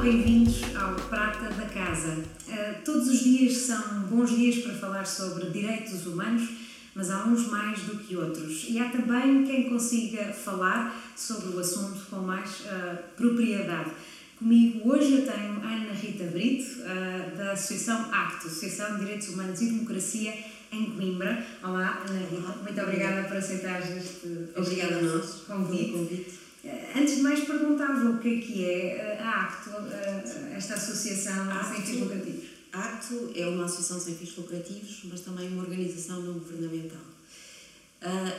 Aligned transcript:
bem-vindos 0.00 0.62
ao 0.74 0.94
Prata 0.94 1.50
da 1.50 1.66
Casa. 1.66 2.24
Uh, 2.48 2.82
todos 2.86 3.06
os 3.06 3.20
dias 3.20 3.54
são 3.58 4.00
bons 4.08 4.30
dias 4.30 4.64
para 4.64 4.72
falar 4.72 5.04
sobre 5.04 5.50
direitos 5.50 6.06
humanos, 6.06 6.48
mas 6.94 7.10
há 7.10 7.26
uns 7.26 7.46
mais 7.48 7.80
do 7.80 7.98
que 7.98 8.16
outros. 8.16 8.64
E 8.66 8.78
há 8.78 8.88
também 8.88 9.44
quem 9.44 9.68
consiga 9.68 10.32
falar 10.32 10.98
sobre 11.14 11.54
o 11.54 11.58
assunto 11.58 12.00
com 12.08 12.16
mais 12.16 12.60
uh, 12.60 12.96
propriedade. 13.14 13.90
Comigo 14.38 14.90
hoje 14.90 15.18
eu 15.18 15.26
tenho 15.26 15.62
Ana 15.62 15.92
Rita 15.92 16.24
Brito, 16.24 16.80
uh, 16.80 17.36
da 17.36 17.52
Associação 17.52 18.08
ACTO, 18.10 18.46
Associação 18.46 18.94
de 18.94 19.00
Direitos 19.00 19.28
Humanos 19.28 19.60
e 19.60 19.66
Democracia 19.66 20.32
em 20.72 20.92
Coimbra. 20.92 21.44
Olá, 21.62 22.02
Ana 22.08 22.20
Rita, 22.20 22.56
muito 22.62 22.80
obrigada 22.80 23.28
por 23.28 23.36
aceitar 23.36 23.80
este, 23.80 24.48
obrigada 24.56 24.96
a 24.96 25.02
nós 25.02 25.42
convite. 25.46 26.39
Eh, 26.62 26.92
antes 26.94 27.16
de 27.16 27.22
mais, 27.22 27.40
perguntava 27.40 28.10
o 28.10 28.18
que 28.18 28.28
é 28.28 28.40
que 28.40 28.64
é 28.64 28.96
eh, 28.96 29.18
a 29.18 29.44
ACTO, 29.44 29.70
eh, 29.90 30.54
esta 30.56 30.74
associação 30.74 31.50
ACTO, 31.50 31.74
sem 31.74 31.82
fins 31.86 32.00
lucrativos. 32.00 32.44
A 32.72 32.78
ACTO 32.80 33.32
é 33.34 33.46
uma 33.46 33.64
associação 33.64 34.00
sem 34.00 34.14
fins 34.14 34.36
lucrativos, 34.36 35.00
mas 35.04 35.20
também 35.20 35.48
uma 35.48 35.62
organização 35.62 36.20
não 36.20 36.34
governamental. 36.34 37.00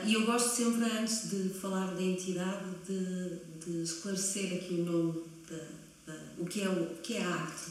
E 0.06 0.14
eu 0.14 0.26
gosto 0.26 0.56
sempre, 0.56 0.84
antes 0.84 1.30
de 1.30 1.50
falar 1.50 1.94
da 1.94 2.02
entidade, 2.02 2.64
de, 2.84 3.38
de 3.64 3.82
esclarecer 3.82 4.54
aqui 4.54 4.74
o 4.74 4.84
nome, 4.84 5.22
de, 5.48 6.42
o, 6.42 6.44
que 6.46 6.62
é 6.62 6.68
o, 6.68 6.96
que 7.00 7.14
é 7.14 7.22
a 7.22 7.34
ACTO. 7.34 7.70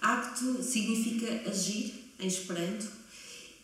ACTO 0.00 0.62
significa 0.62 1.50
agir 1.50 2.12
em 2.20 2.26
Esperanto 2.28 2.86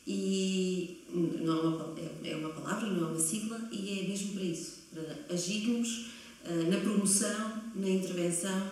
e 0.04 1.04
não 1.12 1.58
é 1.58 1.62
uma, 1.62 1.94
é, 2.00 2.30
é 2.30 2.36
uma 2.36 2.50
palavra, 2.50 2.88
não 2.88 3.08
é 3.08 3.10
uma 3.12 3.20
sigla, 3.20 3.60
e 3.70 4.00
é 4.00 4.08
mesmo 4.08 4.32
para 4.32 4.42
isso 4.42 4.83
agirmos 5.30 6.06
uh, 6.44 6.70
na 6.70 6.78
promoção, 6.78 7.62
na 7.74 7.88
intervenção 7.88 8.70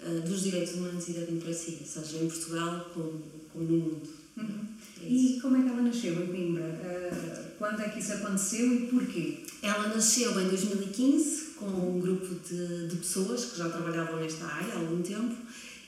uh, 0.00 0.20
dos 0.22 0.42
direitos 0.42 0.74
humanos 0.74 1.08
e 1.08 1.12
da 1.12 1.20
democracia, 1.20 1.78
seja 1.84 2.18
em 2.18 2.28
Portugal 2.28 2.90
como, 2.92 3.22
como 3.52 3.64
no 3.64 3.76
mundo. 3.78 4.08
Uhum. 4.36 4.64
É 5.02 5.06
e 5.06 5.40
como 5.40 5.56
é 5.56 5.62
que 5.62 5.68
ela 5.68 5.82
nasceu 5.82 6.22
em 6.22 6.26
Coimbra? 6.26 6.64
Uh, 6.64 7.56
quando 7.58 7.80
é 7.80 7.88
que 7.88 8.00
isso 8.00 8.12
aconteceu 8.12 8.72
e 8.74 8.86
porquê? 8.86 9.38
Ela 9.62 9.88
nasceu 9.88 10.30
em 10.40 10.48
2015 10.48 11.44
com 11.56 11.66
um 11.66 12.00
grupo 12.00 12.34
de, 12.48 12.88
de 12.88 12.96
pessoas 12.96 13.44
que 13.46 13.58
já 13.58 13.68
trabalhavam 13.68 14.20
nesta 14.20 14.44
área 14.44 14.74
há 14.74 14.78
algum 14.78 15.02
tempo 15.02 15.34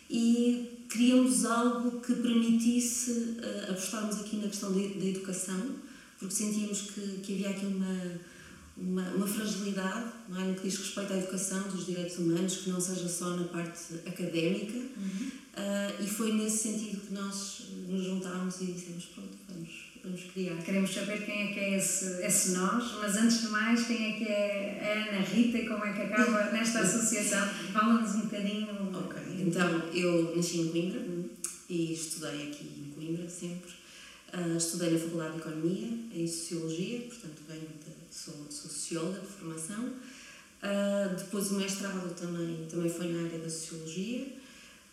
e 0.09 0.85
queríamos 0.89 1.45
algo 1.45 2.01
que 2.01 2.15
permitisse 2.15 3.11
uh, 3.11 3.71
apostarmos 3.71 4.21
aqui 4.21 4.37
na 4.37 4.49
questão 4.49 4.73
da 4.73 4.81
educação, 4.81 5.61
porque 6.19 6.35
sentíamos 6.35 6.83
que, 6.83 7.01
que 7.23 7.35
havia 7.35 7.51
aqui 7.51 7.67
uma 7.67 8.21
uma, 8.77 9.03
uma 9.11 9.27
fragilidade 9.27 10.13
não 10.29 10.41
é? 10.41 10.45
no 10.45 10.55
que 10.55 10.69
diz 10.69 10.79
respeito 10.79 11.13
à 11.13 11.17
educação 11.17 11.63
dos 11.69 11.87
direitos 11.87 12.19
humanos, 12.19 12.57
que 12.59 12.71
não 12.71 12.81
seja 12.81 13.09
só 13.09 13.31
na 13.31 13.45
parte 13.45 13.95
académica, 14.07 14.77
uhum. 14.77 15.31
uh, 15.57 16.03
e 16.03 16.07
foi 16.07 16.33
nesse 16.33 16.69
sentido 16.69 17.01
que 17.01 17.15
nós 17.15 17.63
nos 17.89 18.05
juntámos 18.05 18.61
e 18.61 18.67
dissemos: 18.67 19.07
pronto, 19.07 19.37
vamos, 19.49 19.71
vamos 20.05 20.23
criar. 20.33 20.57
Queremos 20.63 20.93
saber 20.93 21.25
quem 21.25 21.51
é 21.51 21.55
que 21.55 21.61
é 21.61 21.77
esse, 21.79 22.23
esse 22.23 22.53
nós, 22.53 22.93
mas 23.01 23.17
antes 23.17 23.41
de 23.43 23.49
mais, 23.49 23.87
quem 23.87 24.13
é 24.13 24.19
que 24.19 24.25
é 24.25 25.09
a 25.11 25.17
Ana 25.17 25.25
Rita 25.25 25.57
e 25.57 25.69
como 25.69 25.85
é 25.85 25.93
que 25.95 26.03
acaba 26.03 26.51
nesta 26.53 26.81
associação? 26.81 27.49
Fala-nos 27.73 28.15
um 28.15 28.21
bocadinho. 28.23 28.67
Ok, 28.93 29.23
então 29.41 29.89
eu 29.93 30.37
nasci 30.37 30.61
em 30.61 30.69
Coimbra 30.69 31.01
e 31.71 31.93
estudei 31.93 32.49
aqui 32.49 32.65
em 32.79 32.91
Coimbra 32.95 33.29
sempre. 33.29 33.71
Uh, 34.35 34.57
estudei 34.57 34.91
na 34.91 34.99
Faculdade 34.99 35.33
de 35.35 35.39
Economia, 35.39 35.89
em 36.13 36.27
Sociologia, 36.27 37.01
portanto 37.01 37.43
venho 37.49 37.69
sou, 38.17 38.47
socióloga 38.51 39.21
de 39.21 39.27
formação. 39.27 39.85
Uh, 39.85 41.15
depois 41.17 41.53
o 41.53 41.57
mestrado 41.57 42.15
também, 42.15 42.67
também 42.67 42.91
foi 42.91 43.13
na 43.13 43.25
área 43.25 43.39
da 43.39 43.51
Sociologia, 43.51 44.27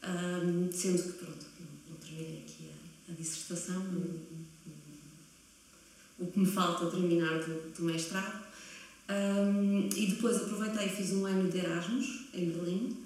uh, 0.04 0.74
sendo 0.74 1.02
que, 1.04 1.12
pronto, 1.14 1.46
não, 1.90 1.96
terminei 1.98 2.44
aqui 2.46 2.70
a, 2.70 3.12
a 3.12 3.16
dissertação, 3.16 3.82
uhum. 3.82 4.20
o, 6.20 6.24
o, 6.24 6.32
que 6.32 6.40
me 6.40 6.46
falta 6.46 6.92
terminar 6.92 7.40
do, 7.40 7.74
do 7.74 7.84
mestrado. 7.84 8.44
Um, 9.10 9.90
e 9.96 10.08
depois 10.08 10.38
aproveitei 10.38 10.88
e 10.88 10.90
fiz 10.90 11.12
um 11.12 11.26
ano 11.26 11.50
de 11.50 11.60
Erasmus 11.60 12.26
em 12.34 12.50
Berlim, 12.52 12.98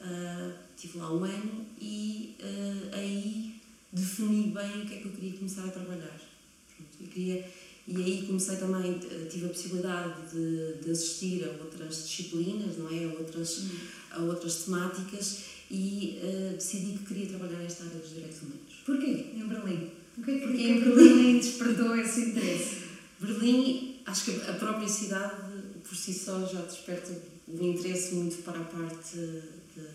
uh, 0.00 0.52
estive 0.76 0.98
lá 0.98 1.12
um 1.12 1.24
ano 1.24 1.66
e 1.80 2.36
uh, 2.40 2.94
aí 2.94 3.54
defini 3.90 4.50
bem 4.50 4.82
o 4.82 4.86
que 4.86 4.94
é 4.94 4.98
que 4.98 5.06
eu 5.06 5.12
queria 5.12 5.38
começar 5.38 5.64
a 5.64 5.70
trabalhar. 5.70 6.20
Pronto, 6.76 6.96
eu 7.00 7.06
queria 7.08 7.50
e 7.88 7.96
aí 7.96 8.26
comecei 8.26 8.56
também, 8.56 9.00
eh, 9.10 9.26
tive 9.30 9.46
a 9.46 9.48
possibilidade 9.48 10.30
de, 10.30 10.74
de 10.74 10.90
assistir 10.90 11.42
a 11.44 11.64
outras 11.64 12.04
disciplinas, 12.04 12.76
não 12.76 12.86
é? 12.90 13.04
A 13.06 13.18
outras, 13.18 13.60
hum. 13.60 13.70
a 14.10 14.20
outras 14.24 14.64
temáticas 14.64 15.44
e 15.70 16.20
uh, 16.22 16.54
decidi 16.54 16.98
que 16.98 17.06
queria 17.06 17.26
trabalhar 17.28 17.58
nesta 17.58 17.84
área 17.84 17.98
dos 17.98 18.10
direitos 18.10 18.42
humanos. 18.42 18.74
Porquê 18.84 19.06
em 19.34 19.48
Berlim? 19.48 19.90
Porquê, 20.14 20.38
Porque 20.38 20.62
em 20.62 20.80
Berlim 20.80 21.38
despertou 21.38 21.96
esse 21.96 22.20
interesse? 22.26 22.76
Berlim, 23.20 23.96
acho 24.04 24.24
que 24.26 24.50
a 24.50 24.52
própria 24.52 24.88
cidade 24.88 25.36
por 25.82 25.96
si 25.96 26.12
só 26.12 26.46
já 26.46 26.60
desperta 26.60 27.10
um 27.48 27.72
interesse 27.72 28.14
muito 28.14 28.42
para 28.42 28.60
a 28.60 28.64
parte 28.64 29.16
de, 29.16 29.40
de, 29.74 29.88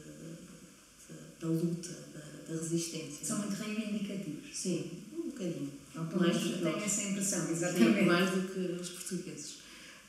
da 1.39 1.47
luta, 1.47 1.95
da, 2.11 2.53
da 2.53 2.59
resistência. 2.59 3.23
São 3.23 3.37
muito 3.37 3.53
reivindicativos. 3.53 4.49
Sim, 4.51 4.89
um 5.15 5.29
bocadinho 5.29 5.82
do 5.93 6.05
que 6.07 6.59
tenho 6.59 6.77
essa 6.77 7.03
impressão, 7.03 7.51
exatamente. 7.51 7.99
Sim, 7.99 8.05
mais 8.05 8.29
do 8.31 8.41
que 8.47 8.81
os 8.81 8.89
portugueses. 8.89 9.63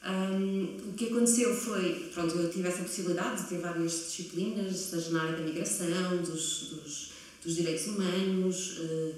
Um, 0.05 0.91
o 0.91 0.93
que 0.93 1.06
aconteceu 1.06 1.55
foi, 1.55 2.11
pronto, 2.12 2.37
eu 2.37 2.50
tive 2.50 2.69
essa 2.69 2.83
possibilidade 2.83 3.43
de 3.43 3.49
ter 3.49 3.59
várias 3.59 3.93
disciplinas, 3.93 5.11
na 5.11 5.22
área 5.22 5.39
da 5.39 5.45
migração, 5.45 6.19
dos, 6.19 6.71
dos, 6.71 7.11
dos 7.43 7.56
direitos 7.56 7.87
humanos, 7.87 8.78
uh, 8.78 9.15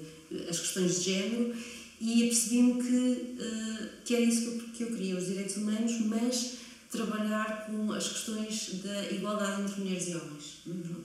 as 0.49 0.59
questões 0.59 0.99
de 0.99 1.11
género, 1.11 1.53
e 1.99 2.23
percebi-me 2.27 2.81
que, 2.81 3.35
uh, 3.41 3.89
que 4.05 4.15
era 4.15 4.23
isso 4.23 4.51
que 4.73 4.83
eu 4.83 4.87
queria, 4.87 5.17
os 5.17 5.25
direitos 5.25 5.57
humanos, 5.57 5.99
mas 6.05 6.57
trabalhar 6.89 7.65
com 7.65 7.91
as 7.91 8.07
questões 8.07 8.81
da 8.83 9.11
igualdade 9.11 9.63
entre 9.63 9.81
mulheres 9.81 10.07
e 10.07 10.15
homens. 10.15 10.61
Uhum. 10.65 11.03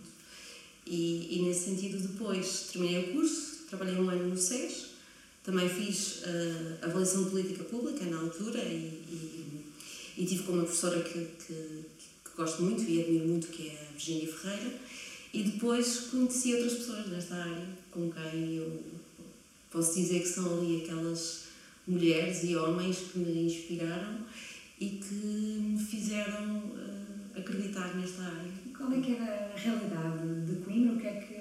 E, 0.87 1.39
e, 1.39 1.43
nesse 1.43 1.65
sentido, 1.65 1.99
depois 1.99 2.69
terminei 2.73 3.05
o 3.05 3.13
curso, 3.15 3.65
trabalhei 3.69 3.97
um 3.97 4.09
ano 4.09 4.29
no 4.29 4.37
SES, 4.37 4.92
também 5.43 5.69
fiz 5.69 6.23
uh, 6.23 6.85
avaliação 6.85 7.25
de 7.25 7.31
política 7.31 7.65
pública 7.65 8.05
na 8.05 8.19
altura 8.19 8.61
e, 8.61 9.03
e, 9.09 9.65
e 10.19 10.27
tive 10.27 10.45
com 10.45 10.53
uma 10.53 10.63
professora 10.63 11.03
que, 11.03 11.19
que, 11.45 11.55
que, 11.55 12.37
gosto 12.37 12.63
muito 12.63 12.83
e 12.83 13.03
admiro 13.03 13.29
muito, 13.29 13.49
que 13.49 13.69
é 13.69 13.89
a 13.89 13.93
Virginia 13.93 14.33
Ferreira. 14.33 14.73
E 15.35 15.43
depois 15.43 16.09
conheci 16.11 16.55
outras 16.55 16.75
pessoas 16.75 17.07
nesta 17.09 17.35
área 17.35 17.67
com 17.91 18.11
quem 18.11 18.57
eu 18.57 18.83
posso 19.71 19.95
dizer 19.95 20.21
que 20.21 20.29
são 20.29 20.59
ali 20.59 20.85
aquelas 20.85 21.45
mulheres 21.89 22.45
e 22.45 22.55
homens 22.55 22.99
que 22.99 23.19
me 23.19 23.47
inspiraram 23.47 24.19
e 24.79 24.87
que 24.87 25.15
me 25.15 25.79
fizeram 25.79 26.59
uh, 26.59 27.39
acreditar 27.39 27.97
nesta 27.97 28.23
área. 28.23 28.53
Qual 28.77 28.93
é 28.93 29.01
que 29.01 29.13
era 29.13 29.53
a 29.55 29.59
realidade 29.59 30.47
de 30.47 30.65
Coimbra? 30.65 30.95
O 30.95 31.01
que 31.01 31.07
é 31.07 31.13
que 31.15 31.32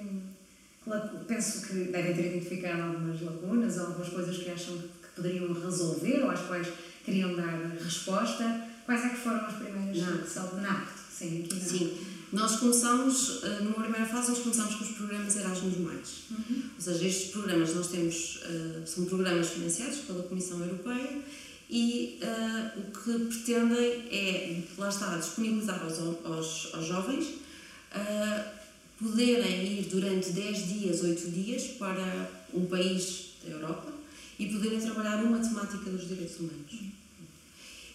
penso 1.26 1.66
que 1.66 1.74
devem 1.84 2.14
ter 2.14 2.26
identificado 2.26 2.82
algumas 2.82 3.20
lacunas, 3.20 3.78
algumas 3.78 4.08
coisas 4.08 4.36
que 4.38 4.50
acham 4.50 4.76
que 4.76 5.08
poderiam 5.14 5.52
resolver 5.52 6.24
ou 6.24 6.30
às 6.30 6.40
quais 6.40 6.68
queriam 7.04 7.34
dar 7.34 7.76
resposta. 7.82 8.68
Quais 8.84 9.04
é 9.04 9.08
que 9.10 9.16
foram 9.16 9.46
as 9.46 9.54
primeiras 9.54 9.96
não. 9.96 10.26
salto 10.26 10.56
na 10.56 10.84
Sim, 11.08 11.44
aqui 11.44 11.54
não. 11.54 11.62
Sim. 11.62 11.98
Nós 12.32 12.56
começamos, 12.56 13.42
eh, 13.44 13.60
numa 13.60 13.74
primeira 13.74 14.06
fase, 14.06 14.30
nós 14.30 14.38
começamos 14.38 14.74
com 14.76 14.84
os 14.84 14.90
programas 14.92 15.36
Erasmus+. 15.36 15.76
Uhum. 15.76 16.62
Ou 16.74 16.80
seja, 16.80 17.06
estes 17.06 17.30
programas 17.30 17.74
nós 17.74 17.88
temos, 17.88 18.36
uh, 18.36 18.86
são 18.86 19.04
programas 19.04 19.50
financiados 19.50 19.98
pela 19.98 20.22
Comissão 20.22 20.58
Europeia 20.60 21.20
e 21.68 22.18
uh, 22.22 22.80
o 22.80 22.90
que 22.90 23.26
pretendem 23.26 24.08
é, 24.10 24.62
lá 24.78 24.88
está, 24.88 25.16
disponibilizar 25.16 25.82
aos, 25.82 25.98
aos, 25.98 26.74
aos 26.74 26.86
jovens 26.86 27.26
uh, 27.26 28.61
poderem 29.02 29.80
ir 29.80 29.88
durante 29.90 30.30
10 30.30 30.68
dias, 30.68 31.02
8 31.02 31.30
dias 31.30 31.64
para 31.78 32.30
um 32.54 32.66
país 32.66 33.32
da 33.44 33.50
Europa 33.50 33.92
e 34.38 34.46
poderem 34.46 34.80
trabalhar 34.80 35.22
uma 35.24 35.38
temática 35.38 35.90
dos 35.90 36.08
direitos 36.08 36.38
humanos. 36.38 36.72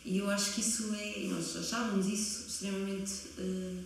E 0.06 0.18
eu 0.18 0.30
acho 0.30 0.54
que 0.54 0.62
isso 0.62 0.94
é, 0.94 1.26
nós 1.28 1.56
achávamos 1.58 2.06
isso 2.08 2.48
extremamente 2.48 3.14
uh, 3.40 3.84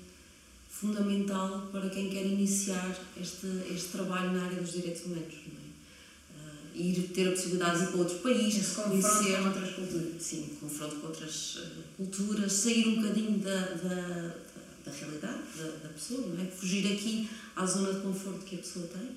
fundamental 0.69 1.69
para 1.71 1.89
quem 1.89 2.09
quer 2.09 2.25
iniciar 2.25 2.95
este, 3.19 3.47
este 3.73 3.89
trabalho 3.89 4.31
na 4.33 4.45
área 4.45 4.61
dos 4.61 4.73
direitos 4.73 5.05
humanos. 5.05 5.33
É? 5.33 6.77
Uh, 6.77 6.79
ir 6.79 7.09
ter 7.13 7.27
a 7.27 7.31
possibilidade 7.31 7.79
de 7.79 7.83
ir 7.85 7.87
para 7.87 7.97
outros 7.97 8.19
países, 8.19 8.67
conhecer 8.73 9.37
com 9.37 9.47
outras 9.47 9.75
culturas. 9.75 10.21
Sim, 10.21 10.49
confronto 10.59 10.95
com 10.97 11.07
outras 11.07 11.55
uh, 11.55 11.83
culturas, 11.97 12.53
sair 12.53 12.87
um 12.87 13.01
bocadinho 13.01 13.39
da, 13.39 13.59
da 13.59 14.35
da 14.83 14.91
realidade 14.91 15.43
da, 15.57 15.63
da, 15.83 15.89
pessoa, 15.89 16.27
não 16.27 16.43
é? 16.43 16.47
Fugir 16.47 16.91
aqui 16.91 17.29
à 17.55 17.65
zona 17.65 17.93
de 17.93 18.01
conforto 18.01 18.45
que 18.45 18.55
a 18.55 18.59
pessoa 18.59 18.87
tem 18.87 19.09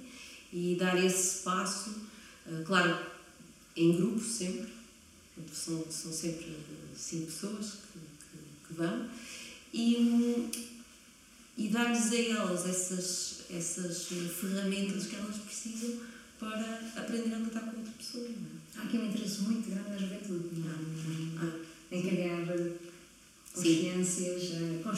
e 0.53 0.77
dar 0.77 1.03
esse 1.03 1.43
passo, 1.43 1.91
uh, 2.47 2.65
claro, 2.65 2.99
em 3.77 3.97
grupo 3.97 4.21
sempre, 4.21 4.73
são, 5.53 5.85
são 5.91 6.13
sempre 6.13 6.57
cinco 6.97 7.27
pessoas 7.27 7.67
que, 7.67 7.99
que, 7.99 8.69
que 8.69 8.75
vão, 8.75 9.09
e, 9.73 10.51
e 11.59 11.69
dar-lhes 11.69 12.13
a 12.13 12.17
elas 12.17 12.67
essas, 12.67 13.41
essas 13.51 14.07
ferramentas 14.07 15.07
que 15.07 15.17
elas 15.17 15.37
precisam 15.39 15.99
para 16.39 16.93
aprender 16.97 17.35
a 17.35 17.39
lidar 17.39 17.61
com 17.61 17.79
outra 17.79 17.93
pessoa. 17.99 18.29
Há 18.77 18.83
aqui 18.83 18.99
um 18.99 19.07
interesse 19.07 19.43
muito 19.43 19.71
grande 19.71 19.91
na 19.91 19.97
juventude, 19.97 20.61
não 20.61 20.71
é? 20.71 20.75
Ah, 21.41 21.59
Em 21.91 22.03
criar 22.03 22.47
consciências, 23.53 24.53
a 24.53 24.91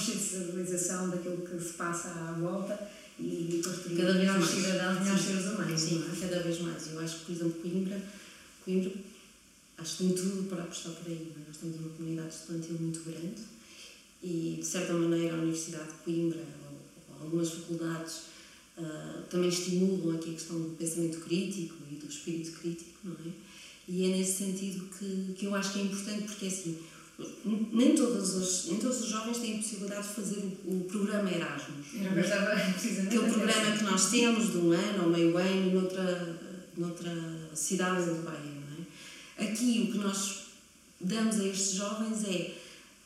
consciencialização 0.44 1.10
daquilo 1.10 1.38
que 1.38 1.58
se 1.62 1.72
passa 1.74 2.08
à 2.08 2.32
volta 2.32 2.78
e 3.18 3.60
construir 3.64 3.96
Cada 3.96 4.12
vez 4.12 4.28
mais. 4.30 4.44
cidadãos, 4.44 5.00
melhores 5.00 5.24
seres 5.24 5.44
humanos. 5.46 5.80
Sim, 5.80 6.04
é? 6.12 6.20
cada 6.20 6.42
vez 6.42 6.60
mais. 6.60 6.92
Eu 6.92 7.00
acho 7.00 7.18
que, 7.18 7.24
por 7.26 7.32
exemplo, 7.32 7.62
Coimbra, 7.62 8.02
Coimbra 8.64 8.92
acho 9.78 9.96
que 9.96 10.04
tem 10.04 10.12
tudo 10.14 10.48
para 10.48 10.62
apostar 10.62 10.92
por 10.92 11.10
aí. 11.10 11.32
é? 11.36 11.48
Nós 11.48 11.56
temos 11.56 11.76
uma 11.78 11.88
comunidade 11.90 12.34
estudantil 12.34 12.76
muito 12.80 13.00
grande 13.04 13.42
e, 14.22 14.56
de 14.58 14.66
certa 14.66 14.92
maneira, 14.92 15.34
a 15.34 15.38
Universidade 15.38 15.88
de 15.88 15.98
Coimbra 16.04 16.40
ou, 16.40 17.16
ou 17.16 17.24
algumas 17.24 17.50
faculdades 17.50 18.20
ah, 18.78 19.22
também 19.30 19.48
estimulam 19.48 20.16
aqui 20.16 20.30
a 20.30 20.34
questão 20.34 20.60
do 20.60 20.76
pensamento 20.76 21.20
crítico 21.20 21.76
e 21.90 21.94
do 21.94 22.06
espírito 22.06 22.52
crítico, 22.60 22.90
não 23.04 23.12
é? 23.14 23.30
E 23.88 24.04
é 24.04 24.16
nesse 24.16 24.44
sentido 24.44 24.84
que, 24.98 25.32
que 25.38 25.46
eu 25.46 25.54
acho 25.54 25.72
que 25.72 25.78
é 25.78 25.82
importante, 25.84 26.22
porque 26.24 26.46
assim, 26.46 26.76
nem 27.72 27.94
todos 27.94 28.34
os, 28.34 28.66
nem 28.66 28.78
todos 28.78 29.00
os 29.00 29.08
jovens 29.08 29.38
têm 29.38 29.54
a 29.54 29.56
possibilidade 29.58 30.08
de 30.08 30.14
fazer 30.14 30.38
o, 30.64 30.70
o 30.70 30.84
programa 30.84 31.30
Erasmus. 31.30 31.86
Era 31.98 32.10
o 32.10 32.12
que 32.12 32.18
eu 32.18 32.24
estava 32.24 32.72
precisamente 32.72 33.16
Aquele 33.16 33.32
programa 33.32 33.76
que 33.76 33.84
nós 33.84 34.10
temos 34.10 34.52
de 34.52 34.58
um 34.58 34.72
ano 34.72 35.04
ou 35.04 35.10
meio 35.10 35.36
ano 35.36 35.80
noutra, 35.80 36.38
noutra 36.76 37.12
cidade 37.54 38.08
europeia, 38.08 38.38
não 38.38 39.44
é? 39.44 39.50
Aqui 39.50 39.88
o 39.88 39.92
que 39.92 39.98
nós 39.98 40.46
damos 41.00 41.40
a 41.40 41.44
estes 41.46 41.74
jovens 41.74 42.24
é 42.24 42.54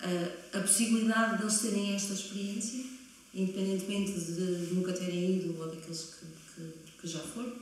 a, 0.01 0.59
a 0.59 0.61
possibilidade 0.63 1.39
de 1.39 1.43
eles 1.45 1.59
terem 1.61 1.95
esta 1.95 2.15
experiência, 2.15 2.85
independentemente 3.33 4.13
de, 4.13 4.67
de 4.67 4.75
nunca 4.75 4.93
terem 4.93 5.37
ido 5.37 5.57
ou 5.61 5.69
daqueles 5.69 6.15
que, 6.15 6.27
que, 6.55 6.73
que 7.01 7.07
já 7.07 7.21
foram, 7.21 7.53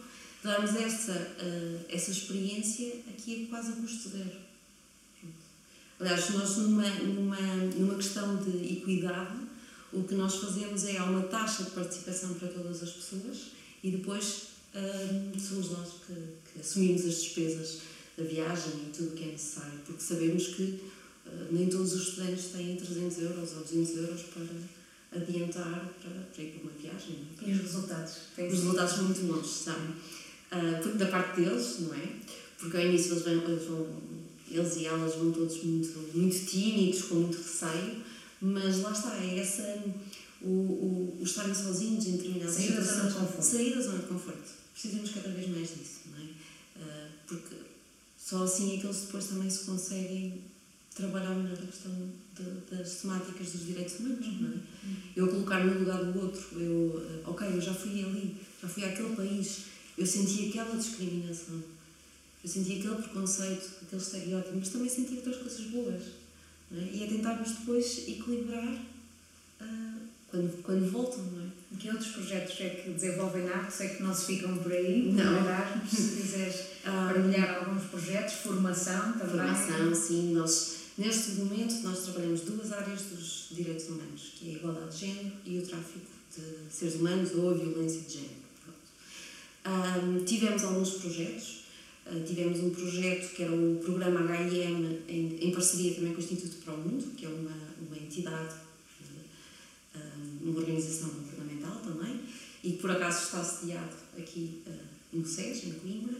darmos 0.42 0.74
essa, 0.76 1.12
eh, 1.12 1.80
essa 1.88 2.10
experiência 2.10 3.02
aqui 3.10 3.44
a 3.44 3.50
quase 3.50 3.72
a 3.72 3.76
custo 3.76 4.08
zero. 4.08 4.47
Aliás, 6.00 6.30
nós 6.30 6.56
numa, 6.58 6.88
numa, 6.88 7.40
numa 7.76 7.94
questão 7.96 8.36
de 8.36 8.72
equidade, 8.72 9.36
o 9.92 10.04
que 10.04 10.14
nós 10.14 10.36
fazemos 10.36 10.84
é 10.84 10.98
há 10.98 11.04
uma 11.04 11.22
taxa 11.22 11.64
de 11.64 11.70
participação 11.70 12.34
para 12.34 12.48
todas 12.48 12.82
as 12.82 12.90
pessoas 12.90 13.52
e 13.82 13.90
depois 13.90 14.42
hum, 14.74 15.32
somos 15.38 15.70
nós 15.70 15.88
que, 16.06 16.14
que 16.52 16.60
assumimos 16.60 17.04
as 17.04 17.22
despesas 17.22 17.78
da 18.16 18.24
viagem 18.24 18.72
e 18.86 18.92
tudo 18.94 19.10
o 19.10 19.12
que 19.12 19.24
é 19.24 19.32
necessário, 19.32 19.78
porque 19.86 20.02
sabemos 20.02 20.48
que 20.48 20.80
uh, 21.26 21.46
nem 21.50 21.68
todos 21.68 21.92
os 21.94 22.08
estudantes 22.08 22.46
têm 22.46 22.76
300 22.76 23.18
euros 23.18 23.52
ou 23.56 23.62
200 23.62 23.96
euros 23.96 24.22
para 24.22 25.20
adiantar 25.20 25.88
para, 26.02 26.20
para 26.34 26.42
ir 26.42 26.50
para 26.50 26.62
uma 26.62 26.72
viagem. 26.72 27.26
é? 27.42 27.48
E 27.50 27.52
os 27.54 27.60
resultados? 27.62 28.12
Os 28.36 28.58
resultados 28.58 28.94
são 28.94 29.04
muito 29.04 29.20
bons, 29.22 29.46
sabem? 29.46 29.94
Ah, 30.50 30.80
porque 30.82 30.98
da 30.98 31.06
parte 31.06 31.40
deles, 31.40 31.80
não 31.80 31.94
é? 31.94 32.08
Porque 32.58 32.76
ao 32.76 32.82
início 32.82 33.12
eles, 33.12 33.24
vão, 33.24 33.32
eles, 33.34 33.64
vão, 33.64 33.86
eles 34.50 34.76
e 34.76 34.86
elas 34.86 35.14
vão 35.14 35.32
todos 35.32 35.62
muito, 35.62 35.98
muito 36.16 36.46
tímidos, 36.46 37.02
com 37.02 37.14
muito 37.16 37.38
receio, 37.38 38.02
mas 38.40 38.80
lá 38.80 38.92
está, 38.92 39.16
é 39.16 39.38
essa, 39.38 39.82
o, 40.40 40.48
o, 40.48 41.18
o 41.20 41.24
estarem 41.24 41.54
sozinhos 41.54 42.06
em 42.06 42.12
determinadas 42.16 42.54
Sair 42.54 42.72
da 42.72 42.80
zona 42.82 43.08
de 43.10 43.14
conforto. 43.14 43.42
Sair 43.42 43.74
da 43.74 43.80
zona 43.82 43.98
de 43.98 44.06
conforto. 44.06 44.50
Precisamos 44.72 45.10
cada 45.10 45.28
vez 45.30 45.48
mais 45.48 45.68
disso, 45.68 46.00
não 46.12 46.18
é? 46.18 46.28
Ah, 46.80 47.08
porque 47.26 47.56
só 48.16 48.44
assim 48.44 48.74
é 48.76 48.80
que 48.80 48.86
eles 48.86 49.00
depois 49.02 49.24
também 49.26 49.50
se 49.50 49.64
conseguem 49.64 50.42
trabalhar 50.94 51.30
melhor 51.34 51.58
a 51.60 51.66
questão 51.66 51.92
de- 52.36 52.76
das 52.76 52.94
temáticas 52.96 53.52
dos 53.52 53.66
direitos 53.66 53.98
humanos, 54.00 54.40
não 54.40 54.48
é? 54.52 54.58
Eu 55.16 55.28
colocar-me 55.28 55.70
no 55.72 55.80
lugar 55.80 56.04
do 56.04 56.20
outro, 56.20 56.60
eu, 56.60 57.04
eh, 57.08 57.22
ok, 57.28 57.46
eu 57.48 57.60
já 57.60 57.72
fui 57.74 58.02
ali, 58.04 58.36
já 58.62 58.68
fui 58.68 58.84
àquele 58.84 59.14
país, 59.16 59.58
eu 59.96 60.06
senti 60.06 60.48
aquela 60.50 60.76
discriminação, 60.76 61.60
eu 62.42 62.48
senti 62.48 62.78
aquele 62.78 62.96
preconceito, 62.96 63.70
aquele 63.82 64.02
estereótipo, 64.02 64.56
mas 64.56 64.68
também 64.68 64.88
senti 64.88 65.14
outras 65.16 65.36
coisas 65.36 65.66
boas. 65.66 66.02
É? 66.72 66.96
E 66.96 67.04
é 67.04 67.06
tentarmos 67.06 67.50
depois 67.50 68.08
equilibrar 68.08 68.82
ah, 69.60 69.94
quando, 70.30 70.62
quando 70.62 70.90
voltam, 70.90 71.22
não 71.24 71.42
é? 71.44 71.48
Que 71.78 71.88
outros 71.90 72.08
projetos 72.08 72.60
é 72.60 72.70
que 72.70 72.90
desenvolvem 72.90 73.48
arte? 73.48 73.72
Sei 73.72 73.88
que 73.90 74.02
não 74.02 74.14
se 74.14 74.26
ficam 74.26 74.56
por 74.58 74.72
aí, 74.72 75.12
Não. 75.12 75.44
Erasmus, 75.44 75.90
se 75.90 76.20
quiseres 76.20 76.56
Ah, 76.84 77.12
partilhar 77.12 77.58
alguns 77.58 77.84
projetos, 77.84 78.34
formação 78.34 79.12
também. 79.12 79.28
Formação, 79.28 79.94
sim. 79.94 80.32
Nós, 80.32 80.76
neste 80.96 81.32
momento, 81.32 81.74
nós 81.82 82.04
trabalhamos 82.04 82.40
duas 82.42 82.72
áreas 82.72 83.02
dos 83.02 83.48
direitos 83.50 83.88
humanos, 83.88 84.32
que 84.36 84.48
é 84.48 84.54
a 84.54 84.56
igualdade 84.56 84.94
de 84.94 85.06
género 85.06 85.32
e 85.44 85.58
o 85.58 85.66
tráfico 85.66 86.06
de 86.34 86.74
seres 86.74 86.94
humanos 86.94 87.34
ou 87.34 87.50
a 87.50 87.54
violência 87.54 88.00
de 88.00 88.12
género. 88.14 88.34
Pronto. 88.64 88.78
Ahm, 89.64 90.24
tivemos 90.24 90.64
alguns 90.64 90.90
projetos. 90.92 91.57
Ah, 92.10 92.24
tivemos 92.26 92.60
um 92.60 92.70
projeto 92.70 93.34
que 93.34 93.42
era 93.42 93.52
o 93.52 93.80
programa 93.84 94.20
HIM, 94.34 95.02
em, 95.08 95.38
em 95.40 95.50
parceria 95.52 95.94
também 95.94 96.12
com 96.14 96.20
o 96.20 96.24
Instituto 96.24 96.56
para 96.64 96.72
o 96.72 96.78
Mundo, 96.78 97.14
que 97.14 97.26
é 97.26 97.28
uma, 97.28 97.52
uma 97.86 97.98
entidade, 97.98 98.54
ah, 99.94 99.98
uma 100.40 100.58
organização 100.58 101.10
governamental 101.10 101.76
também, 101.84 102.20
e 102.64 102.72
que 102.72 102.78
por 102.78 102.90
acaso 102.90 103.24
está 103.24 103.44
sediado 103.44 103.94
aqui 104.16 104.62
no 105.12 105.26
SES, 105.26 105.64
em 105.64 105.72
Coimbra. 105.72 106.16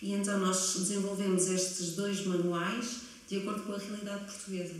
E 0.00 0.12
então 0.12 0.38
nós 0.38 0.76
desenvolvemos 0.78 1.48
estes 1.48 1.96
dois 1.96 2.24
manuais 2.24 3.02
de 3.28 3.38
acordo 3.38 3.62
com 3.62 3.72
a 3.72 3.78
realidade 3.78 4.24
portuguesa, 4.24 4.74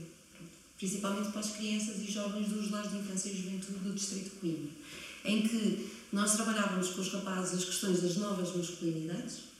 principalmente 0.78 1.30
para 1.30 1.40
as 1.40 1.52
crianças 1.52 1.96
e 2.00 2.10
jovens 2.10 2.48
dos 2.48 2.70
lares 2.70 2.90
de 2.90 2.98
infância 2.98 3.30
e 3.30 3.36
juventude 3.36 3.78
do 3.78 3.94
Distrito 3.94 4.30
de 4.30 4.36
Coimbra, 4.36 4.70
em 5.24 5.42
que 5.42 5.90
nós 6.12 6.34
trabalhávamos 6.34 6.90
com 6.90 7.00
os 7.00 7.12
rapazes 7.12 7.58
as 7.58 7.64
questões 7.64 8.02
das 8.02 8.16
novas 8.16 8.54
masculinidades, 8.54 9.51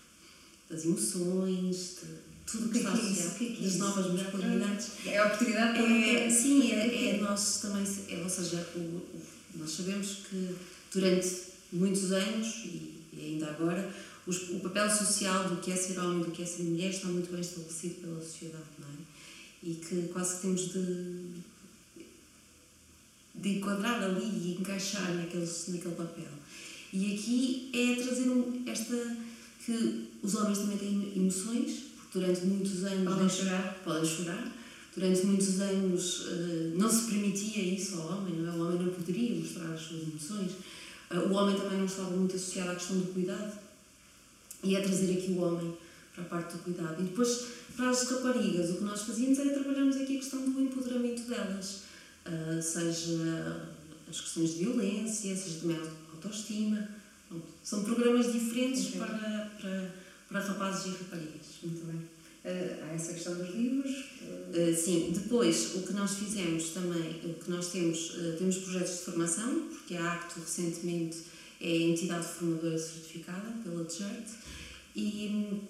das 0.72 0.84
emoções, 0.84 1.76
de 2.02 2.08
tudo 2.50 2.66
o 2.66 2.68
que, 2.70 2.80
que 2.80 2.86
é 2.86 2.90
está 2.90 2.90
é 2.90 3.00
associado, 3.00 3.30
O 3.34 3.38
que 3.38 3.44
é 3.44 3.48
que 3.56 3.62
das 3.62 3.76
novas 3.76 4.12
masculinidades. 4.12 4.86
É 5.06 5.18
a 5.18 5.26
oportunidade 5.26 5.72
para 5.78 5.92
É, 5.92 6.30
sim, 6.30 6.72
é, 6.72 7.08
é 7.10 7.20
nós 7.20 7.58
também, 7.60 7.84
é, 8.08 8.22
ou 8.22 8.28
seja, 8.28 8.66
o, 8.74 8.78
o- 8.80 9.22
nós 9.56 9.70
sabemos 9.70 10.08
que 10.28 10.56
durante 10.92 11.28
muitos 11.72 12.10
anos 12.12 12.48
e, 12.64 13.00
ainda 13.16 13.50
agora 13.50 13.94
os- 14.26 14.50
o 14.50 14.60
papel 14.60 14.88
social 14.90 15.48
do 15.48 15.56
que 15.60 15.70
é 15.72 15.76
ser 15.76 15.98
homem 15.98 16.22
e 16.22 16.24
do 16.24 16.30
que 16.30 16.42
é 16.42 16.46
ser 16.46 16.62
mulher 16.64 16.90
está 16.90 17.08
muito 17.08 17.30
bem 17.30 17.40
estabelecido 17.40 17.94
pela 17.96 18.20
sociedade, 18.20 18.64
não 18.78 18.88
é? 18.88 18.92
E 19.64 19.74
que 19.74 20.08
quase 20.12 20.36
que 20.36 20.42
temos 20.42 20.72
de, 20.72 21.42
de 23.34 23.48
enquadrar 23.58 24.02
ali 24.02 24.24
e 24.24 24.56
encaixar 24.60 25.12
naqueles, 25.14 25.68
naquele 25.68 25.94
papel. 25.94 26.28
E 26.92 27.14
aqui 27.14 27.70
é 27.72 28.02
trazer 28.02 28.28
um, 28.28 28.62
esta 28.66 29.16
que 29.64 30.08
os 30.22 30.34
homens 30.34 30.58
também 30.58 30.76
têm 30.78 31.12
emoções, 31.16 31.84
porque 31.96 32.18
durante 32.18 32.44
muitos 32.46 32.84
anos 32.84 33.14
Podem 33.14 33.28
chorar. 33.28 33.80
podem 33.84 34.04
chorar. 34.04 34.52
Durante 34.94 35.24
muitos 35.26 35.60
anos 35.60 36.26
eh, 36.28 36.72
não 36.76 36.90
se 36.90 37.10
permitia 37.10 37.62
isso 37.62 37.98
ao 38.00 38.08
homem, 38.18 38.34
não 38.34 38.52
é? 38.52 38.56
O 38.56 38.60
homem 38.66 38.82
não 38.86 38.92
poderia 38.92 39.34
mostrar 39.38 39.72
as 39.72 39.80
suas 39.80 40.02
emoções. 40.02 40.52
Eh, 41.10 41.18
o 41.18 41.32
homem 41.32 41.56
também 41.56 41.78
não 41.78 41.86
estava 41.86 42.10
muito 42.10 42.36
associado 42.36 42.72
à 42.72 42.74
questão 42.74 42.98
do 42.98 43.12
cuidado. 43.12 43.52
E 44.62 44.76
é 44.76 44.80
trazer 44.80 45.12
aqui 45.18 45.32
o 45.32 45.40
homem 45.40 45.74
para 46.14 46.24
a 46.24 46.26
parte 46.26 46.52
do 46.52 46.58
cuidado. 46.62 47.00
E 47.00 47.04
depois, 47.04 47.46
para 47.74 47.88
as 47.88 48.02
raparigas, 48.10 48.70
o 48.70 48.74
que 48.74 48.84
nós 48.84 49.00
fazíamos 49.02 49.38
era 49.38 49.50
trabalharmos 49.50 49.96
aqui 49.96 50.16
a 50.16 50.20
questão 50.20 50.50
do 50.50 50.60
empoderamento 50.60 51.22
delas. 51.22 51.82
Eh, 52.26 52.60
seja 52.60 53.70
as 54.08 54.20
questões 54.20 54.50
de 54.50 54.64
violência, 54.64 55.34
seja 55.34 55.60
também 55.60 55.78
a 55.78 56.14
autoestima. 56.14 56.86
Pronto. 57.28 57.46
São 57.64 57.82
programas 57.82 58.30
diferentes 58.30 58.88
para, 58.96 59.50
para, 59.62 59.94
para 60.28 60.40
rapazes 60.40 60.86
e 60.86 60.88
raparigas. 60.90 61.46
Muito 61.62 61.86
bem. 61.86 62.02
Ah, 62.44 62.90
há 62.90 62.94
essa 62.94 63.14
questão 63.14 63.34
dos 63.34 63.54
livros. 63.54 64.04
ah, 64.22 64.42
Uh, 64.52 64.76
sim, 64.76 65.12
depois 65.14 65.76
o 65.76 65.82
que 65.82 65.94
nós 65.94 66.12
fizemos 66.12 66.70
também, 66.70 67.22
o 67.24 67.32
que 67.42 67.50
nós 67.50 67.68
temos, 67.68 68.10
uh, 68.10 68.36
temos 68.36 68.58
projetos 68.58 68.98
de 68.98 69.04
formação, 69.04 69.68
porque 69.70 69.94
a 69.94 70.12
ACTO 70.12 70.40
recentemente 70.40 71.18
é 71.58 71.74
entidade 71.74 72.26
formadora 72.26 72.76
certificada 72.76 73.50
pela 73.62 73.84
DGERT 73.84 74.28
e 74.94 75.30
hum, 75.32 75.60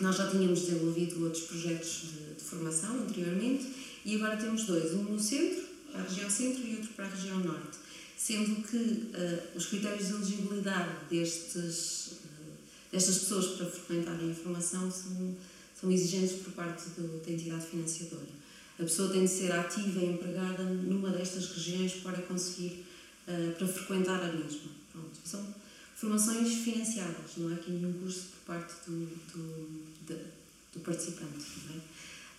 nós 0.00 0.16
já 0.16 0.28
tínhamos 0.28 0.62
desenvolvido 0.62 1.22
outros 1.22 1.44
projetos 1.44 2.02
de, 2.02 2.34
de 2.34 2.42
formação 2.42 2.96
anteriormente 3.02 3.66
e 4.04 4.16
agora 4.16 4.36
temos 4.36 4.64
dois, 4.64 4.92
um 4.94 5.04
no 5.04 5.20
centro, 5.20 5.62
para 5.92 6.00
a 6.00 6.04
região 6.04 6.30
centro 6.30 6.66
e 6.66 6.74
outro 6.74 6.88
para 6.96 7.04
a 7.04 7.08
região 7.10 7.38
norte, 7.38 7.78
sendo 8.16 8.66
que 8.66 8.76
uh, 8.76 9.56
os 9.56 9.66
critérios 9.66 10.08
de 10.08 10.14
elegibilidade 10.14 11.04
destes, 11.10 12.12
uh, 12.12 12.16
destas 12.92 13.18
pessoas 13.18 13.46
para 13.56 13.66
frequentarem 13.66 14.30
a 14.30 14.34
formação 14.34 14.90
são 14.90 15.34
são 15.80 15.90
exigentes 15.90 16.36
por 16.42 16.52
parte 16.52 16.90
do, 16.90 17.20
da 17.24 17.32
entidade 17.32 17.66
financiadora. 17.66 18.28
A 18.78 18.84
pessoa 18.84 19.10
tem 19.10 19.24
de 19.24 19.30
ser 19.30 19.50
ativa 19.50 19.98
e 19.98 20.12
empregada 20.12 20.62
numa 20.62 21.10
destas 21.10 21.46
regiões 21.48 21.94
para 21.94 22.22
conseguir, 22.22 22.84
uh, 23.26 23.52
para 23.58 23.66
frequentar 23.66 24.22
a 24.22 24.32
mesma. 24.32 24.70
Pronto. 24.92 25.10
São 25.24 25.44
formações 25.96 26.54
financiadas, 26.54 27.32
não 27.36 27.48
há 27.50 27.54
aqui 27.54 27.72
nenhum 27.72 27.92
custo 27.94 28.26
por 28.30 28.54
parte 28.54 28.72
do, 28.86 29.06
do, 29.32 29.82
de- 30.06 30.30
do 30.72 30.80
participante. 30.80 31.46
É? 31.74 31.80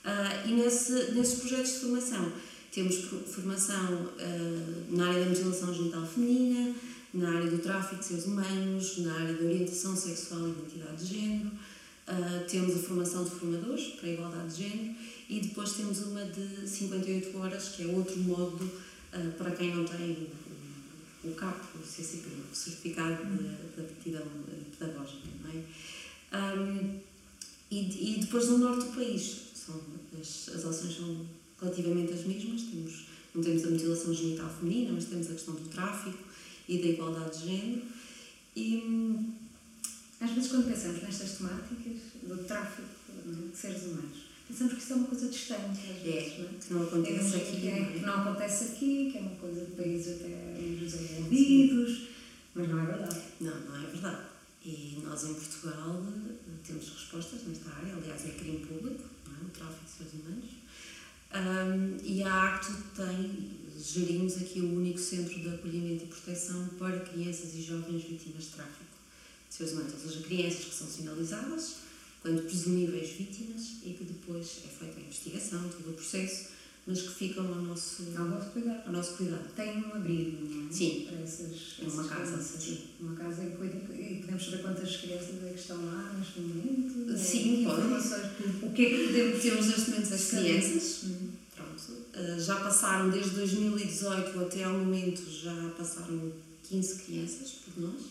Ah, 0.06 0.44
e 0.46 0.54
nesse, 0.54 1.12
nesses 1.12 1.40
projetos 1.40 1.74
de 1.74 1.80
formação 1.80 2.32
Temos 2.74 2.96
formação 3.28 4.06
uh, 4.06 4.96
na 4.96 5.08
área 5.10 5.24
da 5.24 5.30
mutilação 5.30 5.74
genital 5.74 6.06
feminina, 6.08 6.74
na 7.14 7.30
área 7.30 7.50
do 7.50 7.60
tráfico 7.60 7.98
de 7.98 8.06
seres 8.06 8.26
humanos, 8.26 8.98
na 9.00 9.14
área 9.14 9.34
da 9.34 9.46
orientação 9.46 9.96
sexual 9.96 10.48
e 10.48 10.52
identidade 10.52 11.06
de 11.06 11.20
género. 11.20 11.52
Uh, 12.06 12.46
temos 12.50 12.76
a 12.76 12.80
formação 12.80 13.24
de 13.24 13.30
formadores 13.30 13.86
para 13.94 14.10
a 14.10 14.12
igualdade 14.12 14.56
de 14.56 14.64
género 14.64 14.96
e 15.30 15.40
depois 15.40 15.72
temos 15.74 16.00
uma 16.04 16.26
de 16.26 16.68
58 16.68 17.38
horas, 17.38 17.70
que 17.70 17.84
é 17.84 17.88
outro 17.88 18.18
módulo 18.20 18.66
uh, 18.66 19.32
para 19.38 19.52
quem 19.52 19.74
não 19.74 19.86
tem 19.86 20.28
o, 21.24 21.30
o 21.30 21.34
CAP, 21.36 21.62
o 21.82 21.86
CCP, 21.86 22.28
o 22.52 22.56
Certificado 22.56 23.24
de, 23.26 23.44
de 23.76 23.82
Aptidão 23.82 24.26
Pedagógica. 24.78 25.30
Não 25.44 25.52
é? 25.52 26.60
Um, 26.60 27.00
e, 27.72 28.16
e 28.16 28.20
depois 28.20 28.50
no 28.50 28.58
norte 28.58 28.86
do 28.88 28.96
país, 28.96 29.44
são, 29.56 29.80
as, 30.20 30.50
as 30.50 30.66
ações 30.66 30.98
são 30.98 31.26
relativamente 31.62 32.14
as 32.14 32.26
mesmas, 32.26 32.64
temos, 32.64 33.06
não 33.34 33.42
temos 33.42 33.64
a 33.66 33.70
mutilação 33.70 34.14
genital 34.14 34.50
feminina, 34.50 34.92
mas 34.94 35.06
temos 35.06 35.28
a 35.28 35.34
questão 35.34 35.56
do 35.56 35.70
tráfico 35.70 36.33
e 36.68 36.78
da 36.78 36.88
igualdade 36.88 37.40
de 37.40 37.46
género. 37.46 37.82
E, 38.56 39.34
às 40.20 40.32
vezes, 40.32 40.52
quando 40.52 40.72
pensamos 40.72 41.04
nestas 41.04 41.38
temáticas 41.38 41.98
do 42.24 42.44
tráfico 42.46 42.88
de 43.26 43.58
seres 43.58 43.84
humanos, 43.84 44.18
pensamos 44.48 44.74
que 44.74 44.80
isso 44.80 44.94
é 44.94 44.96
uma 44.96 45.08
coisa 45.08 45.28
distante, 45.30 45.80
às 45.92 46.02
vezes, 46.02 46.34
é, 46.34 46.40
não 46.40 46.46
é? 46.46 46.60
Que 46.60 46.74
não 46.74 46.84
acontece 46.84 47.36
é, 47.36 47.38
aqui. 47.38 47.62
Que, 47.62 47.68
é, 47.68 47.86
que 47.86 48.00
não 48.00 48.14
acontece 48.14 48.64
aqui, 48.66 49.10
que 49.12 49.18
é 49.18 49.22
uma 49.22 49.36
coisa 49.36 49.66
de 49.66 49.72
países 49.72 50.22
até 50.22 50.54
desenvolvidos, 50.80 52.08
mas 52.56 52.70
não 52.70 52.80
é 52.80 52.86
verdade. 52.86 53.22
Não, 53.42 53.60
não 53.62 53.76
é 53.76 53.88
verdade. 53.88 54.34
E 54.66 55.02
nós 55.04 55.24
em 55.26 55.34
Portugal 55.34 56.04
temos 56.66 56.90
respostas 56.90 57.44
nesta 57.48 57.70
área, 57.72 57.96
aliás, 57.96 58.26
é 58.26 58.30
crime 58.30 58.66
público, 58.66 59.04
é? 59.28 59.46
o 59.46 59.50
tráfico 59.50 59.84
de 59.84 59.92
seres 59.92 60.14
humanos. 60.14 60.64
Um, 61.34 61.98
e 62.04 62.24
a 62.24 62.56
ACTO 62.56 62.74
tem, 62.96 63.50
gerimos 63.78 64.38
aqui 64.38 64.60
o 64.60 64.76
único 64.76 65.00
centro 65.00 65.40
de 65.40 65.50
acolhimento 65.50 66.04
e 66.04 66.08
proteção 66.08 66.68
para 66.80 67.00
crianças 67.00 67.54
e 67.56 67.62
jovens 67.62 68.04
vítimas 68.04 68.44
de 68.44 68.50
tráfico 68.50 68.94
de 69.50 69.56
seres 69.56 69.74
humanos, 69.74 69.94
ou 69.94 70.00
seja, 70.00 70.24
crianças 70.24 70.66
que 70.66 70.76
são 70.76 70.88
sinalizadas 70.88 71.76
quando 72.22 72.44
presumíveis 72.44 73.10
vítimas 73.10 73.78
e 73.84 73.94
que 73.94 74.04
depois 74.04 74.62
é 74.66 74.68
feita 74.68 75.00
a 75.00 75.04
investigação, 75.04 75.70
todo 75.70 75.90
o 75.90 75.94
processo 75.94 76.54
mas 76.86 77.02
que 77.02 77.10
ficam 77.10 77.48
ao 77.48 77.62
nosso, 77.62 78.04
ao 78.18 78.26
nosso 78.26 78.50
cuidado. 78.50 78.82
Ao 78.86 78.92
nosso 78.92 79.14
cuidado. 79.14 79.48
Tem 79.56 79.78
um 79.78 79.94
abrigo, 79.94 80.46
não 80.46 80.68
é? 80.68 80.72
Sim. 80.72 81.08
Para 81.08 81.22
essas, 81.22 81.76
é 81.82 81.88
uma 81.88 82.04
casa. 82.04 82.42
Sim. 82.42 82.78
Uma 83.00 83.16
casa 83.16 83.44
e, 83.44 83.48
e 83.48 84.20
podemos 84.20 84.44
saber 84.44 84.62
quantas 84.62 84.98
crianças 84.98 85.44
é 85.44 85.50
que 85.50 85.60
estão 85.60 85.86
lá 85.86 86.14
neste 86.18 86.42
momento? 86.42 87.18
Sim, 87.18 87.64
podem. 87.64 88.70
O 88.70 88.74
que 88.74 88.86
é 88.86 88.90
que 88.90 89.08
podemos. 89.08 89.42
Temos 89.42 89.66
neste 89.68 89.92
momento 89.92 90.14
as 90.14 90.30
crianças. 90.30 91.04
Uhum. 91.04 91.30
Uh, 91.90 92.40
já 92.40 92.56
passaram, 92.56 93.10
desde 93.10 93.32
2018 93.32 94.40
até 94.40 94.64
ao 94.64 94.74
momento, 94.74 95.22
já 95.30 95.74
passaram 95.78 96.32
15 96.70 97.02
crianças 97.04 97.52
por 97.52 97.82
nós. 97.82 98.02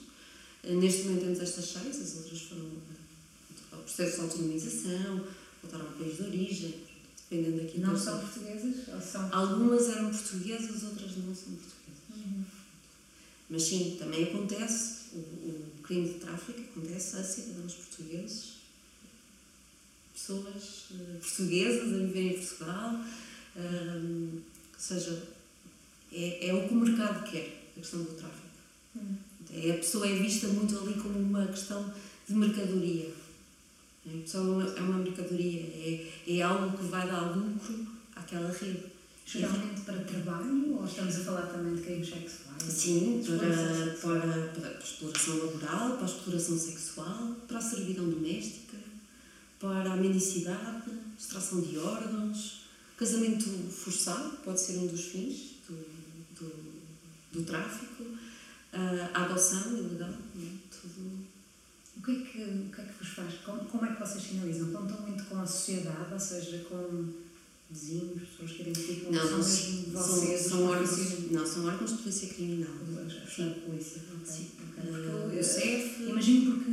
Uh, 0.64 0.78
neste 0.80 1.04
momento 1.04 1.22
temos 1.22 1.40
estas 1.40 1.64
seis, 1.66 2.00
as 2.00 2.16
outras 2.16 2.40
foram 2.42 2.64
uh, 2.64 3.82
processo 3.84 4.16
de 4.16 4.22
autonomização, 4.22 5.24
voltaram 5.62 5.86
ao 5.86 5.92
país 5.92 6.16
de 6.16 6.22
origem 6.22 6.92
dependendo 7.32 7.62
daqui. 7.62 7.80
Não 7.80 7.96
são 7.96 8.20
portuguesas? 8.20 8.88
Ou 8.88 9.00
são 9.00 9.28
Algumas 9.32 9.88
eram 9.88 10.10
portuguesas, 10.10 10.82
outras 10.82 11.16
não 11.16 11.34
são 11.34 11.54
portuguesas. 11.54 12.02
Uhum. 12.14 12.44
Mas 13.48 13.62
sim, 13.62 13.96
também 13.98 14.24
acontece, 14.24 15.14
o, 15.14 15.18
o, 15.18 15.72
crime 15.82 16.08
de 16.08 16.20
tráfico 16.20 16.60
acontece 16.60 17.16
a 17.16 17.24
cidadãos 17.24 17.74
portugueses, 17.74 18.52
pessoas 20.14 20.86
portuguesas 21.20 21.92
a 21.92 21.98
viver 21.98 22.34
em 22.34 22.38
Portugal, 22.38 23.04
ou 23.56 24.42
seja, 24.78 25.22
é, 26.12 26.48
é 26.48 26.54
o 26.54 26.68
que 26.68 26.74
o 26.74 26.78
mercado 26.78 27.30
quer, 27.30 27.70
a 27.76 27.80
questão 27.80 28.02
do 28.02 28.12
tráfico. 28.12 28.48
Uhum. 28.96 29.16
É, 29.52 29.70
a 29.72 29.74
pessoa 29.74 30.06
é 30.06 30.14
vista 30.14 30.48
muito 30.48 30.78
ali 30.78 30.94
como 30.94 31.18
uma 31.18 31.46
questão 31.46 31.92
de 32.28 32.34
mercadoria 32.34 33.10
só 34.26 34.38
é 34.38 34.80
uma 34.80 34.98
mercadoria, 34.98 35.60
é, 35.60 36.12
é 36.26 36.42
algo 36.42 36.76
que 36.76 36.84
vai 36.84 37.06
dar 37.06 37.36
lucro 37.36 37.86
àquela 38.16 38.50
rede. 38.50 38.92
Geralmente 39.24 39.82
para 39.82 39.98
trabalho 40.00 40.74
ou 40.74 40.84
estamos 40.84 41.16
a 41.16 41.20
falar 41.20 41.46
também 41.46 41.76
de 41.76 41.82
crimes 41.82 42.08
sexuais? 42.08 42.62
Sim, 42.68 43.22
para, 43.24 43.94
para, 43.94 44.48
para 44.48 44.68
a 44.68 44.78
exploração 44.80 45.36
laboral, 45.38 45.96
para 45.96 46.02
a 46.02 46.10
exploração 46.10 46.58
sexual, 46.58 47.36
para 47.46 47.58
a 47.58 47.60
servidão 47.60 48.10
doméstica, 48.10 48.76
para 49.60 49.92
a 49.92 49.96
mendicidade, 49.96 50.90
extração 51.16 51.60
de 51.60 51.78
órgãos, 51.78 52.61
casamento 53.02 53.50
forçado, 53.70 54.36
pode 54.44 54.60
ser 54.60 54.78
um 54.78 54.86
dos 54.86 55.06
fins 55.06 55.56
do, 55.68 55.74
do, 56.38 56.52
do 57.32 57.42
tráfico, 57.44 58.04
a 58.72 59.24
adoção 59.24 59.76
ilegal, 59.76 60.08
é? 60.08 60.46
tudo 60.70 61.32
o 61.96 62.00
que, 62.02 62.10
é 62.10 62.14
que, 62.14 62.42
o 62.42 62.70
que 62.74 62.80
é 62.80 62.84
que 62.84 62.92
vos 62.98 63.08
faz? 63.08 63.34
Como, 63.44 63.64
como 63.66 63.84
é 63.84 63.92
que 63.92 64.00
vocês 64.00 64.24
finalizam? 64.24 64.72
Contam 64.72 65.00
muito 65.02 65.24
com 65.24 65.38
a 65.38 65.46
sociedade, 65.46 66.12
ou 66.12 66.18
seja, 66.18 66.64
com 66.68 67.12
vizinhos, 67.70 68.28
pessoas 68.30 68.52
que 68.52 68.62
identificam 68.62 69.12
não, 69.12 69.22
mesmo 69.22 69.36
vocês? 69.92 70.40
São, 70.40 70.50
são 70.50 70.66
órgãos, 70.68 71.30
não, 71.30 71.46
são 71.46 71.66
órgãos 71.66 71.90
de 71.90 71.96
polícia 71.98 72.28
criminal. 72.28 72.72
Sim, 73.28 73.54
polícia. 73.66 74.00
Sim. 74.24 74.48
Okay. 74.78 74.90
Uh, 74.90 75.38
o 75.38 75.44
CEF. 75.44 76.02
Imagino 76.02 76.54
porque, 76.54 76.70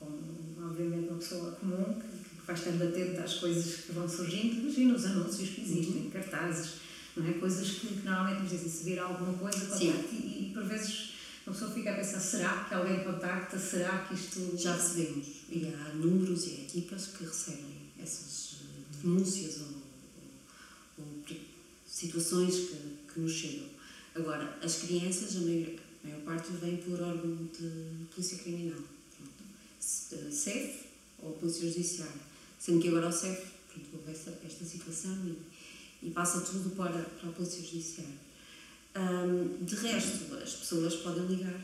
como, 0.00 0.66
obviamente, 0.66 1.08
uma 1.08 1.18
pessoa 1.18 1.52
comum 1.52 2.00
que 2.00 2.11
vai 2.52 2.54
estando 2.54 2.82
atenta 2.82 3.22
às 3.22 3.34
coisas 3.34 3.84
que 3.84 3.92
vão 3.92 4.08
surgindo, 4.08 4.60
imagina 4.60 4.94
os 4.94 5.04
anúncios 5.06 5.50
que 5.50 5.62
existem, 5.62 6.02
uhum. 6.02 6.10
cartazes, 6.10 6.72
não 7.16 7.26
é? 7.26 7.32
Coisas 7.32 7.68
que, 7.68 7.86
que 7.88 8.04
normalmente 8.04 8.42
nos 8.42 8.50
dizem 8.50 8.68
se 8.68 8.84
vir 8.84 8.98
alguma 8.98 9.32
coisa, 9.34 9.60
contacte 9.60 10.14
e, 10.14 10.48
e 10.48 10.50
por 10.52 10.64
vezes 10.64 11.12
uma 11.46 11.52
pessoa 11.54 11.72
fica 11.72 11.90
a 11.90 11.94
pensar, 11.94 12.20
será 12.20 12.64
que 12.64 12.74
alguém 12.74 13.02
contacta? 13.02 13.58
Será 13.58 13.98
que 14.06 14.14
isto... 14.14 14.56
Já 14.56 14.76
recebemos. 14.76 15.26
E 15.48 15.66
há 15.74 15.94
números 15.94 16.46
e 16.46 16.50
equipas 16.62 17.08
que 17.08 17.24
recebem 17.24 17.90
essas 18.00 18.58
eh, 18.60 19.02
denúncias 19.02 19.60
ou, 19.60 19.66
ou, 20.98 21.04
ou 21.04 21.36
situações 21.84 22.54
que, 22.54 23.12
que 23.12 23.20
nos 23.20 23.32
chegam. 23.32 23.66
Agora, 24.14 24.56
as 24.62 24.76
crianças, 24.76 25.36
a 25.36 25.40
maior, 25.40 25.68
a 26.04 26.06
maior 26.06 26.20
parte 26.22 26.52
vem 26.60 26.76
por 26.76 27.00
órgão 27.00 27.36
de 27.58 28.06
polícia 28.14 28.38
criminal. 28.38 28.78
CEF 29.80 30.54
eh, 30.54 30.84
ou 31.22 31.32
polícia 31.32 31.68
judiciária. 31.68 32.31
Sendo 32.62 32.80
que 32.80 32.88
agora 32.88 33.08
o 33.08 33.12
CEF 33.12 33.42
pronto, 33.68 33.88
houve 33.92 34.12
esta, 34.12 34.30
esta 34.46 34.64
situação 34.64 35.18
e, 35.26 35.36
e 36.06 36.10
passa 36.10 36.40
tudo 36.42 36.70
para, 36.76 36.92
para 36.92 37.28
a 37.28 37.32
polícia 37.32 37.60
judiciária. 37.60 38.14
Um, 38.94 39.64
de 39.64 39.74
resto, 39.74 40.32
as 40.36 40.52
pessoas 40.52 40.94
podem 40.96 41.26
ligar. 41.26 41.54
Ou 41.54 41.60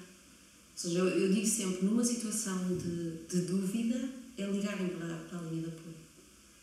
seja, 0.75 0.99
eu, 0.99 1.09
eu 1.09 1.33
digo 1.33 1.47
sempre, 1.47 1.87
numa 1.87 2.03
situação 2.03 2.77
de, 2.77 3.13
de 3.29 3.43
dúvida, 3.43 4.09
é 4.37 4.45
ligarem 4.47 4.89
para, 4.89 5.15
para 5.29 5.39
a 5.39 5.43
linha 5.43 5.63
de 5.63 5.69
apoio. 5.69 5.95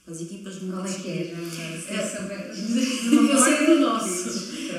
As 0.06 0.20
equipas 0.20 0.60
de 0.60 0.66
Qual 0.70 0.86
é 0.86 0.94
que 0.94 1.08
é? 1.08 1.14
é, 1.14 1.32
eu 3.32 3.40
sei 3.42 3.68
do 3.68 3.80
nosso. 3.80 4.30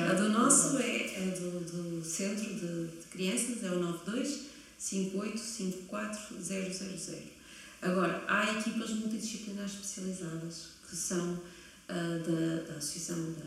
A 0.07 0.13
do 0.13 0.29
nosso 0.29 0.77
é, 0.77 1.15
é 1.15 1.35
do, 1.39 1.61
do 1.61 2.05
Centro 2.05 2.53
de, 2.53 2.85
de 2.87 3.07
Crianças, 3.09 3.63
é 3.63 3.71
o 3.71 3.79
92 3.79 4.41
5854 4.77 6.35
000. 6.39 7.36
Agora, 7.81 8.23
há 8.27 8.59
equipas 8.59 8.89
multidisciplinares 8.91 9.73
especializadas 9.73 10.67
que 10.89 10.95
são 10.95 11.33
uh, 11.33 11.39
da, 11.87 12.63
da 12.67 12.77
Associação 12.77 13.33
da, 13.33 13.45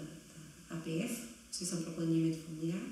da 0.69 0.77
APF, 0.77 1.25
Associação 1.51 1.83
para 1.83 1.91
o 1.93 1.95
Planeamento 1.95 2.39
Familiar, 2.45 2.83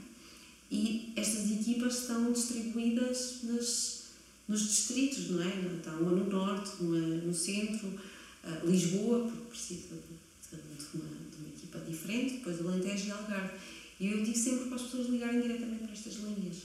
e 0.71 1.13
estas 1.17 1.51
equipas 1.51 2.01
estão 2.01 2.33
distribuídas 2.33 3.39
nas, 3.45 4.05
nos 4.49 4.63
distritos, 4.63 5.31
não 5.31 5.43
é? 5.43 5.77
Está 5.79 5.93
uma 5.93 6.11
no 6.11 6.29
norte, 6.29 6.71
uma 6.81 6.99
no 6.99 7.33
centro, 7.33 7.87
uh, 7.89 8.67
Lisboa, 8.67 9.31
porque 9.31 9.51
precisa 9.51 9.95
de, 9.95 10.57
de, 10.57 10.63
uma, 10.95 11.05
de, 11.05 11.37
uma, 11.39 11.49
equipa 11.49 11.79
diferente, 11.81 12.35
depois 12.35 12.61
Alentejo 12.61 13.07
e 13.07 13.11
Algarve. 13.13 13.59
E 14.01 14.13
eu 14.13 14.23
digo 14.25 14.37
sempre 14.37 14.67
para 14.67 14.77
as 14.77 14.83
pessoas 14.83 15.09
ligarem 15.09 15.41
diretamente 15.41 15.85
para 15.85 15.93
estas 15.93 16.15
linhas, 16.15 16.57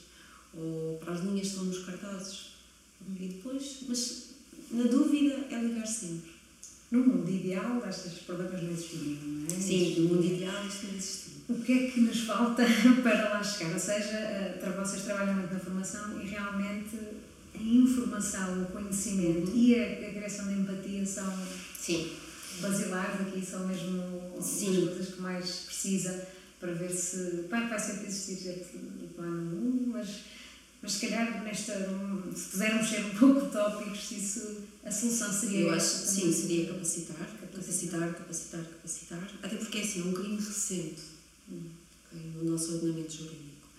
ou 0.54 0.98
para 0.98 1.14
as 1.14 1.22
linhas 1.22 1.42
que 1.42 1.48
estão 1.48 1.66
nos 1.66 1.86
cartazes. 1.86 2.54
E 3.20 3.28
depois, 3.28 3.80
mas 3.88 4.34
na 4.72 4.86
sempre. 5.86 6.32
No 6.92 7.00
mundo 7.00 7.30
ideal, 7.30 7.82
estes 7.90 8.20
problemas 8.20 8.62
não 8.62 8.72
existiriam, 8.72 9.18
não 9.24 9.48
é? 9.48 9.60
Sim, 9.60 10.00
no 10.02 10.10
mundo 10.10 10.26
ideal 10.26 10.68
isto 10.68 10.88
não 10.88 10.96
existia 10.96 11.34
o 11.50 11.56
que 11.56 11.74
é 11.74 11.92
que 11.92 12.00
nos 12.02 12.22
falta 12.22 12.64
para 13.04 13.30
lá 13.30 13.44
chegar? 13.44 13.74
Ou 13.74 13.80
seja, 13.80 14.18
eh, 14.18 14.76
vocês 14.78 15.04
trabalham 15.04 15.36
muito 15.36 15.54
na 15.54 15.60
formação 15.60 16.22
e 16.22 16.28
realmente 16.28 16.98
a 17.54 17.62
informação, 17.62 18.64
o 18.64 18.66
conhecimento 18.68 19.52
e 19.54 19.76
a, 19.76 20.08
a 20.08 20.14
criação 20.14 20.48
de 20.48 20.54
empatia 20.54 21.06
são 21.06 21.32
Sim. 21.78 22.12
basilares 22.62 23.22
aqui, 23.22 23.46
são 23.46 23.68
mesmo 23.68 24.22
Sim. 24.42 24.70
as 24.70 24.90
coisas 24.90 25.16
que 25.16 25.22
mais 25.22 25.52
precisa 25.66 26.28
para 26.60 26.72
ver 26.72 26.90
se. 26.90 27.44
Que 27.44 27.50
vai 27.50 27.80
sempre 27.80 28.08
existir 28.08 28.50
este 28.50 28.78
plano 29.16 29.58
1, 29.58 29.84
mas, 29.88 30.08
mas 30.84 30.92
se 30.92 31.08
calhar 31.08 31.44
nesta. 31.46 31.74
Se 32.36 32.50
pudermos 32.52 32.90
ser 32.90 33.06
um 33.06 33.10
pouco 33.12 33.46
utópicos, 33.46 34.12
isso, 34.12 34.64
a 34.84 34.92
solução 34.92 35.32
seria. 35.32 35.62
Eu 35.62 35.74
acho 35.74 35.86
sim, 35.86 36.32
seria 36.32 36.68
capacitar, 36.68 37.26
capacitar, 37.40 38.14
capacitar, 38.14 38.66
capacitar, 38.66 39.32
até 39.42 39.56
porque 39.56 39.78
é 39.78 39.82
assim, 39.82 40.02
é 40.02 40.04
um 40.04 40.12
crime 40.12 40.36
recente 40.36 41.02
okay, 41.48 42.32
no 42.36 42.52
nosso 42.52 42.74
ordenamento 42.74 43.14
jurídico. 43.14 43.70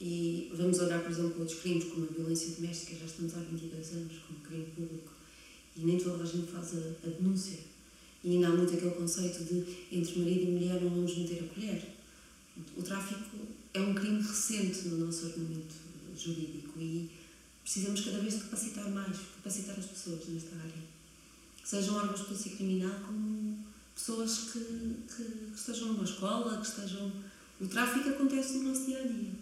E 0.00 0.50
vamos 0.56 0.80
olhar, 0.80 1.00
por 1.02 1.12
exemplo, 1.12 1.38
outros 1.38 1.60
crimes 1.60 1.84
como 1.84 2.08
a 2.10 2.12
violência 2.12 2.56
doméstica, 2.56 2.96
já 2.98 3.04
estamos 3.04 3.32
há 3.34 3.38
22 3.38 3.92
anos 3.92 4.12
como 4.26 4.40
crime 4.40 4.66
público, 4.74 5.12
e 5.76 5.84
nem 5.84 5.98
toda 5.98 6.24
a 6.24 6.26
gente 6.26 6.50
faz 6.50 6.74
a, 6.74 7.06
a 7.06 7.10
denúncia. 7.10 7.58
E 8.24 8.32
ainda 8.32 8.48
há 8.48 8.50
muito 8.50 8.74
aquele 8.74 8.90
conceito 8.90 9.44
de 9.44 9.64
entre 9.92 10.18
marido 10.18 10.42
e 10.42 10.50
mulher 10.50 10.82
não 10.82 10.90
vamos 10.90 11.16
meter 11.16 11.44
a 11.44 11.54
colher. 11.54 11.82
O 12.76 12.82
tráfico 12.82 13.36
é 13.72 13.80
um 13.80 13.94
crime 13.94 14.20
recente 14.20 14.88
no 14.88 15.06
nosso 15.06 15.26
ordenamento 15.26 15.89
jurídico 16.22 16.80
e 16.80 17.10
precisamos 17.62 18.00
cada 18.00 18.18
vez 18.18 18.34
de 18.34 18.40
capacitar 18.40 18.88
mais, 18.90 19.16
capacitar 19.36 19.78
as 19.78 19.86
pessoas 19.86 20.28
nesta 20.28 20.56
área. 20.56 20.82
Sejam 21.64 21.96
órgãos 21.96 22.20
de 22.20 22.26
polícia 22.26 22.56
criminal 22.56 23.00
como 23.06 23.58
pessoas 23.94 24.50
que, 24.52 24.58
que, 24.58 25.24
que, 25.24 25.54
estejam 25.54 25.88
numa 25.88 26.04
escola, 26.04 26.60
que 26.60 26.66
estejam. 26.66 27.12
O 27.60 27.66
tráfico 27.66 28.08
acontece 28.08 28.58
no 28.58 28.70
nosso 28.70 28.86
dia 28.86 29.00
a 29.00 29.06
dia. 29.06 29.32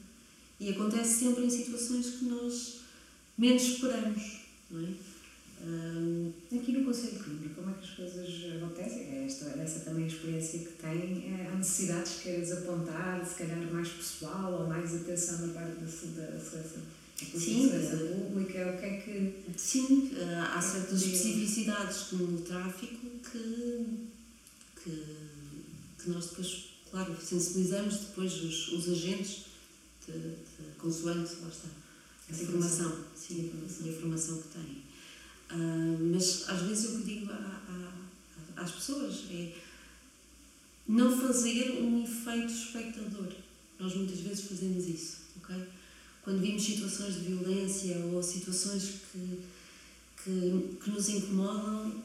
E 0.61 0.71
acontece 0.71 1.21
sempre 1.21 1.45
em 1.45 1.51
situações 1.51 2.17
que 2.17 2.25
nós 2.25 2.81
menos 3.37 3.63
esperamos, 3.63 4.41
não 4.71 4.81
é? 4.85 4.93
Um, 5.61 6.33
Aqui 6.57 6.73
no 6.73 6.85
Conselho 6.85 7.19
de 7.19 7.49
Como 7.79 7.81
é 7.81 7.85
as 7.85 7.91
coisas 7.91 8.57
acontecem? 8.57 9.03
É 9.03 9.25
esta, 9.27 9.45
essa 9.61 9.81
também 9.81 10.05
a 10.05 10.07
experiência 10.09 10.59
que 10.61 10.73
tem, 10.73 11.35
é, 11.35 11.49
há 11.51 11.57
necessidades 11.57 12.13
que 12.15 12.23
queres 12.25 12.53
apontar, 12.53 13.25
se 13.25 13.35
calhar 13.37 13.59
mais 13.73 13.89
pessoal 13.89 14.53
ou 14.53 14.67
mais 14.67 14.95
atenção 14.95 15.47
na 15.47 15.55
parte 15.55 15.77
da, 15.77 16.27
da 16.27 16.41
segurança, 16.41 16.81
Sim, 17.17 17.69
pública, 17.69 18.75
o 18.75 18.79
que 18.79 18.87
é 18.87 19.01
que... 19.01 19.35
Sim, 19.57 20.11
há 20.17 20.59
é 20.59 20.61
certas 20.61 21.03
especificidades 21.03 22.13
no 22.13 22.41
tráfico 22.41 23.11
que, 23.31 24.09
que, 24.83 25.05
que 25.99 26.11
nós 26.11 26.27
depois, 26.27 26.71
claro, 26.91 27.17
sensibilizamos 27.21 27.97
depois 27.99 28.33
os, 28.43 28.73
os 28.73 28.89
agentes 28.89 29.47
de, 30.07 30.13
de 30.13 30.77
consoante, 30.79 31.35
lá 31.43 31.49
está, 31.49 31.69
a 32.29 32.33
informação, 32.33 33.05
sim, 33.17 33.51
a 33.53 33.85
a 33.85 33.89
informação 33.89 34.43
que 34.43 34.49
têm. 34.49 34.88
Uh, 35.51 36.13
mas 36.13 36.49
às 36.49 36.63
vezes 36.63 36.97
que 36.97 37.03
digo 37.05 37.33
a, 37.33 37.35
a, 38.57 38.63
às 38.63 38.71
pessoas 38.73 39.25
é 39.31 39.55
não 40.87 41.19
fazer 41.21 41.81
um 41.81 42.03
efeito 42.03 42.53
espectador. 42.53 43.33
Nós 43.79 43.95
muitas 43.95 44.21
vezes 44.21 44.45
fazemos 44.45 44.87
isso, 44.89 45.19
ok? 45.37 45.57
Quando 46.23 46.41
vimos 46.41 46.63
situações 46.63 47.15
de 47.15 47.21
violência 47.21 47.97
ou 47.99 48.23
situações 48.23 48.95
que, 49.13 49.41
que, 50.23 50.77
que 50.83 50.91
nos 50.91 51.09
incomodam, 51.09 52.03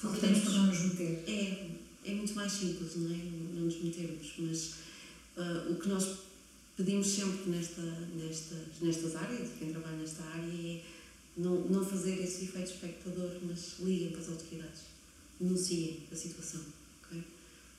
podemos 0.00 0.44
não 0.44 0.66
nos 0.66 0.80
meter. 0.80 1.24
É, 1.26 1.70
é 2.04 2.14
muito 2.14 2.34
mais 2.34 2.52
simples, 2.52 2.96
não 2.96 3.10
é? 3.10 3.18
Não 3.54 3.62
nos 3.62 3.82
metermos, 3.82 4.32
mas 4.38 4.74
uh, 5.36 5.72
o 5.72 5.76
que 5.76 5.88
nós 5.88 6.18
pedimos 6.76 7.06
sempre 7.06 7.50
nesta, 7.50 7.82
nestas, 8.14 8.80
nestas 8.80 9.16
áreas, 9.16 9.48
quem 9.58 9.70
trabalha 9.70 9.96
nesta 9.96 10.22
área, 10.24 10.42
é 10.44 10.80
não, 11.40 11.60
não 11.68 11.84
fazer 11.84 12.22
esse 12.22 12.44
efeito 12.44 12.70
espectador, 12.70 13.30
mas 13.42 13.76
liguem 13.80 14.10
para 14.10 14.20
as 14.20 14.28
autoridades, 14.28 14.80
denunciem 15.40 16.06
a 16.12 16.16
situação. 16.16 16.60
Okay? 17.04 17.22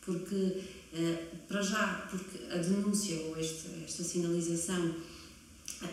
Porque, 0.01 0.61
eh, 0.93 1.25
para 1.47 1.61
já, 1.61 2.07
porque 2.09 2.51
a 2.51 2.57
denúncia 2.57 3.15
ou 3.21 3.37
esta, 3.37 3.69
esta 3.85 4.03
sinalização 4.03 4.95
eh, 5.83 5.87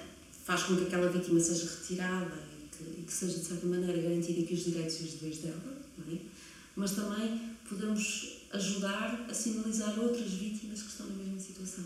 faz 0.45 0.63
com 0.63 0.77
que 0.77 0.85
aquela 0.85 1.11
vítima 1.11 1.39
seja 1.39 1.67
retirada 1.67 2.43
e 2.59 2.77
que, 2.77 3.01
e 3.01 3.05
que 3.05 3.13
seja, 3.13 3.39
de 3.39 3.45
certa 3.45 3.67
maneira, 3.67 4.01
garantida 4.01 4.47
que 4.47 4.55
os 4.55 4.65
direitos 4.65 5.01
e 5.01 5.05
os 5.05 5.13
deveres 5.13 5.39
dela, 5.39 5.79
é? 6.11 6.19
mas 6.75 6.93
também 6.93 7.55
podemos 7.69 8.39
ajudar 8.53 9.27
a 9.29 9.35
sinalizar 9.35 9.99
outras 9.99 10.31
vítimas 10.31 10.81
que 10.83 10.89
estão 10.89 11.07
na 11.07 11.17
mesma 11.17 11.39
situação. 11.39 11.85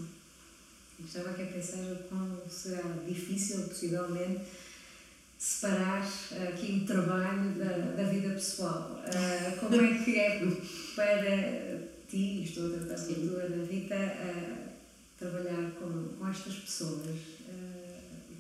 Estava 1.05 1.31
aqui 1.31 1.43
a 1.43 1.47
pensar 1.47 1.97
quão 2.09 2.41
será 2.49 2.83
difícil, 3.09 3.63
possivelmente, 3.63 4.43
separar 5.43 6.07
uh, 6.07 6.49
aqui 6.51 6.83
o 6.85 6.87
trabalho 6.87 7.51
da, 7.59 7.73
da 7.97 8.05
vida 8.05 8.29
pessoal. 8.31 9.03
Uh, 9.09 9.59
como 9.59 9.75
é 9.75 9.99
que 9.99 10.17
é 10.17 10.39
para 10.95 11.79
ti, 12.09 12.45
estou 12.45 12.67
a 12.67 12.79
tratar 12.79 12.95
da 12.95 13.65
Rita, 13.65 13.97
uh, 13.97 14.69
trabalhar 15.19 15.73
com, 15.81 16.17
com 16.17 16.29
estas 16.29 16.55
pessoas? 16.55 17.17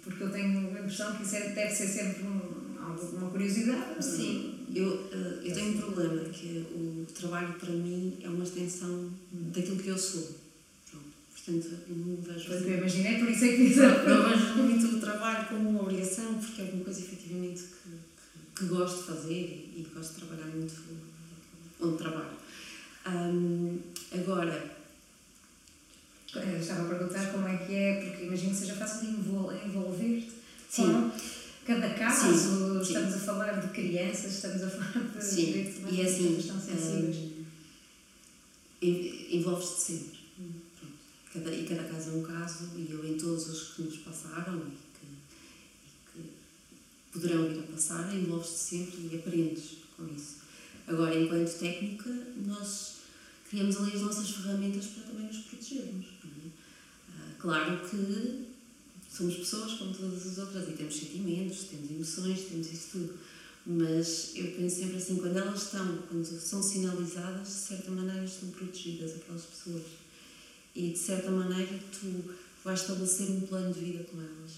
porque 0.02 0.24
eu 0.24 0.32
tenho 0.32 0.58
a 0.76 0.80
impressão 0.80 1.14
que 1.14 1.22
isso 1.22 1.36
é, 1.36 1.50
deve 1.50 1.72
ser 1.72 1.86
sempre 1.86 2.24
um, 2.24 3.16
uma 3.18 3.30
curiosidade. 3.30 4.04
Sim, 4.04 4.66
eu, 4.74 5.08
eu 5.44 5.54
tenho 5.54 5.76
um 5.76 5.80
problema, 5.80 6.24
que 6.24 6.66
o 6.74 7.06
trabalho 7.14 7.52
para 7.52 7.70
mim 7.70 8.18
é 8.20 8.28
uma 8.28 8.42
extensão 8.42 9.10
daquilo 9.30 9.76
que 9.76 9.86
eu 9.86 9.96
sou. 9.96 10.41
Portanto, 11.44 11.70
não 11.88 12.16
vejo. 12.22 12.46
Pois 12.46 12.62
eu 12.62 12.78
imaginei, 12.78 13.18
por 13.18 13.28
isso 13.28 13.44
é 13.44 13.48
que 13.48 13.74
não, 13.74 14.04
não 14.04 14.28
vejo 14.30 14.54
muito 14.54 14.96
o 14.96 15.00
trabalho 15.00 15.48
como 15.48 15.70
uma 15.70 15.82
obrigação, 15.82 16.34
porque 16.34 16.62
é 16.62 16.64
uma 16.72 16.84
coisa 16.84 17.00
efetivamente 17.00 17.62
que, 17.62 18.60
que, 18.60 18.66
gosto 18.66 18.98
de 18.98 19.02
fazer 19.04 19.32
e, 19.32 19.80
e, 19.80 19.86
gosto 19.92 20.14
de 20.14 20.20
trabalhar 20.20 20.46
muito 20.54 20.74
onde 21.80 21.98
trabalho. 21.98 22.36
Um, 23.08 23.80
agora. 24.12 24.82
Eu 26.34 26.58
estava 26.58 26.84
a 26.84 26.88
perguntar 26.88 27.30
como 27.30 27.46
é 27.46 27.58
que 27.58 27.74
é, 27.74 28.00
porque 28.00 28.24
imagino 28.24 28.52
que 28.52 28.56
seja 28.56 28.74
fácil 28.74 29.00
de 29.00 29.18
envolver-te. 29.18 30.32
Sim. 30.70 31.10
Cada 31.66 31.90
caso, 31.90 32.34
sim, 32.34 32.80
estamos 32.80 33.12
sim. 33.12 33.16
a 33.16 33.20
falar 33.20 33.60
de 33.60 33.68
crianças, 33.68 34.32
estamos 34.32 34.62
a 34.62 34.70
falar 34.70 35.10
de 35.10 35.22
sim. 35.22 35.44
direitos 35.44 35.78
humanos 35.78 35.98
e 35.98 36.00
é 36.00 36.04
assim, 36.04 36.38
estão 36.38 36.58
sensíveis. 36.58 37.16
Um, 38.82 39.36
envolves-te 39.36 39.80
sempre 39.80 40.11
Cada, 41.32 41.50
e 41.50 41.64
cada 41.64 41.84
caso 41.84 42.10
é 42.10 42.12
um 42.12 42.22
caso, 42.22 42.68
e 42.76 42.92
eu 42.92 43.02
em 43.06 43.16
todos 43.16 43.48
os 43.48 43.74
que 43.74 43.82
nos 43.82 43.96
passaram 43.98 44.58
e 44.58 44.76
que, 44.98 45.06
e 45.86 46.12
que 46.12 46.30
poderão 47.10 47.48
vir 47.48 47.60
a 47.60 47.72
passar, 47.72 48.14
envolves-te 48.14 48.58
sempre 48.58 49.08
e 49.10 49.16
aprendes 49.16 49.78
com 49.96 50.06
isso. 50.14 50.42
Agora, 50.86 51.18
enquanto 51.18 51.58
técnica, 51.58 52.10
nós 52.44 52.96
criamos 53.48 53.76
ali 53.78 53.92
as 53.94 54.02
nossas 54.02 54.30
ferramentas 54.30 54.86
para 54.86 55.04
também 55.04 55.26
nos 55.26 55.38
protegermos. 55.38 56.06
É? 56.06 56.48
Ah, 57.08 57.34
claro 57.38 57.88
que 57.88 58.46
somos 59.10 59.36
pessoas 59.36 59.72
como 59.74 59.94
todas 59.94 60.26
as 60.26 60.38
outras 60.38 60.68
e 60.68 60.72
temos 60.72 60.96
sentimentos, 60.96 61.64
temos 61.64 61.90
emoções, 61.90 62.48
temos 62.48 62.70
isso 62.70 62.88
tudo. 62.92 63.18
Mas 63.64 64.32
eu 64.34 64.52
penso 64.52 64.80
sempre 64.80 64.96
assim, 64.96 65.16
quando 65.16 65.38
elas 65.38 65.62
estão, 65.62 65.98
quando 66.08 66.24
são 66.24 66.62
sinalizadas, 66.62 67.46
de 67.46 67.54
certa 67.54 67.90
maneira 67.90 68.24
estão 68.24 68.50
protegidas 68.50 69.12
aquelas 69.12 69.44
pessoas 69.44 69.82
e 70.74 70.90
de 70.90 70.98
certa 70.98 71.30
maneira 71.30 71.78
tu 71.92 72.34
vais 72.64 72.80
estabelecer 72.80 73.30
um 73.30 73.40
plano 73.42 73.72
de 73.72 73.80
vida 73.80 74.04
com 74.04 74.18
elas 74.18 74.52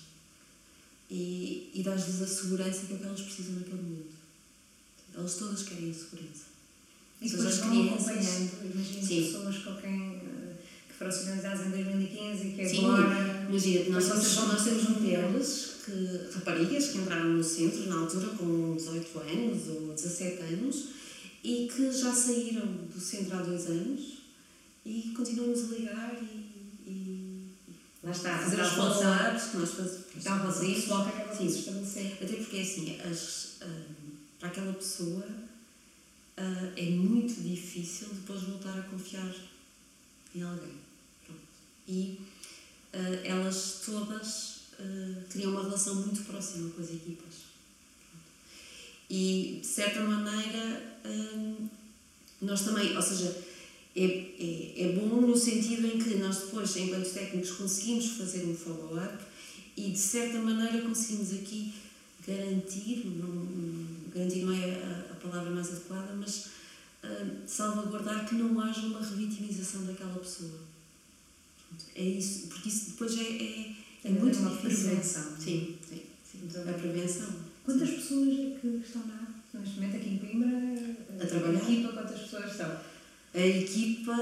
e, 1.10 1.70
e 1.74 1.82
dás-lhes 1.82 2.22
a 2.22 2.26
segurança 2.26 2.86
que, 2.86 2.94
é 2.94 2.96
que 2.96 3.04
elas 3.04 3.20
precisam 3.20 3.54
naquele 3.54 3.82
momento. 3.82 4.14
Elas 5.14 5.34
todas 5.34 5.62
querem 5.62 5.90
a 5.90 5.94
segurança. 5.94 6.54
E 7.20 7.28
depois 7.28 7.56
vão 7.58 7.84
acompanhando, 7.86 8.50
imagino 8.74 9.08
pessoas 9.08 9.58
com 9.58 9.76
quem 9.76 10.16
eh, 10.16 10.56
que 10.88 10.94
foram 10.94 11.12
sinalizadas 11.12 11.66
em 11.66 11.70
2015 11.70 12.46
e 12.46 12.52
que 12.52 12.68
Sim, 12.68 12.84
agora. 12.84 13.46
Imagina, 13.48 13.90
nós, 13.90 14.08
nós, 14.08 14.36
nós 14.36 14.64
temos 14.64 14.88
mulheres, 14.88 15.74
que, 15.84 16.34
raparigas 16.34 16.88
que 16.88 16.98
entraram 16.98 17.34
no 17.34 17.44
centro 17.44 17.86
na 17.86 18.00
altura 18.00 18.28
com 18.36 18.74
18 18.74 19.18
anos 19.20 19.68
ou 19.68 19.94
17 19.94 20.42
anos 20.42 20.88
e 21.44 21.68
que 21.68 21.92
já 21.92 22.12
saíram 22.12 22.66
do 22.66 23.00
centro 23.00 23.36
há 23.36 23.42
dois 23.42 23.66
anos 23.66 24.23
e 24.84 25.14
continuamos 25.16 25.64
a 25.64 25.76
ligar 25.76 26.14
e, 26.22 26.52
e 26.86 27.48
lá 28.02 28.10
está, 28.10 28.38
fazer 28.38 28.60
os 28.60 28.72
follow-ups 28.72 29.44
que 29.50 29.56
nós 29.56 29.70
fazemos. 29.70 30.04
Você 30.14 30.74
pessoal 30.74 31.04
que 31.04 31.08
acaba 31.16 31.34
de 31.34 31.46
estabelecer. 31.46 32.18
Até 32.22 32.36
porque, 32.36 32.58
assim, 32.58 33.00
as, 33.00 33.56
uh, 33.62 33.94
para 34.38 34.48
aquela 34.48 34.72
pessoa 34.74 35.26
uh, 35.26 36.72
é 36.76 36.90
muito 36.90 37.40
difícil 37.40 38.08
depois 38.12 38.42
voltar 38.42 38.78
a 38.78 38.82
confiar 38.82 39.34
em 40.34 40.42
alguém. 40.42 40.74
Pronto. 41.24 41.40
E 41.88 42.20
uh, 42.92 43.20
elas 43.24 43.82
todas 43.86 44.54
criam 45.30 45.52
uma 45.52 45.62
relação 45.62 45.94
muito 45.94 46.24
próxima 46.24 46.68
com 46.70 46.82
as 46.82 46.90
equipas. 46.90 47.34
Pronto. 48.10 48.24
E, 49.08 49.60
de 49.62 49.66
certa 49.66 50.00
maneira, 50.00 50.98
nós 52.42 52.62
também, 52.62 52.94
ou 52.96 53.00
seja, 53.00 53.40
é, 53.96 54.04
é, 54.04 54.82
é 54.84 54.92
bom 54.92 55.20
no 55.20 55.36
sentido 55.36 55.86
em 55.86 55.98
que 55.98 56.16
nós 56.16 56.38
depois, 56.38 56.76
enquanto 56.76 57.12
técnicos, 57.12 57.52
conseguimos 57.52 58.06
fazer 58.12 58.44
um 58.44 58.54
follow-up 58.54 59.24
e 59.76 59.90
de 59.90 59.98
certa 59.98 60.38
maneira 60.38 60.82
conseguimos 60.82 61.32
aqui 61.32 61.72
garantir, 62.26 63.06
não, 63.06 63.46
garantir 64.12 64.44
não 64.44 64.52
é 64.52 64.82
a, 64.82 65.12
a 65.12 65.14
palavra 65.16 65.50
mais 65.50 65.68
adequada, 65.68 66.14
mas 66.14 66.46
uh, 67.04 67.42
salvaguardar 67.46 68.28
que 68.28 68.34
não 68.34 68.58
haja 68.60 68.80
uma 68.80 69.00
revitimização 69.00 69.84
daquela 69.84 70.18
pessoa. 70.18 70.60
É 71.94 72.02
isso, 72.02 72.48
porque 72.48 72.68
isso 72.68 72.90
depois 72.90 73.16
é, 73.18 73.22
é, 73.22 73.74
é 74.04 74.10
muito 74.10 74.38
uma 74.38 74.50
difícil. 74.50 74.88
Prevenção. 74.88 75.36
Sim, 75.38 75.76
sim, 75.88 76.02
sim. 76.30 76.60
a 76.68 76.72
prevenção. 76.72 77.28
Quantas 77.64 77.88
sim. 77.88 77.94
pessoas 77.96 78.28
é 78.28 78.58
que 78.60 78.82
estão 78.84 79.06
na 79.06 79.24
neste 79.54 79.76
momento 79.76 79.96
aqui 79.96 80.08
em 80.08 80.18
Coimbra? 80.18 80.74
a 81.20 81.26
trabalhar. 81.26 81.60
A 81.60 81.62
equipa, 81.62 81.92
quantas 81.92 82.20
pessoas 82.20 82.50
estão? 82.50 82.93
A 83.34 83.46
equipa, 83.46 84.16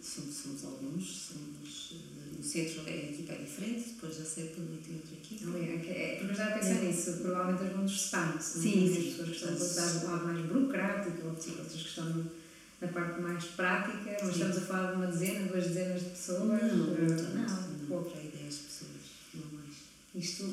somos, 0.00 0.34
somos 0.34 0.64
alguns, 0.64 1.28
somos, 1.28 1.92
eh, 1.92 2.36
no 2.38 2.42
centro 2.42 2.80
a 2.86 2.90
equipa 2.90 3.34
é 3.34 3.36
diferente, 3.36 3.90
depois 3.90 4.16
da 4.16 4.24
sede 4.24 4.54
também 4.54 4.78
tem 4.78 4.96
outra 4.96 5.14
equipa. 5.14 5.58
É, 5.58 6.16
porque 6.16 6.32
eu 6.32 6.34
já 6.34 6.46
pensei 6.52 6.78
é. 6.78 6.80
nisso, 6.80 7.12
provavelmente 7.18 7.62
as 7.64 7.72
vão 7.76 7.86
separando-se. 7.86 8.60
Sim, 8.60 8.94
sim. 8.94 9.08
As 9.22 9.28
pessoas 9.28 9.28
que 9.28 9.80
estão 9.80 10.08
a 10.08 10.12
lado 10.12 10.24
mais 10.24 10.46
burocrático, 10.46 11.26
outras 11.28 11.82
que 11.82 11.88
estão 11.88 12.26
na 12.80 12.88
parte 12.88 13.20
mais 13.20 13.44
prática, 13.44 14.16
mas 14.22 14.22
sim. 14.22 14.30
estamos 14.30 14.56
a 14.56 14.60
falar 14.62 14.90
de 14.92 14.96
uma 14.96 15.06
dezena, 15.08 15.48
duas 15.48 15.66
dezenas 15.66 16.00
de 16.00 16.10
pessoas. 16.10 16.40
Não, 16.40 16.58
não, 16.58 16.86
não, 16.86 17.44
não, 17.46 17.86
pouco. 17.86 18.16
Aí 18.16 18.32
10 18.34 18.54
pessoas, 18.56 18.90
não 19.34 19.58
mais. 19.58 19.74
Isto 20.14 20.44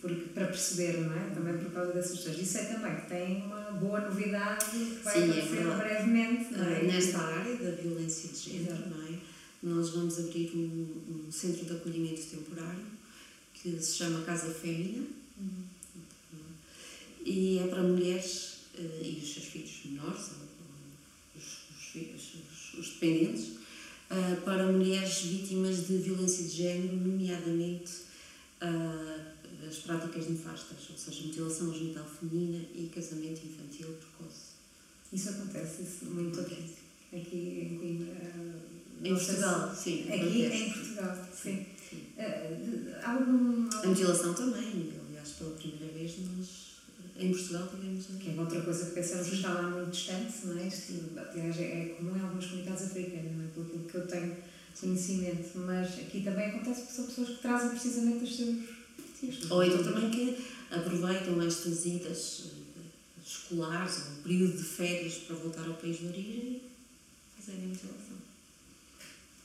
porque, 0.00 0.28
para 0.34 0.48
perceber, 0.48 0.98
não 1.02 1.16
é? 1.16 1.30
Também 1.30 1.56
por 1.58 1.72
causa 1.72 1.92
dessas 1.92 2.18
pessoas. 2.18 2.38
Isso 2.40 2.58
é 2.58 2.64
também 2.64 2.96
que 2.96 3.08
tem 3.08 3.42
uma 3.42 3.70
boa 3.72 4.00
novidade 4.00 4.64
que 4.70 4.98
vai 5.04 5.14
Sim, 5.14 5.30
é 5.30 5.38
acontecer 5.38 5.60
é 5.60 5.76
brevemente. 5.76 6.52
Não 6.52 6.64
é? 6.64 6.82
Nesta 6.82 7.18
área 7.18 7.54
da 7.56 7.70
violência 7.70 8.30
de 8.30 8.38
género, 8.38 8.90
não 8.90 9.06
é? 9.06 9.18
Nós 9.62 9.90
vamos 9.90 10.18
abrir 10.18 10.50
um, 10.56 11.26
um, 11.28 11.32
centro 11.32 11.64
de 11.64 11.72
acolhimento 11.72 12.22
temporário 12.22 12.84
que 13.54 13.80
se 13.80 13.96
chama 13.96 14.24
Casa 14.24 14.52
Fémina 14.52 15.06
uhum. 15.40 15.64
e 17.24 17.60
é 17.60 17.66
para 17.68 17.82
mulheres 17.82 18.58
uh, 18.76 19.02
e 19.02 19.20
os 19.22 19.32
seus 19.32 19.46
filhos 19.46 19.80
menores, 19.86 20.32
os, 21.34 21.94
os, 21.94 22.34
os, 22.34 22.78
os 22.78 22.88
dependentes, 22.94 23.52
uh, 24.10 24.42
para 24.44 24.70
mulheres 24.70 25.22
vítimas 25.22 25.86
de 25.86 25.98
violência 25.98 26.44
de 26.44 26.50
género, 26.50 26.96
nomeadamente 26.96 28.03
uh, 28.64 29.66
as 29.68 29.78
práticas 29.78 30.28
nefastas, 30.28 30.90
ou 30.90 30.96
seja, 30.96 31.26
mutilação 31.26 31.72
genital 31.72 32.04
feminina 32.04 32.64
e 32.74 32.90
casamento 32.94 33.46
infantil 33.46 33.88
precoce. 33.94 34.54
Isso 35.12 35.30
acontece 35.30 35.82
isso 35.82 36.06
muito 36.06 36.40
aqui, 36.40 36.74
aqui 37.12 37.68
em 37.70 37.78
Coimbra. 37.78 38.14
Em 39.02 39.14
Portugal, 39.14 39.74
sim. 39.74 40.06
Aqui 40.12 40.44
em 40.44 40.72
Portugal, 40.72 41.28
sim. 41.32 41.66
sim. 41.88 42.02
Uh, 42.16 42.94
algum, 43.04 43.68
A 43.70 43.86
mutilação 43.86 44.34
também, 44.34 44.92
aliás, 45.08 45.30
pela 45.30 45.50
primeira 45.52 45.92
vez 45.92 46.18
nós 46.20 46.74
em 47.16 47.30
Portugal 47.32 47.68
tivemos. 47.68 48.06
Que 48.18 48.30
é 48.30 48.40
outra 48.40 48.60
coisa 48.62 48.86
que 48.86 48.92
pensamos 48.92 49.28
que 49.28 49.36
está 49.36 49.52
lá 49.52 49.62
muito 49.62 49.90
distante, 49.90 50.46
não 50.46 50.58
é? 50.58 50.66
Isto, 50.66 50.92
aliás, 51.16 51.60
é 51.60 51.94
comum 51.96 52.16
em 52.16 52.20
algumas 52.20 52.46
comunidades 52.46 52.82
africanas, 52.84 53.32
não 53.32 53.44
é? 53.44 53.48
Pelo 53.48 53.84
que 53.84 53.94
eu 53.94 54.06
tenho 54.06 54.36
conhecimento, 54.80 55.58
mas 55.58 55.98
aqui 55.98 56.22
também 56.22 56.46
acontece 56.46 56.86
que 56.86 56.92
são 56.92 57.06
pessoas 57.06 57.28
que 57.28 57.42
trazem 57.42 57.70
precisamente 57.70 58.24
os 58.24 58.36
seus. 58.36 58.56
Sim, 59.18 59.32
ou 59.50 59.64
então 59.64 59.82
também 59.82 60.10
que 60.10 60.44
aproveitam 60.70 61.40
estas 61.42 61.86
idas 61.86 62.44
eh, 62.46 62.80
escolares 63.24 63.98
ou 63.98 64.12
um 64.12 64.22
período 64.22 64.56
de 64.56 64.64
férias 64.64 65.14
para 65.14 65.36
voltar 65.36 65.66
ao 65.66 65.74
país 65.74 65.98
de 65.98 66.06
origem 66.06 66.34
e 66.36 66.62
fazerem 67.36 67.68
mutilação. 67.68 68.16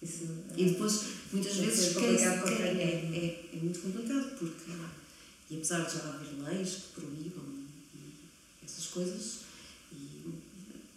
Isso, 0.02 0.28
e 0.56 0.66
depois, 0.66 1.04
muitas 1.32 1.56
vezes, 1.58 1.94
quem, 1.94 2.16
quem 2.16 2.26
é, 2.26 2.80
é, 2.82 3.50
é, 3.54 3.58
muito 3.58 3.80
complicado, 3.80 4.38
porque, 4.38 4.72
e 5.50 5.56
apesar 5.56 5.82
de 5.82 5.94
já 5.94 6.10
haver 6.10 6.42
leis 6.42 6.70
que 6.70 7.02
proíbam 7.02 7.44
essas 8.64 8.86
coisas, 8.88 9.40
e 9.92 10.24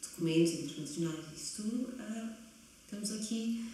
documentos 0.03 0.53
internacionais 0.53 1.19
e 1.33 1.37
isso 1.37 1.63
tudo, 1.63 1.83
uh, 1.99 2.29
temos 2.89 3.11
aqui 3.13 3.65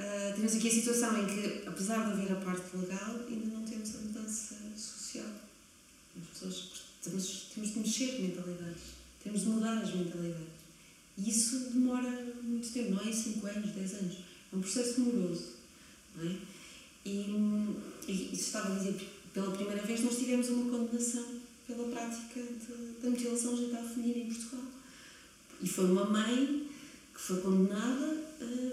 Uh, 0.00 0.34
temos 0.34 0.56
aqui 0.56 0.68
a 0.68 0.70
situação 0.70 1.22
em 1.22 1.26
que, 1.26 1.68
apesar 1.68 2.06
de 2.06 2.12
haver 2.12 2.32
a 2.32 2.36
parte 2.36 2.74
legal, 2.74 3.20
ainda 3.28 3.46
não 3.54 3.62
temos 3.62 3.94
a 3.96 3.98
mudança 3.98 4.56
social. 4.74 5.28
As 6.18 6.26
pessoas 6.28 6.70
temos, 7.04 7.50
temos 7.54 7.74
de 7.74 7.78
mexer 7.80 8.22
mentalidades, 8.22 8.82
temos 9.22 9.42
de 9.42 9.48
mudar 9.48 9.76
as 9.76 9.94
mentalidades. 9.94 10.48
E 11.18 11.28
isso 11.28 11.70
demora 11.74 12.34
muito 12.42 12.72
tempo, 12.72 12.92
não 12.92 13.06
é? 13.06 13.12
5 13.12 13.46
anos, 13.46 13.70
10 13.72 13.94
anos. 13.94 14.16
É 14.50 14.56
um 14.56 14.60
processo 14.62 15.02
demoroso. 15.02 15.48
Não 16.16 16.30
é? 16.30 16.36
E, 17.04 17.10
e 18.08 18.30
isso 18.32 18.46
estava 18.46 18.72
a 18.74 18.78
dizer, 18.78 18.94
pela 19.34 19.50
primeira 19.50 19.82
vez 19.82 20.02
nós 20.02 20.16
tivemos 20.16 20.48
uma 20.48 20.78
condenação 20.78 21.26
pela 21.66 21.88
prática 21.88 22.40
da 23.02 23.10
mutilação 23.10 23.54
genital 23.54 23.84
feminina 23.84 24.18
em 24.20 24.32
Portugal. 24.32 24.64
E 25.60 25.68
foi 25.68 25.84
uma 25.84 26.06
mãe 26.06 26.68
que 27.14 27.20
foi 27.20 27.40
condenada, 27.42 28.29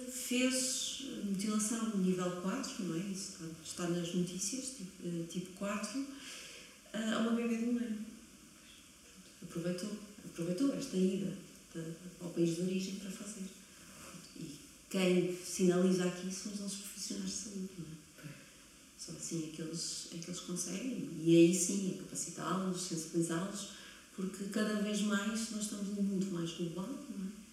fez 0.09 1.03
mutilação 1.23 1.97
nível 1.97 2.41
4, 2.41 2.85
não 2.85 2.95
é? 2.95 3.11
Isso 3.11 3.37
está, 3.63 3.87
nas 3.87 4.13
notícias, 4.13 4.75
tipo, 4.77 5.07
uh, 5.07 5.27
tipo 5.27 5.51
4, 5.53 5.99
uh, 5.99 6.07
a 6.93 7.19
uma 7.19 7.31
bebê 7.31 7.57
de 7.57 7.65
um 7.65 7.77
ano. 7.77 8.05
Aproveitou, 9.43 9.91
aproveitou 10.25 10.73
esta 10.73 10.97
ida 10.97 11.33
ao 12.21 12.29
país 12.29 12.55
de 12.55 12.61
origem 12.61 12.95
para 12.95 13.11
fazer. 13.11 13.45
E 14.39 14.55
quem 14.89 15.37
sinaliza 15.37 16.05
aqui 16.05 16.31
são 16.33 16.51
os 16.53 16.59
nossos 16.59 16.79
profissionais 16.79 17.29
de 17.29 17.35
saúde, 17.35 17.69
não 17.77 17.85
é? 17.85 17.97
Só 18.97 19.11
assim 19.11 19.49
é 19.49 19.55
que 19.55 19.61
eles, 19.61 20.07
é 20.13 20.17
que 20.17 20.29
eles 20.29 20.39
conseguem. 20.41 21.09
E 21.23 21.35
aí 21.35 21.53
sim, 21.53 21.93
é 21.93 21.97
capacitá-los, 22.01 22.81
sensibilizá-los, 22.81 23.69
porque 24.15 24.45
cada 24.45 24.81
vez 24.81 25.01
mais 25.01 25.51
nós 25.51 25.63
estamos 25.63 25.89
num 25.89 26.03
mundo 26.03 26.25
mais 26.31 26.51
global, 26.51 26.87
não 26.87 27.25
é? 27.25 27.47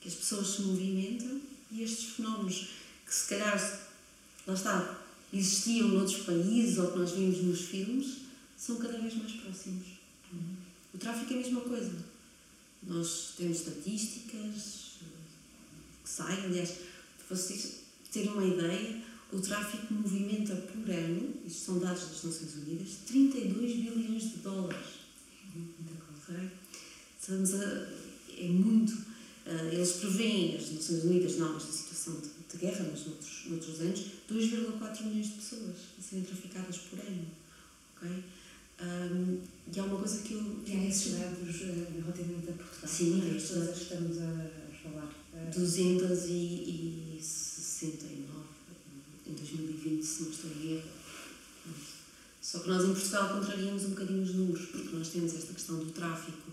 que 0.00 0.08
as 0.08 0.14
pessoas 0.14 0.48
se 0.48 0.62
movimentam 0.62 1.40
e 1.74 1.82
estes 1.82 2.14
fenómenos 2.14 2.68
que 3.04 3.14
se 3.14 3.28
calhar, 3.28 3.58
lá 4.46 4.54
está, 4.54 5.00
existiam 5.32 5.88
noutros 5.88 6.22
países 6.22 6.78
ou 6.78 6.92
que 6.92 6.98
nós 6.98 7.10
vimos 7.10 7.42
nos 7.42 7.60
filmes, 7.62 8.18
são 8.56 8.76
cada 8.76 8.98
vez 8.98 9.14
mais 9.14 9.32
próximos. 9.32 9.86
Uhum. 10.32 10.56
O 10.94 10.98
tráfico 10.98 11.32
é 11.32 11.36
a 11.36 11.40
mesma 11.40 11.60
coisa. 11.62 11.92
Nós 12.84 13.34
temos 13.36 13.58
estatísticas 13.58 14.94
que 16.02 16.08
saem, 16.08 16.44
aliás, 16.44 16.74
para 17.18 17.36
vocês 17.36 17.80
terem 18.12 18.30
uma 18.30 18.46
ideia, 18.46 19.02
o 19.32 19.40
tráfico 19.40 19.92
movimenta 19.92 20.54
por 20.54 20.88
ano, 20.88 21.34
isto 21.44 21.64
são 21.64 21.78
dados 21.80 22.02
das 22.02 22.22
Nações 22.22 22.54
Unidas, 22.54 22.98
32 23.06 23.72
bilhões 23.72 24.22
de 24.22 24.36
dólares. 24.36 24.86
Muita 25.52 26.52
Estamos 27.20 27.54
a, 27.54 27.88
é 28.38 28.46
muito 28.48 29.13
eles 29.46 29.92
prevêem, 29.92 30.56
as 30.56 30.72
Nações 30.72 31.04
Unidas, 31.04 31.36
não 31.36 31.52
nesta 31.52 31.70
situação 31.70 32.14
de, 32.14 32.30
de, 32.50 32.56
guerra, 32.58 32.88
mas 32.90 33.06
noutros, 33.06 33.44
noutros 33.46 33.80
anos, 33.80 34.00
2,4 34.30 35.02
milhões 35.04 35.26
de 35.26 35.32
pessoas 35.32 35.76
a 35.98 36.02
serem 36.02 36.24
traficadas 36.24 36.78
por 36.78 36.98
ano. 36.98 37.26
Okay? 37.96 38.24
Um, 38.80 39.40
e 39.72 39.78
há 39.78 39.84
uma 39.84 39.98
coisa 39.98 40.22
que 40.22 40.34
eu. 40.34 40.62
E 40.66 40.72
há 40.72 40.84
esses 40.88 41.12
dados 41.12 41.60
uh, 41.60 41.86
relativamente 42.00 42.50
a 42.50 42.54
Portugal? 42.54 42.88
Sim, 42.88 43.30
é 43.30 43.34
pessoas 43.34 43.70
que 43.70 43.82
estamos 43.82 44.18
a 44.18 44.50
falar. 44.82 45.14
Uh, 45.34 45.50
269 45.54 48.44
em 49.26 49.32
2020, 49.32 50.02
se 50.02 50.22
não 50.22 50.30
estou 50.30 50.50
em 50.50 50.72
erro. 50.72 50.88
Só 52.42 52.58
que 52.58 52.68
nós 52.68 52.84
em 52.84 52.92
Portugal 52.92 53.40
contraríamos 53.40 53.84
um 53.84 53.90
bocadinho 53.90 54.22
os 54.22 54.34
números, 54.34 54.66
porque 54.66 54.94
nós 54.94 55.08
temos 55.08 55.34
esta 55.34 55.54
questão 55.54 55.78
do 55.78 55.90
tráfico 55.92 56.50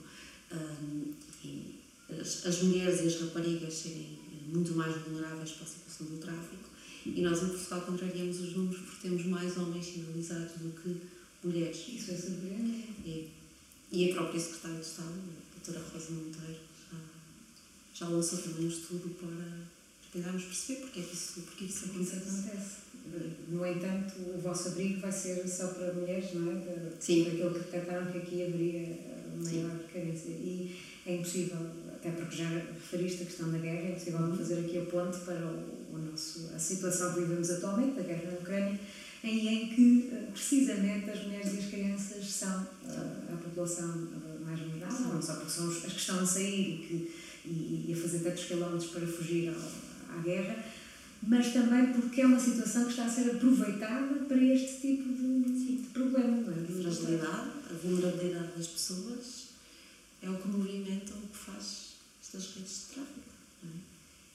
um, 0.54 1.12
e 1.44 1.82
as, 2.20 2.46
as 2.46 2.62
mulheres 2.64 3.02
e 3.02 3.08
as 3.08 3.22
raparigas 3.22 3.74
serem 3.74 4.20
muito 4.48 4.74
mais 4.74 4.96
vulneráveis 5.04 5.52
para 5.52 5.66
a 5.66 5.70
situação 5.70 6.08
do 6.08 6.18
tráfico 6.18 6.72
e 7.06 7.22
nós 7.22 7.42
em 7.42 7.48
Portugal 7.48 7.82
contrariamos 7.82 8.40
os 8.40 8.56
números 8.56 8.82
porque 8.82 9.08
temos 9.08 9.26
mais 9.26 9.58
homens 9.58 9.86
sinalizados 9.86 10.52
do 10.58 10.70
que 10.82 11.02
mulheres. 11.44 11.78
Isso 11.88 12.12
é 12.12 12.16
surpreendente. 12.16 12.94
E, 13.06 13.30
e 13.92 14.12
a 14.12 14.14
própria 14.14 14.40
Secretária 14.40 14.78
de 14.78 14.86
Estado, 14.86 15.10
a 15.10 15.66
doutora 15.66 15.88
Rosa 15.92 16.12
Monteiro, 16.12 16.60
já, 16.92 16.98
já 17.94 18.08
lançou 18.08 18.40
também 18.40 18.66
um 18.66 18.70
estudo 18.70 19.10
para 19.16 19.68
tentarmos 20.14 20.44
perceber 20.44 20.82
porque 20.82 21.00
é 21.00 21.04
que 21.04 21.14
isso, 21.14 21.42
porque 21.42 21.66
isso 21.66 21.86
acontece. 21.86 22.18
Isso 22.18 22.40
acontece. 22.40 22.92
No 23.50 23.66
entanto, 23.66 24.14
o 24.36 24.40
vosso 24.40 24.70
abrigo 24.70 25.02
vai 25.02 25.12
ser 25.12 25.48
só 25.48 25.68
para 25.70 25.94
mulheres, 25.94 26.34
não 26.36 26.52
é? 26.52 26.92
Sim. 27.00 27.28
Aquilo 27.28 27.52
que 27.52 27.60
detectaram 27.60 28.12
que 28.12 28.18
aqui 28.20 28.44
haveria 28.44 29.00
maior 29.44 29.80
carência. 29.92 30.30
E 30.30 30.80
é 31.06 31.16
impossível 31.16 31.58
até 32.02 32.10
porque 32.10 32.36
já 32.36 32.50
referiste 32.50 33.22
a 33.22 33.26
questão 33.28 33.52
da 33.52 33.60
guerra, 33.60 33.90
é 33.90 33.92
possível 33.92 34.36
fazer 34.36 34.66
aqui 34.66 34.80
a 34.80 34.86
ponte 34.86 35.20
para 35.20 35.46
o, 35.46 35.94
o 35.94 35.98
nosso, 36.00 36.50
a 36.56 36.58
situação 36.58 37.14
que 37.14 37.20
vivemos 37.20 37.52
atualmente, 37.52 38.00
a 38.00 38.04
guerra 38.04 38.32
na 38.32 38.40
Ucrânia, 38.40 38.80
em, 39.24 39.68
que 39.70 40.10
eh, 40.12 40.28
precisamente 40.34 41.12
as 41.12 41.24
mulheres 41.24 41.54
e 41.54 41.60
as 41.60 41.66
crianças 41.66 42.26
são 42.26 42.50
a, 42.50 43.34
a 43.34 43.38
população 43.38 44.08
eh, 44.16 44.44
mais 44.44 44.60
vulnerável, 44.60 45.14
não 45.14 45.22
só 45.22 45.36
porque 45.36 45.52
são 45.52 45.70
as 45.70 45.78
que 45.78 46.00
estão 46.00 46.20
a 46.20 46.26
sair 46.26 46.60
e, 46.60 46.88
que, 46.88 47.16
e, 47.46 47.86
e 47.90 47.94
a 47.94 47.98
fazer 48.02 48.20
tantos 48.20 48.46
quilómetros 48.46 48.90
para 48.90 49.06
fugir 49.06 49.50
ao, 49.50 50.18
à 50.18 50.22
guerra, 50.24 50.56
mas 51.22 51.54
também 51.54 51.94
porque 51.94 52.22
é 52.22 52.26
uma 52.26 52.40
situação 52.40 52.86
que 52.86 52.90
está 52.90 53.06
a 53.06 53.10
ser 53.10 53.30
aproveitada 53.30 54.26
para 54.28 54.44
este 54.44 54.82
tipo 54.82 55.08
de, 55.14 55.84
de 55.84 55.88
problema. 55.94 56.38
Não 56.38 56.52
é? 56.52 56.64
A 56.64 56.82
fragilidade, 56.82 57.52
a 57.70 57.74
vulnerabilidade 57.84 58.54
das 58.58 58.66
pessoas 58.66 59.52
é 60.24 60.28
o 60.28 60.38
que 60.38 60.48
movimenta 60.48 61.14
o 61.14 61.28
que 61.28 61.38
faz 61.38 61.91
das 62.34 62.56
redes 62.56 62.88
de 62.88 62.94
tráfico. 62.94 63.32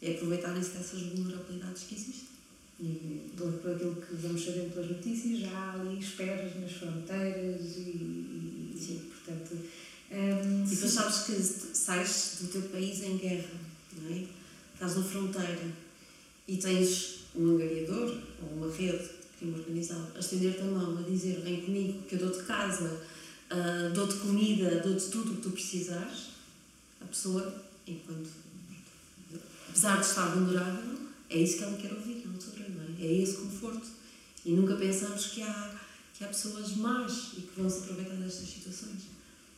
É? 0.03 0.09
é 0.09 0.15
aproveitarem-se 0.15 0.71
dessas 0.71 1.03
vulnerabilidades 1.03 1.83
que 1.85 1.95
existem. 1.95 2.37
E 2.79 3.31
por, 3.37 3.49
aquilo 3.49 3.97
que 3.97 4.15
vamos 4.17 4.45
sabendo 4.45 4.75
pelas 4.75 4.91
notícias, 4.91 5.41
já 5.41 5.51
há 5.51 5.73
ali 5.81 5.99
esperas 5.99 6.55
nas 6.61 6.73
fronteiras 6.73 7.61
e, 7.77 8.75
e 8.75 8.77
Sim. 8.79 9.11
portanto, 9.11 9.57
Um, 10.11 10.65
e 10.65 10.69
depois 10.71 10.93
sabes 10.93 11.19
que 11.25 11.33
sais 11.77 12.39
do 12.41 12.47
teu 12.49 12.63
país 12.63 13.03
em 13.03 13.17
guerra, 13.17 13.51
não 14.01 14.15
é? 14.15 14.25
Estás 14.73 14.97
na 14.97 15.03
fronteira 15.03 15.73
e 16.47 16.57
tens 16.59 17.25
um 17.35 17.55
angariador 17.55 18.17
ou 18.41 18.49
uma 18.57 18.73
rede, 18.73 19.05
crime 19.37 19.59
organizado, 19.59 20.13
a 20.15 20.21
estender-te 20.21 20.61
a 20.61 20.65
mão, 20.65 20.99
a 20.99 21.03
dizer 21.03 21.41
vem 21.41 21.61
comigo 21.61 22.03
que 22.03 22.15
eu 22.15 22.21
dou-te 22.21 22.45
casa, 22.45 23.03
uh, 23.51 23.93
dou-te 23.93 24.15
comida, 24.17 24.81
dou-te 24.81 25.07
tudo 25.11 25.33
o 25.33 25.37
que 25.37 25.43
tu 25.43 25.51
precisares, 25.51 26.29
a 27.01 27.05
pessoa, 27.07 27.66
enquanto, 27.87 28.31
apesar 29.69 30.01
de 30.01 30.07
estar 30.07 30.27
vulnerável, 30.35 30.99
é 31.29 31.39
isso 31.39 31.59
que 31.59 31.65
ela 31.65 31.77
quer 31.77 31.93
ouvir 31.93 32.27
na 32.27 32.33
altura, 32.33 32.69
não 32.69 32.83
é? 32.83 33.07
É 33.07 33.23
esse 33.23 33.37
conforto. 33.37 33.87
E 34.45 34.53
nunca 34.53 34.77
pensamos 34.77 35.27
que 35.27 35.43
há, 35.43 35.81
que 36.15 36.25
há 36.25 36.29
pessoas 36.29 36.77
más 36.77 37.33
e 37.37 37.43
que 37.43 37.61
vão 37.61 37.69
se 37.69 37.79
aproveitar 37.79 38.15
destas 38.15 38.49
situações. 38.49 39.03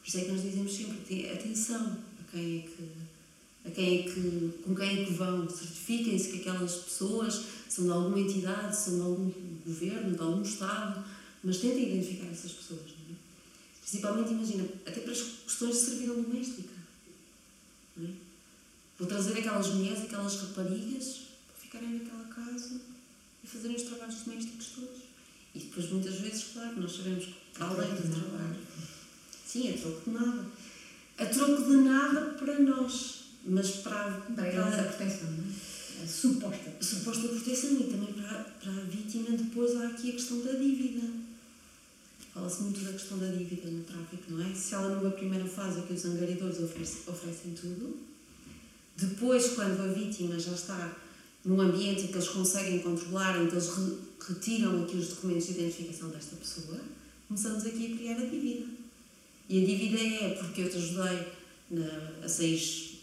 Por 0.00 0.08
isso 0.08 0.18
é 0.18 0.20
que 0.22 0.32
nós 0.32 0.42
dizemos 0.42 0.72
sempre, 0.72 1.30
atenção 1.30 1.98
a 2.18 2.30
quem 2.30 2.58
é 2.58 2.62
que, 2.62 3.68
a 3.68 3.70
quem 3.70 3.98
é 3.98 4.02
que, 4.02 4.62
com 4.64 4.74
quem 4.74 5.02
é 5.02 5.04
que 5.04 5.12
vão, 5.12 5.48
certifiquem-se 5.48 6.30
que 6.30 6.40
aquelas 6.40 6.74
pessoas 6.76 7.42
são 7.68 7.84
de 7.84 7.90
alguma 7.90 8.18
entidade, 8.18 8.74
são 8.74 8.94
de 8.94 9.02
algum 9.02 9.30
governo, 9.66 10.14
de 10.14 10.22
algum 10.22 10.42
Estado, 10.42 11.04
mas 11.44 11.58
tentem 11.58 11.92
identificar 11.92 12.26
essas 12.28 12.52
pessoas. 12.52 12.80
Não 12.80 13.14
é? 13.14 13.18
Principalmente, 13.82 14.32
imagina, 14.32 14.64
até 14.86 15.00
para 15.00 15.12
as 15.12 15.20
questões 15.20 15.74
de 15.76 15.80
servidão 15.82 16.22
doméstica. 16.22 16.77
Não 17.98 18.08
é? 18.08 18.12
Vou 18.98 19.06
trazer 19.06 19.38
aquelas 19.38 19.68
mulheres, 19.68 20.04
aquelas 20.04 20.40
raparigas, 20.40 21.20
para 21.46 21.56
ficarem 21.60 21.98
naquela 21.98 22.24
casa 22.24 22.80
e 23.42 23.46
fazerem 23.46 23.76
os 23.76 23.82
trabalhos 23.82 24.22
domésticos 24.22 24.66
todos. 24.74 25.02
E 25.54 25.58
depois, 25.60 25.90
muitas 25.90 26.14
vezes, 26.16 26.44
claro, 26.52 26.80
nós 26.80 26.96
sabemos 26.96 27.24
que, 27.26 27.34
além 27.60 27.94
do 27.94 28.10
trabalho, 28.10 28.56
sim, 29.46 29.72
a 29.72 29.78
troco 29.78 30.10
de 30.10 30.10
nada. 30.10 30.46
A 31.18 31.26
troco 31.26 31.62
de 31.64 31.76
nada 31.76 32.20
para 32.38 32.58
nós, 32.60 33.24
mas 33.44 33.70
para, 33.76 34.10
para, 34.34 34.50
para 34.50 34.80
a 34.80 34.84
proteção, 34.84 35.30
não 35.30 35.44
é? 35.44 36.04
A 36.04 36.06
suposta. 36.06 36.72
A 36.80 36.84
suposta 36.84 37.28
proteção 37.28 37.72
e 37.72 37.84
também 37.84 38.12
para, 38.14 38.44
para 38.44 38.72
a 38.72 38.84
vítima, 38.84 39.36
depois 39.36 39.76
há 39.76 39.88
aqui 39.88 40.10
a 40.10 40.12
questão 40.12 40.40
da 40.42 40.52
dívida. 40.52 41.27
Fala-se 42.38 42.62
muito 42.62 42.80
da 42.84 42.92
questão 42.92 43.18
da 43.18 43.26
dívida 43.26 43.68
no 43.68 43.82
tráfico, 43.82 44.22
não 44.28 44.48
é? 44.48 44.54
Se 44.54 44.72
ela 44.72 44.94
numa 44.94 45.10
primeira 45.10 45.44
fase 45.44 45.82
que 45.82 45.92
os 45.92 46.04
angariadores 46.04 46.60
oferecem, 46.60 47.00
oferecem 47.08 47.52
tudo, 47.52 47.98
depois, 48.96 49.54
quando 49.54 49.80
a 49.80 49.88
vítima 49.88 50.38
já 50.38 50.52
está 50.52 50.96
num 51.44 51.60
ambiente 51.60 52.02
em 52.02 52.06
que 52.06 52.14
eles 52.14 52.28
conseguem 52.28 52.78
controlar, 52.78 53.42
em 53.42 53.48
que 53.48 53.54
eles 53.54 53.68
re 53.70 53.98
retiram 54.28 54.84
aqui 54.84 54.96
os 54.96 55.08
documentos 55.08 55.46
de 55.46 55.52
identificação 55.54 56.10
desta 56.10 56.36
pessoa, 56.36 56.78
começamos 57.26 57.66
aqui 57.66 57.92
a 57.92 57.96
criar 57.96 58.16
a 58.18 58.26
dívida. 58.26 58.66
E 59.48 59.60
a 59.60 59.66
dívida 59.66 60.00
é 60.00 60.34
porque 60.34 60.60
eu 60.60 60.70
te 60.70 60.76
ajudei 60.76 61.26
na, 61.72 62.24
a 62.24 62.28
sair 62.28 63.00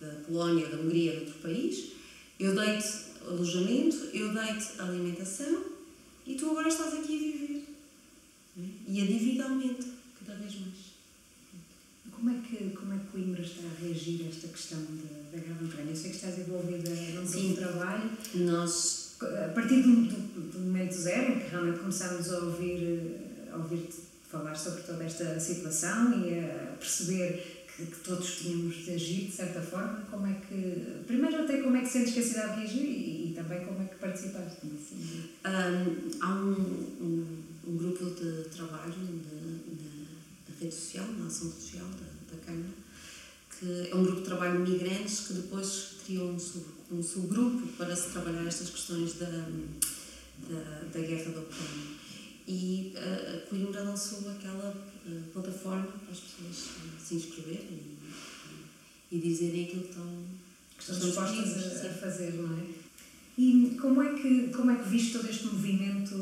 da 0.00 0.08
Polónia, 0.26 0.66
da 0.66 0.78
Hungria, 0.78 1.12
de 1.12 1.18
outro 1.18 1.34
país, 1.34 1.92
eu 2.40 2.52
dei-te 2.52 2.88
alojamento, 3.28 3.96
eu 4.12 4.34
dei-te 4.34 4.80
alimentação 4.80 5.66
e 6.26 6.34
tu 6.34 6.50
agora 6.50 6.66
estás 6.66 6.94
aqui 6.94 7.14
a 7.14 7.18
viver. 7.18 7.51
E 8.56 9.00
a 9.00 9.06
dívida 9.06 9.44
aumenta 9.44 9.82
cada 10.18 10.38
vez 10.38 10.60
mais. 10.60 10.92
Como 12.10 12.30
é 12.30 12.34
que, 12.46 12.70
como 12.70 12.92
é 12.92 12.98
que 12.98 13.06
Coimbra 13.06 13.42
está 13.42 13.62
a 13.66 13.82
reagir 13.82 14.24
a 14.24 14.28
esta 14.28 14.48
questão 14.48 14.78
da, 14.78 15.36
da 15.36 15.42
grave 15.42 15.64
Ucrânia? 15.64 15.90
Eu 15.90 15.96
sei 15.96 16.10
que 16.10 16.16
estás 16.16 16.38
envolvida 16.38 16.90
num 17.14 17.24
de 17.24 17.54
trabalho. 17.54 18.10
Nós... 18.34 19.16
A 19.22 19.48
partir 19.54 19.82
do, 19.82 20.06
do, 20.06 20.50
do, 20.50 20.58
momento 20.58 20.92
zero, 20.92 21.32
em 21.32 21.40
que 21.40 21.50
realmente 21.50 21.78
começámos 21.78 22.32
a 22.32 22.38
ouvir, 22.40 23.16
a 23.52 23.56
ouvir 23.56 23.88
falar 24.28 24.54
sobre 24.56 24.82
toda 24.82 25.04
esta 25.04 25.38
situação 25.38 26.26
e 26.26 26.40
a 26.40 26.74
perceber 26.76 27.66
que, 27.76 27.86
que, 27.86 27.98
todos 28.00 28.38
tínhamos 28.38 28.84
de 28.84 28.94
agir 28.94 29.26
de 29.26 29.32
certa 29.32 29.60
forma, 29.60 30.02
como 30.10 30.26
é 30.26 30.34
que... 30.34 31.04
Primeiro 31.06 31.42
até 31.44 31.62
como 31.62 31.76
é 31.76 31.82
que 31.82 31.88
sentes 31.88 32.12
que 32.14 32.20
a 32.20 32.24
cidade 32.24 32.60
reagiu 32.60 32.82
e, 32.82 33.30
e 33.30 33.34
também 33.34 33.64
como 33.64 33.80
é 33.82 33.86
que 33.86 33.94
participaste 33.94 34.66
nisso? 34.66 34.94
Um, 35.44 36.10
há 36.20 36.34
um, 36.34 36.52
um, 37.00 37.42
um, 37.66 37.76
grupo 37.76 38.04
de 38.10 38.48
trabalho 38.50 38.94
na 40.48 40.54
rede 40.60 40.74
social, 40.74 41.06
na 41.18 41.26
ação 41.26 41.50
social 41.50 41.86
da, 41.86 42.34
da 42.36 42.42
Câmara, 42.44 42.74
que 43.58 43.90
é 43.90 43.94
um 43.94 44.02
grupo 44.02 44.20
de 44.20 44.26
trabalho 44.26 44.64
de 44.64 44.72
migrantes 44.72 45.26
que 45.26 45.34
depois 45.34 45.96
criou 46.04 46.30
um, 46.30 46.38
sub, 46.38 46.64
um 46.90 47.02
subgrupo 47.02 47.66
para 47.78 47.94
se 47.94 48.10
trabalhar 48.10 48.46
estas 48.46 48.70
questões 48.70 49.14
da, 49.14 49.26
da, 49.26 50.82
da 50.92 51.00
guerra 51.00 51.30
da 51.32 51.40
Ucrânia. 51.40 52.02
E 52.46 52.92
a, 52.96 53.36
a 53.36 53.40
Coimbra 53.46 53.82
lançou 53.82 54.18
aquela 54.30 54.70
uh, 54.70 55.22
plataforma 55.32 55.86
para 55.86 56.10
as 56.10 56.18
pessoas 56.18 56.76
uh, 56.76 57.00
se 57.00 57.14
inscreverem 57.14 57.98
e, 59.10 59.16
e, 59.16 59.20
dizerem 59.20 59.64
aquilo 59.64 59.82
que 59.82 59.90
estão, 59.90 60.24
que 60.76 60.82
estão 60.82 60.98
dispostas 60.98 61.84
a, 61.84 61.88
a, 61.88 61.94
fazer, 61.94 62.32
não 62.34 62.58
é? 62.58 62.66
E 63.38 63.76
como 63.80 64.02
é 64.02 64.12
que, 64.14 64.48
como 64.48 64.70
é 64.72 64.76
que 64.76 64.88
viste 64.88 65.12
todo 65.12 65.30
este 65.30 65.46
movimento 65.46 66.14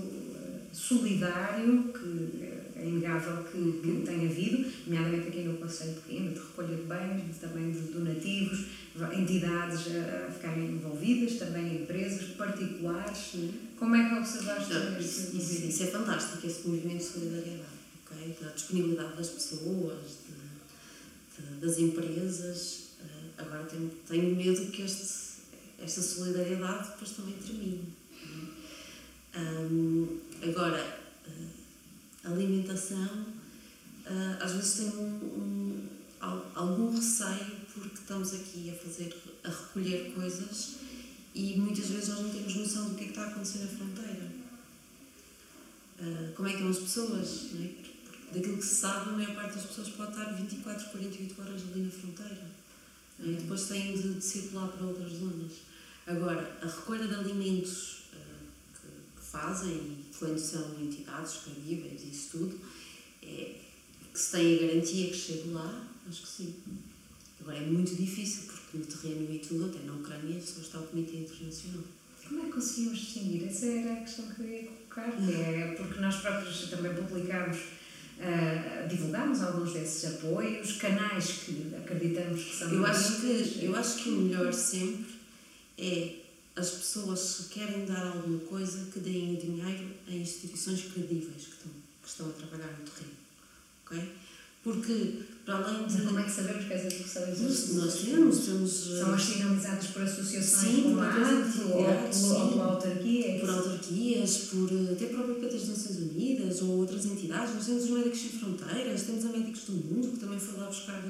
solidário 0.73 1.93
que 1.93 2.61
é 2.77 2.87
inegável 2.87 3.45
que, 3.45 3.81
que 3.83 4.03
tem 4.07 4.27
havido, 4.27 4.71
nomeadamente 4.87 5.29
aqui 5.29 5.43
no 5.43 5.59
Conselho 5.59 6.01
Coimbra, 6.07 6.33
de 6.33 6.41
recolha 6.41 6.77
de 6.77 6.83
bens, 6.83 7.39
também 7.39 7.73
de 7.73 7.81
donativos, 7.93 8.67
entidades 9.13 9.87
a, 9.97 10.31
ficarem 10.31 10.67
envolvidas, 10.73 11.35
também 11.39 11.83
empresas 11.83 12.29
particulares. 12.37 13.19
Sim. 13.33 13.55
Como 13.79 13.95
é 13.95 14.09
que 14.09 14.15
observaste 14.15 14.73
Não, 14.73 14.99
isso, 14.99 15.37
isso, 15.37 15.67
isso, 15.67 15.83
é 15.83 15.87
fantástico, 15.87 16.47
esse 16.47 16.67
movimento 16.67 16.99
de 16.99 17.05
solidariedade, 17.05 17.71
okay? 18.07 18.37
da 18.41 18.51
disponibilidade 18.51 19.17
das 19.17 19.29
pessoas, 19.29 20.19
de, 20.27 21.43
de, 21.43 21.61
das 21.61 21.79
empresas. 21.79 22.91
Uh, 23.01 23.43
agora 23.43 23.65
tenho, 23.65 23.91
tenho 24.07 24.37
medo 24.37 24.71
que 24.71 24.83
este, 24.83 25.43
esta 25.79 26.01
solidariedade 26.01 26.91
depois 26.91 27.11
também 27.11 27.35
termine. 27.35 28.00
Um, 29.37 30.19
agora, 30.43 30.99
uh, 31.27 32.33
alimentação, 32.33 33.27
uh, 34.07 34.43
às 34.43 34.53
vezes 34.53 34.75
tem 34.75 34.89
um, 34.89 35.09
um, 35.25 35.89
algum 36.55 36.95
receio 36.95 37.61
porque 37.73 37.95
estamos 37.95 38.35
aqui 38.35 38.71
a 38.71 38.75
fazer, 38.75 39.17
a 39.45 39.49
recolher 39.49 40.13
coisas 40.15 40.77
e 41.35 41.57
muitas 41.57 41.87
vezes 41.87 42.09
nós 42.09 42.21
não 42.21 42.31
temos 42.31 42.55
noção 42.57 42.89
do 42.89 42.97
que 42.97 43.03
é 43.03 43.05
que 43.05 43.11
está 43.11 43.25
a 43.25 43.29
acontecer 43.29 43.59
na 43.61 43.69
fronteira. 43.69 44.31
Uh, 46.01 46.33
como 46.35 46.49
é 46.49 46.53
que 46.53 46.57
estão 46.57 46.71
as 46.71 46.79
pessoas? 46.79 47.53
Não 47.53 47.65
é? 47.65 47.71
Daquilo 48.33 48.59
que 48.59 48.65
se 48.65 48.77
sabe, 48.77 49.11
a 49.11 49.13
maior 49.13 49.35
parte 49.35 49.57
das 49.57 49.67
pessoas 49.67 49.89
pode 49.91 50.13
estar 50.13 50.33
24, 50.33 50.91
48 50.91 51.41
horas 51.41 51.63
ali 51.63 51.83
na 51.83 51.91
fronteira. 51.91 52.47
É? 53.21 53.27
E 53.27 53.35
depois 53.35 53.69
têm 53.69 53.95
de, 53.95 54.15
de, 54.15 54.25
circular 54.25 54.69
para 54.69 54.87
outras 54.87 55.13
zonas. 55.13 55.53
Agora, 56.07 56.59
a 56.63 56.67
recolha 56.67 57.07
de 57.07 57.15
alimentos 57.15 58.00
fazem 59.31 59.99
quando 60.19 60.39
são 60.39 60.77
entidades 60.81 61.39
credíveis 61.45 62.03
e 62.03 62.11
isso 62.11 62.29
tudo, 62.33 62.61
é, 63.23 63.55
que 64.13 64.19
se 64.19 64.33
tem 64.33 64.57
a 64.57 64.67
garantia 64.67 65.11
que 65.11 65.17
chegue 65.17 65.51
lá, 65.51 65.89
acho 66.09 66.23
que 66.23 66.29
sim. 66.29 66.55
Agora 67.41 67.57
é 67.57 67.67
muito 67.67 67.95
difícil, 67.95 68.43
porque 68.47 68.79
no 68.79 68.85
terreno 68.85 69.35
e 69.35 69.39
tudo, 69.39 69.67
até 69.67 69.79
na 69.85 69.95
Ucrânia, 69.95 70.41
só 70.41 70.61
está 70.61 70.79
o 70.79 70.87
Comitê 70.89 71.19
Internacional. 71.19 71.85
Como 72.29 72.43
é 72.43 72.45
que 72.47 72.53
conseguimos 72.53 72.99
distinguir? 72.99 73.49
Essa 73.49 73.67
era 73.67 73.93
a 73.93 73.97
questão 73.97 74.27
que 74.27 74.43
eu 74.43 74.49
ia 74.49 74.63
colocar, 74.65 75.09
é 75.09 75.75
porque 75.77 76.01
nós 76.01 76.17
próprios 76.17 76.69
também 76.69 76.95
publicamos, 76.95 77.57
uh, 77.57 78.89
divulgamos 78.89 79.43
alguns 79.43 79.73
desses 79.73 80.15
apoios, 80.15 80.73
canais 80.77 81.27
que 81.45 81.73
acreditamos 81.75 82.45
que 82.45 82.57
são. 82.57 82.71
Eu 82.73 82.85
acho 82.85 83.21
que, 83.21 83.65
eu 83.65 83.75
acho 83.75 84.03
que 84.03 84.11
o 84.11 84.21
melhor 84.21 84.53
sempre 84.53 85.15
é 85.79 86.20
as 86.61 86.71
pessoas, 86.71 87.19
se 87.19 87.43
querem 87.45 87.87
dar 87.87 88.07
alguma 88.07 88.39
coisa, 88.41 88.87
que 88.93 89.01
deem 89.01 89.35
o 89.35 89.37
dinheiro 89.37 89.95
a 90.07 90.15
instituições 90.15 90.83
credíveis 90.93 91.45
que 91.45 91.53
estão, 91.53 91.73
que 92.03 92.09
estão 92.09 92.29
a 92.29 92.33
trabalhar 92.33 92.79
no 92.79 92.85
terreno. 92.85 93.17
Ok? 93.85 94.13
Porque, 94.63 95.23
para 95.47 95.57
além 95.57 95.87
de. 95.87 95.95
Mas 95.95 96.05
como 96.05 96.19
é 96.19 96.23
que 96.23 96.31
sabemos 96.31 96.67
que 96.67 96.73
essas 96.75 96.93
instituições 96.93 97.73
Nós 97.77 97.95
temos, 97.95 98.39
temos. 98.41 98.71
São 98.71 99.15
as 99.15 99.23
sinalizadas 99.23 99.87
por 99.87 100.03
associações 100.03 100.75
sim, 100.75 100.83
como 100.83 101.01
a 101.01 101.09
ACT, 101.09 101.61
ou, 101.63 102.37
ou 102.37 102.53
por 102.53 102.61
autarquias? 102.61 103.41
Por 103.41 103.51
autarquias, 103.51 104.37
por 104.37 104.71
até 104.93 105.07
próprio 105.07 105.41
das 105.41 105.67
Nações 105.67 105.97
Unidas 105.97 106.61
ou 106.61 106.77
outras 106.77 107.07
entidades. 107.07 107.55
Nós 107.55 107.67
temos 107.67 107.85
os 107.85 107.91
Médicos 107.91 108.21
Sem 108.21 108.31
Fronteiras, 108.31 109.03
temos 109.03 109.25
a 109.25 109.29
Médicos 109.29 109.63
do 109.63 109.73
Mundo, 109.73 110.09
que 110.13 110.19
também 110.19 110.39
foi 110.39 110.61
lá 110.61 110.67
buscar 110.67 111.03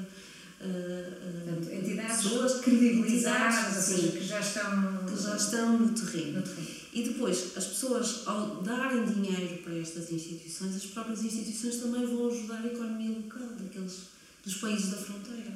Portanto, 0.61 1.73
entidades 1.73 2.23
pessoas 2.23 2.61
credibilizadas, 2.61 3.75
ou 3.75 3.81
seja, 3.81 4.11
que 4.11 4.23
já 4.23 4.39
estão, 4.39 5.05
que 5.05 5.21
já 5.21 5.35
estão 5.35 5.79
no 5.79 5.89
terreno. 5.89 6.37
no 6.37 6.43
terreno. 6.43 6.81
E 6.93 7.03
depois, 7.03 7.53
as 7.55 7.65
pessoas, 7.65 8.27
ao 8.27 8.61
darem 8.61 9.05
dinheiro 9.05 9.57
para 9.63 9.77
estas 9.77 10.11
instituições, 10.11 10.75
as 10.75 10.85
próprias 10.85 11.23
instituições 11.23 11.77
também 11.77 12.05
vão 12.05 12.27
ajudar 12.27 12.61
a 12.63 12.67
economia 12.67 13.17
local 13.17 13.47
daqueles, 13.59 13.99
dos 14.43 14.55
países 14.55 14.91
da 14.91 14.97
fronteira. 14.97 15.53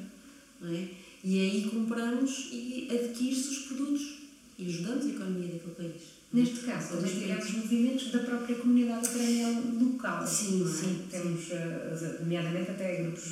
Não 0.60 0.74
é? 0.74 0.88
E 1.22 1.40
aí 1.40 1.70
compramos 1.70 2.48
e 2.52 2.88
adquire-se 2.90 3.48
os 3.48 3.58
produtos 3.66 4.16
e 4.58 4.66
ajudamos 4.66 5.04
a 5.04 5.08
economia 5.08 5.52
daquele 5.52 5.74
país. 5.74 6.02
Neste 6.32 6.60
caso, 6.60 6.96
também 6.96 7.12
tivemos 7.12 7.50
movimentos 7.50 8.10
da 8.10 8.18
própria 8.20 8.56
comunidade 8.56 9.06
ucraniana 9.08 9.62
local. 9.80 10.26
Sim, 10.26 10.64
é? 10.64 10.68
sim. 10.68 11.06
Temos, 11.10 11.44
sim. 11.44 12.16
nomeadamente, 12.20 12.70
até 12.70 13.02
grupos 13.02 13.24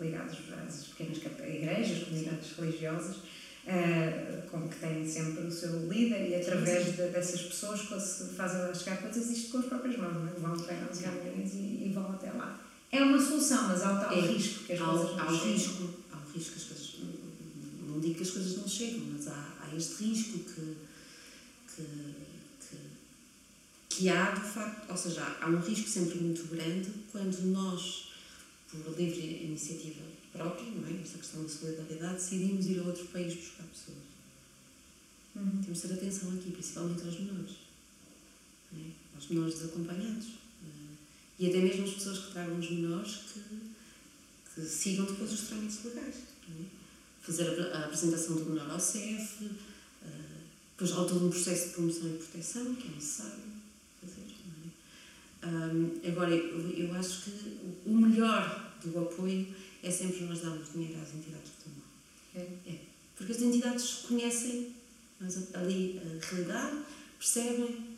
ligados 0.00 0.38
às 0.70 0.86
pequenas 0.86 1.18
igrejas, 1.18 2.04
comunidades 2.04 2.52
religiosas, 2.56 3.16
uh, 3.16 4.48
com 4.50 4.68
que 4.68 4.76
têm 4.76 5.06
sempre 5.06 5.46
o 5.46 5.50
seu 5.50 5.88
líder 5.88 6.28
e 6.28 6.34
através 6.36 6.96
de, 6.96 7.08
dessas 7.08 7.42
pessoas 7.42 7.80
se 7.80 8.24
fazem 8.34 8.74
chegar 8.74 8.98
coisas 8.98 9.30
isto 9.30 9.50
com 9.50 9.58
as 9.58 9.66
próprias 9.66 9.98
mãos, 9.98 10.14
não 10.14 10.28
é? 10.28 10.32
vão 10.38 10.58
pegar 10.58 10.88
os 10.90 11.00
caminhões 11.00 11.54
e, 11.54 11.86
e, 11.86 11.92
vão 11.92 12.12
até 12.12 12.30
lá. 12.32 12.60
É 12.92 13.02
uma 13.02 13.20
solução, 13.20 13.68
mas 13.68 13.82
há 13.82 13.94
o 13.94 14.00
tal 14.00 14.12
é, 14.12 14.20
risco 14.20 14.64
que 14.64 14.72
as 14.72 14.80
há, 14.80 14.84
coisas 14.84 15.16
não 15.16 15.28
há 15.28 15.32
chegam. 15.32 15.52
Risco, 15.52 15.94
há 16.12 16.16
o 16.16 16.32
risco 16.32 16.52
que 16.52 16.58
as 16.58 16.64
coisas. 16.64 16.96
Não 17.86 18.00
digo 18.00 18.14
que 18.14 18.22
as 18.22 18.30
coisas 18.30 18.56
não 18.56 18.68
chegam, 18.68 19.00
mas 19.12 19.28
há, 19.28 19.56
há 19.60 19.76
este 19.76 20.04
risco 20.04 20.38
que, 20.38 20.76
que, 21.74 21.82
que, 22.60 22.76
que 23.88 24.08
há 24.08 24.30
de 24.30 24.40
facto, 24.40 24.90
ou 24.90 24.96
seja, 24.96 25.36
há 25.40 25.46
um 25.48 25.60
risco 25.60 25.88
sempre 25.88 26.18
muito 26.18 26.48
grande 26.48 26.90
quando 27.12 27.36
nós, 27.46 28.10
por 28.70 28.96
livre 28.96 29.44
iniciativa 29.44 30.09
própria, 30.32 30.70
não 30.70 30.88
é? 30.88 31.00
Esta 31.02 31.18
questão 31.18 31.42
da 31.42 31.48
solidariedade, 31.48 32.14
decidimos 32.14 32.66
ir 32.66 32.80
a 32.80 32.82
outro 32.84 33.04
país 33.06 33.34
buscar 33.34 33.64
pessoas. 33.64 34.10
Uhum. 35.36 35.62
Temos 35.62 35.80
de 35.80 35.88
ter 35.88 35.94
atenção 35.94 36.32
aqui, 36.32 36.50
principalmente 36.50 37.04
aos 37.04 37.20
menores, 37.20 37.56
é? 38.74 38.90
aos 39.14 39.28
menores 39.28 39.54
desacompanhados. 39.54 40.26
Uh, 40.26 40.96
e 41.38 41.48
até 41.48 41.58
mesmo 41.58 41.84
as 41.84 41.94
pessoas 41.94 42.18
que 42.18 42.32
tragam 42.32 42.58
os 42.58 42.70
menores 42.70 43.16
que, 43.32 43.40
que 44.54 44.68
sigam 44.68 45.06
depois 45.06 45.32
os 45.32 45.40
trâmites 45.42 45.84
legais. 45.84 46.16
É? 46.48 46.64
Fazer 47.22 47.48
a, 47.48 47.78
a, 47.78 47.84
apresentação 47.84 48.36
do 48.36 48.50
menor 48.50 48.70
ao 48.70 48.80
CEF, 48.80 49.44
uh, 49.44 49.50
depois 50.72 50.92
há 50.92 51.04
todo 51.04 51.26
um 51.26 51.30
processo 51.30 51.68
de 51.68 51.74
promoção 51.74 52.08
e 52.08 52.18
proteção 52.18 52.74
que 52.74 52.88
é 52.88 52.90
necessário 52.90 53.42
fazer. 54.00 54.22
É? 55.42 55.46
Um, 55.46 56.00
agora, 56.06 56.30
eu, 56.30 56.70
eu 56.70 56.94
acho 56.94 57.22
que 57.22 57.58
o 57.86 57.94
melhor 57.94 58.74
do 58.82 58.98
apoio 58.98 59.46
é 59.82 59.90
sempre 59.90 60.24
nós 60.24 60.40
darmos 60.40 60.72
dinheiro 60.72 61.00
às 61.00 61.14
entidades 61.14 61.50
que 61.50 61.58
estão 61.58 61.72
lá. 61.76 62.42
É. 62.42 62.70
é. 62.70 62.80
Porque 63.16 63.32
as 63.32 63.42
entidades 63.42 63.92
conhecem 64.08 64.74
ali 65.54 66.00
a 66.00 66.26
realidade, 66.26 66.78
percebem, 67.18 67.90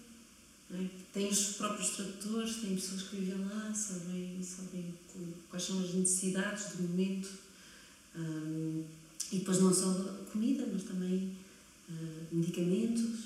é? 0.72 0.86
têm 1.12 1.28
os 1.28 1.54
próprios 1.54 1.90
tradutores, 1.90 2.56
têm 2.56 2.74
pessoas 2.74 3.02
que 3.02 3.16
vivem 3.16 3.44
lá, 3.44 3.72
sabem, 3.74 4.42
sabem 4.42 4.94
quais 5.48 5.64
são 5.64 5.78
as 5.82 5.94
necessidades 5.94 6.76
do 6.76 6.82
momento. 6.82 7.30
Um, 8.16 8.84
e 9.30 9.38
depois 9.38 9.60
não 9.60 9.72
só 9.72 9.92
comida, 10.30 10.68
mas 10.70 10.82
também 10.82 11.36
uh, 11.88 12.26
medicamentos, 12.30 13.20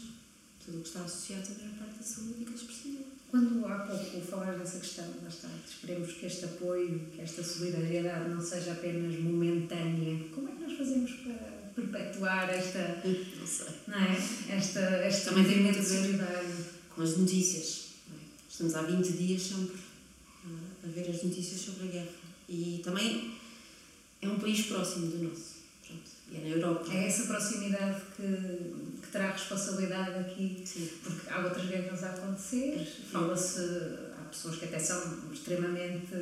tudo 0.64 0.78
o 0.78 0.82
que 0.82 0.88
está 0.88 1.02
associado 1.02 1.46
também 1.46 1.68
à 1.68 1.78
parte 1.78 1.98
da 1.98 2.04
saúde 2.04 2.44
que 2.44 2.50
eles 2.50 2.62
precisam. 2.62 3.05
Quando 3.36 3.66
há 3.66 3.80
pouco 3.80 4.18
falar 4.22 4.52
dessa 4.56 4.78
questão, 4.78 5.04
lá 5.22 5.28
está, 5.28 5.50
esperemos 5.68 6.10
que 6.12 6.24
este 6.24 6.46
apoio, 6.46 7.00
que 7.14 7.20
esta 7.20 7.44
solidariedade 7.44 8.30
não 8.30 8.40
seja 8.40 8.72
apenas 8.72 9.20
momentânea, 9.20 10.26
como 10.34 10.48
é 10.48 10.52
que 10.52 10.62
nós 10.62 10.72
fazemos 10.72 11.12
para 11.16 11.34
perpetuar 11.74 12.48
esta. 12.48 13.02
Não 13.04 13.46
sei. 13.46 13.66
Não 13.88 13.98
é? 13.98 14.56
Esta, 14.56 14.80
esta 14.80 15.30
Também 15.32 15.44
tem 15.44 15.62
muito 15.64 15.78
a 15.78 15.82
ver 15.82 16.18
com 16.94 17.02
as 17.02 17.18
notícias. 17.18 17.88
É? 18.10 18.50
Estamos 18.50 18.74
há 18.74 18.80
20 18.80 19.12
dias 19.12 19.42
sempre 19.42 19.76
a 20.82 20.86
ver 20.88 21.10
as 21.10 21.22
notícias 21.22 21.60
sobre 21.60 21.88
a 21.88 21.92
guerra. 21.92 22.08
E 22.48 22.80
também 22.82 23.34
é 24.22 24.28
um 24.30 24.38
país 24.38 24.64
próximo 24.64 25.08
do 25.08 25.24
nosso. 25.24 25.56
Pronto. 25.86 26.10
E 26.32 26.36
é 26.38 26.40
na 26.40 26.48
Europa. 26.56 26.90
É 26.90 27.06
essa 27.06 27.26
proximidade 27.26 28.00
que 28.16 28.22
que 29.06 29.12
terá 29.12 29.30
responsabilidade 29.30 30.18
aqui, 30.18 30.62
Sim. 30.64 30.90
porque 31.02 31.30
há 31.30 31.38
outras 31.38 31.66
guerras 31.66 32.02
a 32.04 32.10
acontecer, 32.10 32.86
fala-se, 33.10 33.60
há 34.18 34.28
pessoas 34.28 34.56
que 34.56 34.64
até 34.64 34.78
são 34.78 35.00
extremamente 35.32 36.14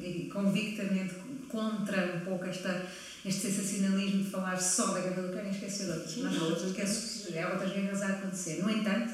e 0.00 0.30
convictamente 0.32 1.14
contra 1.48 2.16
um 2.16 2.20
pouco 2.20 2.46
esta, 2.46 2.86
este 3.24 3.50
sensacionalismo 3.50 4.24
de 4.24 4.30
falar 4.30 4.56
só 4.56 4.86
da 4.86 5.00
guerra 5.00 5.22
do 5.22 5.28
Ucrânia 5.28 5.50
e 5.50 5.54
esquecer 5.54 5.86
de 5.86 5.92
outras. 5.92 6.62
Esquece, 6.62 7.38
há 7.38 7.52
outras 7.52 7.72
guerras 7.72 8.02
a 8.02 8.06
acontecer. 8.08 8.62
No 8.62 8.70
entanto, 8.70 9.12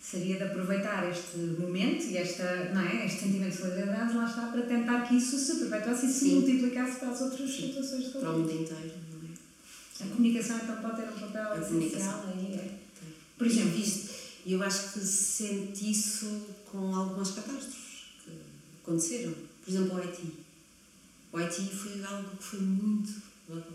seria 0.00 0.36
de 0.36 0.44
aproveitar 0.44 1.08
este 1.08 1.36
momento 1.36 2.04
e 2.06 2.16
esta, 2.16 2.70
não 2.74 2.82
é, 2.82 3.06
este 3.06 3.20
sentimento 3.20 3.50
de 3.50 3.56
solidariedade, 3.56 4.16
lá 4.16 4.26
está, 4.26 4.46
para 4.46 4.62
tentar 4.62 5.02
que 5.02 5.16
isso 5.16 5.38
se 5.38 5.56
perpetuasse 5.60 6.06
e 6.06 6.12
se 6.12 6.20
Sim. 6.20 6.34
multiplicasse 6.36 6.98
para 6.98 7.10
as 7.10 7.20
outras 7.20 7.50
situações 7.50 8.06
Para 8.08 8.30
o 8.30 8.38
mundo 8.38 8.52
inteiro. 8.52 9.12
A 10.02 10.04
comunicação 10.06 10.56
então 10.56 10.76
pode 10.76 10.96
ter 10.96 11.08
um 11.08 11.28
papel 11.28 11.62
essencial 11.62 12.24
aí, 12.26 12.51
é? 12.51 12.51
Por 13.42 13.50
exemplo, 13.50 13.76
isto, 13.76 14.08
eu 14.46 14.62
acho 14.62 14.92
que 14.92 15.00
sente 15.00 15.90
isso 15.90 16.26
com 16.70 16.94
algumas 16.94 17.32
catástrofes 17.32 18.04
que 18.22 18.30
aconteceram. 18.80 19.34
Por 19.64 19.68
exemplo, 19.68 19.96
o 19.96 20.00
Haiti. 20.00 20.32
O 21.32 21.36
Haiti 21.36 21.62
foi 21.62 22.04
algo 22.04 22.36
que 22.36 22.44
foi 22.44 22.60
muito 22.60 23.20
a 23.50 23.54
lado, 23.54 23.66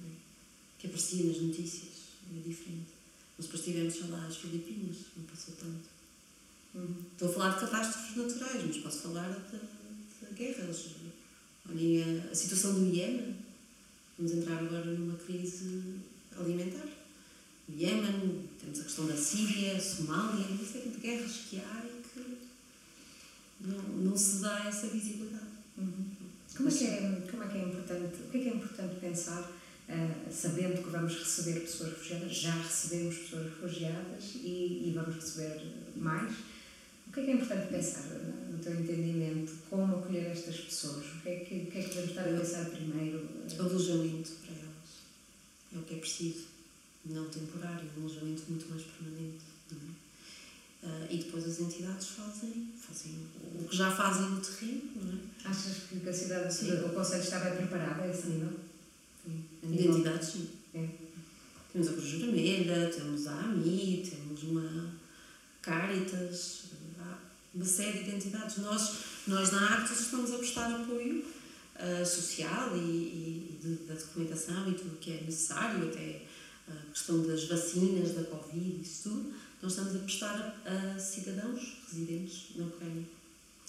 é? 0.00 0.10
que 0.78 0.86
aparecia 0.86 1.24
nas 1.24 1.38
notícias, 1.38 1.90
é 2.30 2.48
diferente. 2.48 2.86
Mas 3.36 3.46
depois 3.46 3.64
tivemos, 3.64 3.94
sei 3.94 4.06
lá, 4.10 4.24
as 4.24 4.36
Filipinas, 4.36 4.96
não 5.16 5.24
passou 5.24 5.54
tanto. 5.56 5.88
Uhum. 6.76 7.02
Estou 7.14 7.30
a 7.30 7.32
falar 7.32 7.54
de 7.54 7.60
catástrofes 7.62 8.16
naturais, 8.16 8.64
mas 8.64 8.76
posso 8.76 8.98
falar 8.98 9.28
de, 9.50 9.58
de 10.28 10.34
guerras. 10.36 10.84
Olhem 11.68 12.00
a, 12.00 12.30
a 12.30 12.34
situação 12.34 12.74
do 12.74 12.94
Iêmen 12.94 13.34
Vamos 14.16 14.32
entrar 14.32 14.58
agora 14.58 14.84
numa 14.84 15.16
crise 15.16 16.00
alimentar. 16.38 16.97
Iémen, 17.76 18.48
temos 18.58 18.80
a 18.80 18.84
questão 18.84 19.06
da 19.06 19.16
Síria, 19.16 19.78
Somália, 19.78 20.46
uma 20.46 20.64
série 20.64 20.88
de 20.88 21.00
guerras 21.00 21.32
que 21.48 21.58
há 21.58 21.84
e 21.84 22.02
que 22.02 22.38
não, 23.60 23.78
não 24.04 24.16
se 24.16 24.38
dá 24.38 24.66
essa 24.66 24.86
visibilidade. 24.86 25.44
Uhum. 25.76 26.06
Como, 26.56 26.68
é 26.68 26.72
que 26.72 26.84
é, 26.86 27.22
como 27.30 27.42
é 27.42 27.48
que 27.48 27.58
é 27.58 27.62
importante, 27.62 28.22
o 28.26 28.30
que 28.30 28.38
é 28.38 28.40
que 28.40 28.48
é 28.48 28.54
importante 28.54 29.00
pensar, 29.00 29.42
uh, 29.42 30.32
sabendo 30.32 30.82
que 30.82 30.90
vamos 30.90 31.14
receber 31.18 31.60
pessoas 31.60 31.90
refugiadas, 31.90 32.34
já 32.34 32.54
recebemos 32.54 33.16
pessoas 33.16 33.44
refugiadas 33.44 34.24
e, 34.36 34.84
e 34.86 34.92
vamos 34.94 35.16
receber 35.16 35.60
mais, 35.94 36.32
o 37.06 37.12
que 37.12 37.20
é 37.20 37.24
que 37.24 37.30
é 37.30 37.34
importante 37.34 37.68
pensar, 37.68 38.02
no 38.50 38.58
teu 38.58 38.80
entendimento, 38.80 39.52
como 39.68 39.96
acolher 39.96 40.30
estas 40.30 40.56
pessoas? 40.56 41.04
O 41.04 41.22
que 41.22 41.28
é 41.28 41.36
que, 41.36 41.54
o 41.54 41.66
que, 41.66 41.78
é 41.78 41.82
que 41.82 41.88
devemos 41.88 42.10
estar 42.10 42.22
a 42.22 42.38
pensar 42.38 42.64
primeiro? 42.70 43.28
Alojamento 43.58 44.30
para 44.42 44.54
elas. 44.54 45.74
É 45.74 45.78
o 45.78 45.82
que 45.82 45.94
é 45.94 45.98
preciso. 45.98 46.57
Não 47.04 47.28
temporário, 47.28 47.88
um 47.96 48.00
alojamento 48.00 48.42
muito 48.48 48.68
mais 48.68 48.82
permanente. 48.82 49.44
É? 49.72 50.86
Uh, 50.86 51.06
e 51.10 51.16
depois 51.18 51.44
as 51.44 51.60
entidades 51.60 52.08
fazem, 52.08 52.68
fazem 52.78 53.26
o 53.60 53.66
que 53.66 53.76
já 53.76 53.90
fazem 53.90 54.30
no 54.30 54.40
terreno. 54.40 54.82
É? 55.44 55.48
Achas 55.48 55.76
que 55.88 56.08
a 56.08 56.12
cidade, 56.12 56.54
sim. 56.54 56.72
o 56.72 56.88
Conselho 56.90 57.22
está 57.22 57.40
bem 57.40 57.56
preparado 57.56 58.02
a 58.02 58.08
esse 58.08 58.28
nível? 58.28 58.52
Sim. 59.24 59.44
De 59.62 59.88
entidades, 59.88 60.28
sim. 60.28 60.48
É. 60.74 60.88
Temos 61.72 61.88
a 61.88 61.92
Cruz 61.92 62.10
Vermelha, 62.12 62.90
temos 62.90 63.26
a 63.26 63.40
AMI, 63.40 64.08
temos 64.08 64.42
uma 64.44 64.98
Caritas, 65.60 66.64
uma 67.54 67.64
série 67.64 68.04
de 68.04 68.14
entidades. 68.14 68.58
Nós, 68.58 68.96
nós 69.26 69.52
na 69.52 69.74
Arcos 69.74 70.00
estamos 70.00 70.32
a 70.32 70.38
prestar 70.38 70.72
apoio 70.72 71.24
uh, 71.76 72.06
social 72.06 72.76
e, 72.76 72.80
e 72.80 73.58
de, 73.60 73.74
da 73.86 73.94
documentação 73.94 74.70
e 74.70 74.74
tudo 74.74 74.94
o 74.94 74.98
que 74.98 75.12
é 75.12 75.20
necessário, 75.22 75.88
até 75.88 76.22
a 76.68 76.90
questão 76.92 77.26
das 77.26 77.44
vacinas, 77.44 78.14
da 78.14 78.24
Covid, 78.24 78.80
isso 78.80 79.10
tudo. 79.10 79.34
Nós 79.62 79.72
estamos 79.72 79.96
a 79.96 79.98
prestar 80.00 80.62
a, 80.64 80.98
cidadãos 80.98 81.78
residentes 81.90 82.56
na 82.56 82.66
Ucrânia. 82.66 83.04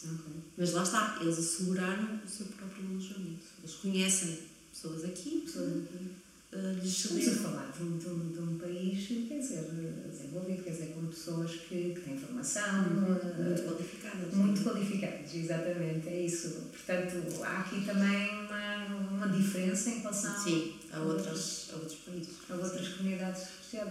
Okay. 0.02 0.42
Mas 0.58 0.72
lá 0.74 0.84
está, 0.84 1.18
eles 1.22 1.38
asseguraram 1.38 2.22
o 2.24 2.28
seu 2.28 2.46
próprio 2.48 2.86
alojamento. 2.88 3.44
Eles 3.62 3.76
conhecem 3.76 4.40
pessoas 4.72 5.04
aqui, 5.04 5.42
pessoas 5.46 5.84
aqui 5.84 6.16
uh, 6.54 6.86
Estamos 6.86 7.28
a 7.28 7.32
falar 7.36 7.72
de 7.72 7.84
um, 7.84 7.98
de, 7.98 8.08
um, 8.08 8.32
de 8.32 8.40
um, 8.40 8.58
país, 8.58 9.08
quer 9.08 9.40
dizer, 9.40 9.64
desenvolvido, 10.10 10.64
quer 10.64 10.72
dizer, 10.72 10.94
com 10.94 11.06
pessoas 11.08 11.52
que, 11.52 11.94
que 11.94 12.02
têm 12.02 12.18
formação. 12.18 12.86
Uhum. 12.86 13.02
Muito 13.02 13.64
qualificadas. 13.64 14.34
Muito 14.34 14.64
qualificadas, 14.64 15.36
exatamente, 15.36 16.08
é 16.08 16.26
isso. 16.26 16.70
Portanto, 16.72 17.44
há 17.44 17.60
aqui 17.60 17.86
também 17.86 18.30
uma, 18.46 18.86
uma 19.12 19.28
diferença 19.30 19.90
em 19.90 20.00
relação 20.00 20.44
Sim, 20.44 20.76
a, 20.92 21.00
outras, 21.00 21.70
a 21.72 21.76
outros 21.76 21.96
países. 21.96 22.19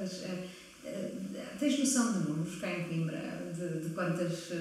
Associadas. 0.03 0.49
Uh, 0.85 0.89
uh, 0.89 1.59
tens 1.59 1.79
noção 1.79 2.13
de 2.13 2.29
números 2.29 2.61
cá 2.61 2.71
em 2.71 2.85
Coimbra, 2.85 3.53
de, 3.55 3.89
de 3.89 3.95
quantas 3.95 4.53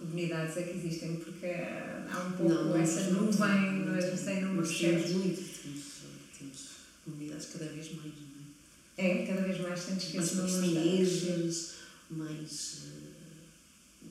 comunidades 0.00 0.56
é 0.56 0.62
que 0.62 0.78
existem? 0.78 1.16
Porque 1.16 1.46
há 1.46 2.26
um 2.28 2.32
pouco 2.32 2.52
não, 2.52 2.76
essa 2.76 3.10
nuvem, 3.10 3.84
mas 3.86 4.18
sem 4.18 4.42
números 4.42 4.76
certos. 4.76 5.12
Muito, 5.12 5.54
comunidades 7.04 7.46
cada 7.52 7.66
vez 7.66 7.92
mais, 7.92 8.12
não 8.14 9.04
é? 9.04 9.22
É, 9.22 9.26
cada 9.26 9.42
vez 9.42 9.60
mais 9.60 9.78
sentes 9.80 10.08
que 10.08 10.16
mais 10.16 10.30
paquistaneses, 10.30 11.74
mais. 12.10 12.82
Uh, 12.84 13.14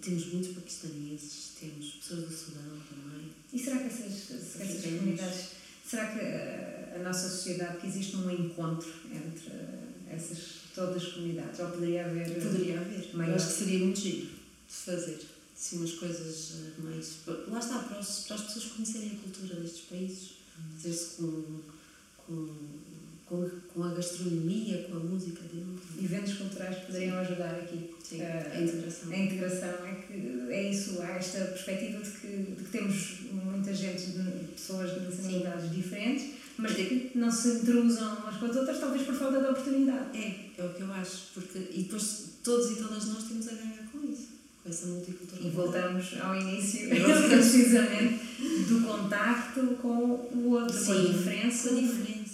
temos 0.02 0.34
muitos 0.34 0.52
paquistaneses, 0.52 1.52
temos 1.60 1.92
pessoas 1.94 2.26
do 2.26 2.34
Sudão 2.34 2.78
também. 2.90 3.32
E 3.52 3.60
será 3.60 3.78
que 3.78 3.86
essas, 3.86 4.32
essas 4.60 4.84
comunidades. 4.84 5.64
Será 5.86 6.08
que 6.08 6.20
a, 6.20 7.04
nossa 7.04 7.30
sociedade, 7.30 7.78
que 7.78 7.88
existe 7.88 8.16
um 8.16 8.30
encontro 8.32 8.90
entre 9.12 9.52
essas, 10.14 10.40
todas 10.74 11.04
as 11.04 11.14
comunidades? 11.14 11.60
Ou 11.60 11.70
poderia 11.70 12.06
haver. 12.06 12.34
Poderia 12.42 12.80
haver. 12.80 13.16
Maior. 13.16 13.36
Acho 13.36 13.48
que 13.48 13.54
seria 13.54 13.80
muito 13.80 14.00
giro 14.00 14.28
de 14.28 14.74
fazer. 14.74 15.20
Assim, 15.56 15.78
umas 15.78 15.94
coisas 15.94 16.54
mais. 16.80 17.18
Lá 17.48 17.60
está, 17.60 17.80
para, 17.80 18.00
os, 18.00 18.20
para 18.22 18.36
as 18.36 18.42
pessoas 18.44 18.66
conhecerem 18.66 19.12
a 19.12 19.24
cultura 19.24 19.62
destes 19.62 19.82
países, 19.82 20.30
fazer-se 20.78 21.16
com, 21.18 21.62
com 22.26 22.50
com, 23.34 23.50
com 23.74 23.84
a 23.84 23.94
gastronomia, 23.94 24.84
com 24.84 24.98
a 24.98 25.00
música 25.00 25.42
dele. 25.44 25.80
Eventos 26.02 26.34
culturais 26.34 26.78
poderiam 26.86 27.18
ajudar 27.18 27.56
aqui. 27.56 27.90
Sim, 28.04 28.22
uh, 28.22 28.52
a 28.54 28.62
integração. 28.62 29.12
A 29.12 29.18
integração 29.18 29.88
é 29.88 29.96
que 29.96 30.52
é 30.52 30.70
isso, 30.70 31.02
há 31.02 31.12
esta 31.12 31.46
perspectiva 31.46 32.00
de 32.02 32.12
que, 32.12 32.28
de 32.28 32.64
que 32.64 32.72
temos 32.72 33.22
muita 33.32 33.74
gente, 33.74 34.12
pessoas 34.52 34.94
de 34.94 35.00
nacionalidades 35.00 35.72
diferentes, 35.72 36.43
mas 36.64 36.74
que 36.74 37.12
não 37.16 37.32
se 37.32 37.50
intrusam 37.50 38.16
umas 38.16 38.38
com 38.38 38.46
as 38.46 38.56
outras, 38.56 38.80
talvez 38.80 39.04
por 39.04 39.16
falta 39.16 39.40
de 39.40 39.48
oportunidade. 39.48 40.18
É, 40.18 40.50
é 40.58 40.66
o 40.66 40.70
que 40.70 40.82
eu 40.82 40.94
acho, 40.94 41.28
porque 41.34 41.60
e 41.60 41.84
depois 41.84 42.38
todos 42.44 42.72
e 42.72 42.76
todas 42.76 43.06
nós 43.08 43.24
temos 43.26 43.48
a 43.50 43.52
ganhar 43.52 43.90
com 43.92 44.10
isso, 44.10 44.30
com 44.64 44.70
essa 44.70 44.88
multiculturalidade. 44.88 45.48
E 45.48 45.56
voltamos 45.56 46.14
ao 46.22 46.36
início, 46.36 46.90
precisamente, 47.30 48.20
do 48.70 48.82
contacto 48.88 49.62
com 49.82 50.30
o 50.34 50.50
outro, 50.52 50.78
Sim, 50.78 50.86
com 50.86 50.92
a 50.94 51.02
diferença. 51.02 51.70
Com 51.70 51.78
a 51.78 51.82
diferença 51.82 52.34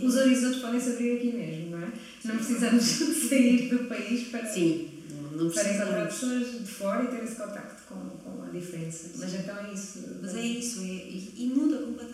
os 0.00 0.14
horizontes 0.16 0.60
podem 0.60 0.80
se 0.80 0.90
abrir 0.90 1.16
aqui 1.16 1.32
mesmo, 1.32 1.70
não 1.70 1.82
é? 1.82 1.92
Não 2.24 2.36
precisamos 2.36 2.84
sair 3.28 3.68
do 3.68 3.88
país 3.88 4.28
para, 4.28 4.46
Sim, 4.46 4.88
não 5.32 5.50
para 5.50 5.74
encontrar 5.74 6.06
pessoas 6.06 6.60
de 6.60 6.70
fora 6.70 7.04
e 7.04 7.08
ter 7.08 7.24
esse 7.24 7.36
contacto 7.36 7.82
com, 7.88 8.10
com 8.18 8.42
a 8.42 8.50
diferença. 8.50 9.10
Mas 9.16 9.34
então 9.34 9.56
é 9.58 9.72
isso. 9.72 10.00
Mas 10.20 10.36
é 10.36 10.42
isso, 10.42 10.80
é, 10.80 10.84
e, 10.84 11.32
e 11.36 11.46
muda 11.54 11.78
completamente, 11.78 12.13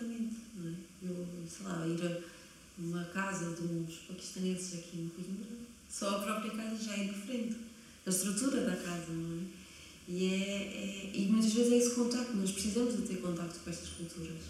Lá, 1.71 1.87
ir 1.87 2.05
a 2.05 2.31
uma 2.77 3.03
casa 3.05 3.53
de 3.55 3.61
uns 3.61 3.95
paquistaneses 4.07 4.79
aqui 4.79 4.97
em 4.97 5.09
Coimbra, 5.09 5.57
só 5.89 6.17
a 6.17 6.19
própria 6.19 6.51
casa 6.51 6.83
já 6.83 6.93
é 6.93 7.03
diferente. 7.05 7.57
A 8.05 8.09
estrutura 8.09 8.61
da 8.61 8.75
casa, 8.75 9.11
não 9.11 9.39
é? 9.39 9.43
E, 10.07 10.25
é, 10.25 10.37
é, 10.37 11.11
e 11.13 11.27
muitas 11.27 11.53
vezes 11.53 11.71
é 11.71 11.77
esse 11.77 11.95
contacto, 11.95 12.35
nós 12.35 12.51
precisamos 12.51 12.95
de 12.97 13.03
ter 13.03 13.17
contacto 13.21 13.59
com 13.59 13.69
estas 13.69 13.89
culturas. 13.89 14.41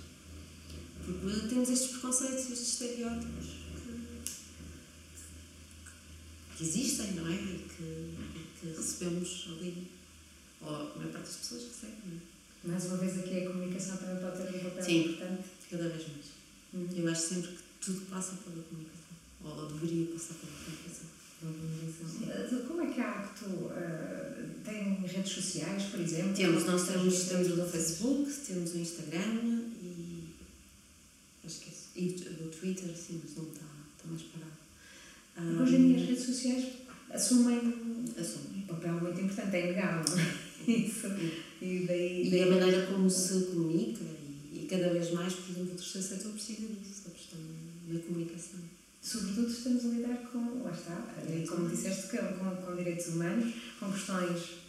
Porque 1.06 1.48
temos 1.48 1.70
estes 1.70 1.92
preconceitos, 1.92 2.50
estes 2.50 2.74
estereótipos 2.74 3.48
que, 3.76 4.22
que 6.58 6.64
existem, 6.64 7.12
não 7.14 7.28
é? 7.28 7.34
E 7.34 7.68
que, 7.68 8.16
que 8.60 8.68
recebemos 8.68 9.48
ali, 9.50 9.92
ou 10.62 10.70
a 10.70 10.96
maior 10.96 11.12
parte 11.12 11.26
das 11.26 11.36
pessoas 11.36 11.64
recebem, 11.64 11.98
não 12.06 12.18
é? 12.18 12.22
Mais 12.64 12.86
uma 12.86 12.98
vez 12.98 13.20
aqui 13.20 13.44
a 13.44 13.48
comunicação 13.48 13.98
também 13.98 14.22
pode 14.22 14.38
ter 14.38 14.56
um 14.58 14.64
papel 14.70 14.84
Sim, 14.84 15.00
importante. 15.00 15.44
cada 15.70 15.90
vez 15.90 16.08
mais. 16.08 16.41
Uhum. 16.74 16.88
Eu 16.96 17.10
acho 17.10 17.22
sempre 17.22 17.50
que 17.50 17.64
tudo 17.82 18.02
passa 18.10 18.36
pela 18.38 18.64
comunicação, 18.64 19.16
ou 19.44 19.68
deveria 19.68 20.14
passar 20.14 20.36
pela 20.36 20.54
comunicação. 20.64 21.08
Sim. 22.50 22.68
Como 22.68 22.82
é 22.82 22.94
que 22.94 23.02
a 23.02 23.10
Acto 23.10 23.46
uh, 23.46 24.64
tem 24.64 24.94
redes 25.06 25.32
sociais, 25.32 25.84
por 25.86 26.00
exemplo? 26.00 26.34
Temos, 26.36 26.66
nós 26.66 26.88
temos, 26.88 27.24
temos 27.24 27.58
o 27.58 27.66
Facebook, 27.66 28.32
temos 28.48 28.74
o 28.74 28.78
Instagram 28.78 29.72
e 32.02 32.10
do 32.10 32.50
Twitter, 32.50 32.90
sim, 32.96 33.22
mas 33.24 33.36
não 33.36 33.52
está, 33.52 33.66
está 33.96 34.08
mais 34.08 34.22
parado. 34.24 34.52
Um, 35.38 35.62
hoje 35.62 35.76
em 35.76 35.88
dia 35.88 36.04
as 36.04 36.10
redes 36.10 36.26
sociais 36.26 36.66
assumem, 37.10 37.58
assumem. 38.18 38.64
um 38.64 38.68
papel 38.68 38.94
muito 38.94 39.22
importante, 39.22 39.56
é 39.56 39.72
inegável. 39.72 40.16
Isso. 40.68 41.08
E, 41.62 41.86
daí, 41.88 42.30
e 42.30 42.44
a 42.44 42.46
maneira 42.48 42.86
como 42.88 43.10
se 43.10 43.46
comunica, 43.46 44.04
e, 44.04 44.64
e, 44.64 44.68
cada 44.68 44.90
vez 44.90 45.12
mais, 45.12 45.34
por 45.92 45.98
exemplo, 45.98 46.18
o 46.18 46.22
terceiro 46.22 46.22
setor 46.22 46.32
precisa 46.34 46.68
disso, 46.68 47.04
da 47.04 47.12
questão 47.12 47.40
da 47.88 48.00
comunicação. 48.00 48.60
Sobretudo 49.02 49.52
estamos 49.52 49.86
a 49.86 49.88
lidar 49.88 50.18
com, 50.32 50.64
lá 50.64 50.72
está, 50.72 50.96
como 51.50 51.70
disseste, 51.70 52.18
com, 52.18 52.56
com 52.56 52.76
direitos 52.76 53.08
humanos, 53.08 53.54
com 53.80 53.92
questões 53.92 54.62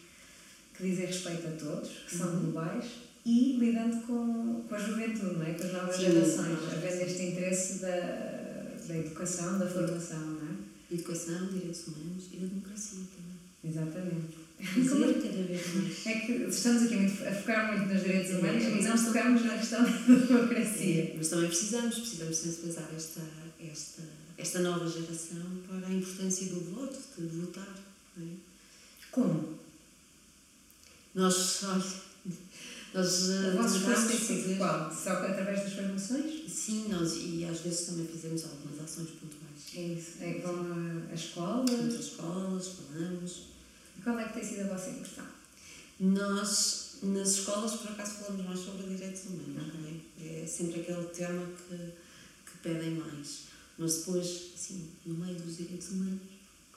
que 0.75 0.83
dizem 0.85 1.07
respeito 1.07 1.47
a 1.47 1.51
todos, 1.53 1.91
que 2.09 2.17
são 2.17 2.29
uhum. 2.29 2.41
globais 2.41 2.85
e 3.25 3.57
lidando 3.59 4.07
com, 4.07 4.65
com 4.69 4.75
a 4.75 4.79
juventude, 4.79 5.37
não 5.37 5.47
é? 5.47 5.55
com 5.55 5.65
as 5.65 5.73
novas 5.73 5.97
Sim, 5.97 6.03
gerações, 6.03 6.59
havendo 6.73 7.03
este 7.03 7.23
interesse 7.23 7.79
da, 7.79 8.77
da 8.89 8.97
educação, 8.97 9.59
da 9.59 9.67
formação, 9.69 10.19
não 10.19 10.49
é? 10.49 10.95
Educação, 10.95 11.47
direitos 11.47 11.87
humanos 11.87 12.25
e 12.33 12.37
da 12.39 12.47
democracia 12.47 12.99
também. 13.15 13.73
Exatamente. 13.73 14.42
Dizer 14.63 15.15
cada 15.15 15.43
vez 15.43 15.75
mais. 15.75 16.07
É 16.07 16.21
que 16.21 16.33
estamos 16.49 16.83
aqui 16.85 16.97
muito, 16.97 17.27
a 17.27 17.33
focar 17.33 17.77
muito 17.77 17.93
nos 17.93 18.03
direitos 18.03 18.31
humanos 18.39 18.63
e 18.63 18.83
não 18.83 19.05
tocamos 19.05 19.45
na 19.45 19.59
questão 19.59 19.83
da 19.85 20.15
democracia. 20.15 21.03
É, 21.03 21.15
mas 21.17 21.29
também 21.29 21.49
precisamos, 21.49 21.99
precisamos 21.99 22.37
sensibilizar 22.37 22.89
esta, 22.97 23.21
esta, 23.61 24.03
esta 24.39 24.61
nova 24.61 24.89
geração 24.89 25.43
para 25.67 25.89
a 25.89 25.93
importância 25.93 26.47
do 26.47 26.61
voto, 26.61 26.97
de 27.19 27.27
votar. 27.27 27.77
É? 28.19 28.23
Como? 29.11 29.59
Nós, 31.15 31.65
olha, 31.65 31.85
nós 32.95 33.23
o 33.29 33.57
vosso 33.57 33.77
esforço 33.79 34.09
tem 34.09 34.19
sido 34.19 34.59
qual? 34.59 34.95
Só 34.95 35.11
através 35.11 35.65
das 35.65 35.73
formações? 35.73 36.51
Sim, 36.51 36.87
nós, 36.89 37.15
e 37.17 37.45
às 37.45 37.61
vezes 37.61 37.87
também 37.87 38.07
fizemos 38.07 38.45
algumas 38.45 38.81
ações 38.81 39.09
pontuais. 39.11 39.43
É 39.75 39.81
isso. 39.81 40.13
É 40.21 40.35
como 40.35 41.03
a 41.11 41.15
escola? 41.15 41.65
Vamos 41.69 41.95
às 41.97 42.01
escolas, 42.01 42.69
falamos. 42.69 43.52
Qual 44.03 44.19
é 44.19 44.25
que 44.25 44.35
tem 44.35 44.45
sido 44.45 44.63
a 44.63 44.75
vossa 44.75 44.91
impressão? 44.91 45.27
Nós, 46.01 46.99
nas 47.03 47.29
escolas, 47.31 47.75
por 47.75 47.93
acaso, 47.93 48.13
falamos 48.17 48.47
mais 48.47 48.59
sobre 48.59 48.87
direitos 48.89 49.25
humanos. 49.27 49.75
Okay. 49.75 50.43
É 50.43 50.47
sempre 50.47 50.81
aquele 50.81 51.05
tema 51.07 51.47
que, 51.47 51.77
que 51.77 52.59
pedem 52.63 52.97
mais. 52.97 53.45
Mas 53.79 53.99
depois, 53.99 54.53
assim, 54.55 54.91
no 55.07 55.15
meio 55.15 55.39
dos 55.39 55.57
direitos 55.57 55.91
humanos, 55.91 56.21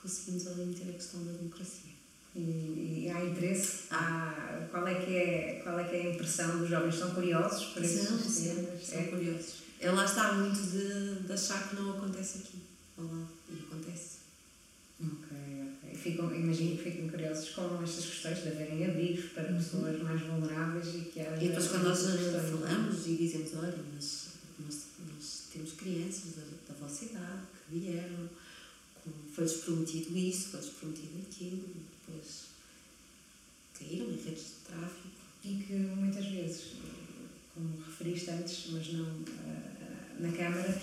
conseguimos 0.00 0.46
ali 0.46 0.66
meter 0.66 0.90
a 0.90 0.92
questão 0.92 1.24
da 1.24 1.32
democracia 1.32 1.96
e, 2.36 3.04
e 3.04 3.10
há 3.10 3.24
interesse, 3.24 3.84
há, 3.90 4.66
qual, 4.70 4.86
é 4.86 4.94
que 4.94 5.16
é, 5.16 5.60
qual 5.62 5.78
é 5.80 5.84
que 5.84 5.96
é 5.96 6.00
a 6.02 6.14
impressão 6.14 6.58
dos 6.58 6.68
jovens? 6.68 6.94
São 6.94 7.14
curiosos 7.14 7.66
por 7.72 7.82
esses 7.82 8.06
temas? 8.06 8.86
São 8.86 8.98
é. 8.98 9.04
curiosos. 9.04 9.54
É, 9.80 9.90
lá 9.90 10.04
está 10.04 10.32
muito 10.34 10.60
de, 10.60 11.26
de 11.26 11.32
achar 11.32 11.68
que 11.68 11.76
não 11.76 11.96
acontece 11.96 12.38
aqui. 12.38 12.62
Olá, 12.98 13.26
e 13.48 13.58
acontece. 13.58 14.16
Ok. 15.00 15.55
Ficam, 16.06 16.32
imagino 16.34 16.76
que 16.76 16.84
fiquem 16.84 17.08
curiosos 17.08 17.50
com 17.50 17.82
estas 17.82 18.06
questões 18.06 18.42
de 18.42 18.48
haverem 18.48 18.86
abrigos 18.86 19.32
para 19.32 19.50
uhum. 19.50 19.56
pessoas 19.56 20.02
mais 20.02 20.20
vulneráveis 20.20 20.94
e 20.94 21.00
que 21.12 21.20
haja. 21.20 21.42
E 21.42 21.48
depois, 21.48 21.68
quando 21.68 21.84
nós 21.84 22.00
falamos 22.00 23.06
e 23.06 23.16
dizemos: 23.16 23.54
olha, 23.56 23.78
mas 23.92 24.28
nós, 24.60 24.86
nós 25.12 25.42
temos 25.52 25.72
crianças 25.72 26.36
da, 26.36 26.72
da 26.72 26.78
vossa 26.78 27.06
idade 27.06 27.42
que 27.68 27.78
vieram, 27.78 28.30
foi-lhes 29.32 29.54
prometido 29.54 30.16
isso, 30.16 30.48
foi-lhes 30.50 30.70
prometido 30.70 31.26
aquilo 31.28 31.86
depois 32.06 32.46
caíram 33.78 34.06
em 34.06 34.16
redes 34.16 34.44
de 34.44 34.72
tráfico. 34.72 35.08
E 35.44 35.62
que 35.62 35.74
muitas 35.74 36.26
vezes, 36.26 36.72
como 37.54 37.82
referiste 37.84 38.30
antes, 38.30 38.66
mas 38.72 38.92
não 38.92 39.04
uh, 39.04 40.20
na 40.20 40.32
Câmara, 40.32 40.82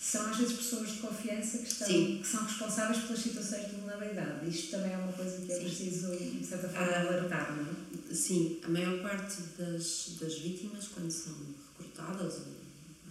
são 0.00 0.30
às 0.30 0.36
vezes 0.36 0.56
pessoas 0.56 0.92
de 0.92 0.98
confiança 0.98 1.58
que, 1.58 1.68
estão, 1.68 1.88
que 1.88 2.26
são 2.26 2.44
responsáveis 2.44 3.02
pelas 3.04 3.20
situações 3.20 3.66
de 3.66 3.76
vulnerabilidade. 3.76 4.48
Isto 4.48 4.70
também 4.70 4.92
é 4.92 4.96
uma 4.96 5.12
coisa 5.12 5.38
que 5.38 5.52
é 5.52 5.56
Sim. 5.56 5.64
preciso, 5.64 6.16
de 6.16 6.46
certa 6.46 6.68
forma, 6.68 6.86
ah, 6.86 7.00
alertar, 7.00 7.56
não 7.56 7.64
é? 7.64 8.14
Sim, 8.14 8.60
a 8.62 8.68
maior 8.68 9.02
parte 9.02 9.42
das, 9.58 10.16
das 10.20 10.38
vítimas, 10.38 10.88
quando 10.88 11.10
são 11.10 11.34
recrutadas 11.68 12.34
ou 12.36 12.46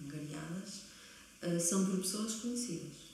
angariadas, 0.04 0.70
uh, 1.44 1.60
são 1.60 1.86
por 1.86 2.00
pessoas 2.00 2.36
conhecidas. 2.36 3.08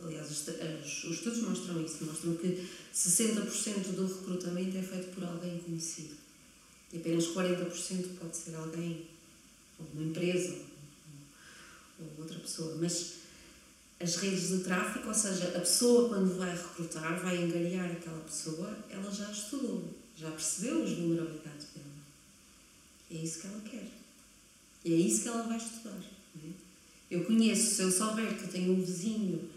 Aliás, 0.00 0.30
os 0.30 1.10
estudos 1.10 1.42
mostram 1.42 1.82
isso, 1.82 2.04
mostram 2.04 2.34
que 2.36 2.68
60% 2.94 3.94
do 3.94 4.06
recrutamento 4.06 4.76
é 4.76 4.82
feito 4.82 5.14
por 5.14 5.24
alguém 5.24 5.58
conhecido. 5.60 6.14
E 6.92 6.98
apenas 6.98 7.26
40% 7.28 8.18
pode 8.18 8.36
ser 8.36 8.54
alguém, 8.56 9.06
ou 9.78 9.86
uma 9.94 10.02
empresa, 10.02 10.54
ou, 11.98 12.06
ou 12.06 12.22
outra 12.22 12.38
pessoa. 12.38 12.76
Mas 12.80 13.14
as 14.00 14.16
redes 14.16 14.48
de 14.48 14.58
tráfico, 14.58 15.08
ou 15.08 15.14
seja, 15.14 15.48
a 15.56 15.60
pessoa 15.60 16.08
quando 16.08 16.36
vai 16.36 16.52
recrutar, 16.52 17.20
vai 17.22 17.42
angariar 17.42 17.90
aquela 17.90 18.20
pessoa, 18.20 18.76
ela 18.90 19.10
já 19.10 19.30
estudou, 19.30 19.94
já 20.16 20.30
percebeu 20.30 20.82
as 20.82 20.90
vulnerabilidades 20.90 21.68
dela. 21.74 21.94
E 23.10 23.18
é 23.18 23.20
isso 23.20 23.40
que 23.40 23.46
ela 23.46 23.60
quer. 23.60 23.88
E 24.84 24.92
é 24.92 24.96
isso 24.96 25.22
que 25.22 25.28
ela 25.28 25.42
vai 25.44 25.56
estudar. 25.56 25.98
É? 26.44 26.48
Eu 27.10 27.24
conheço, 27.24 27.76
se 27.76 27.82
eu 27.82 27.90
souber 27.90 28.36
que 28.36 28.48
tenho 28.48 28.74
um 28.74 28.82
vizinho 28.82 29.50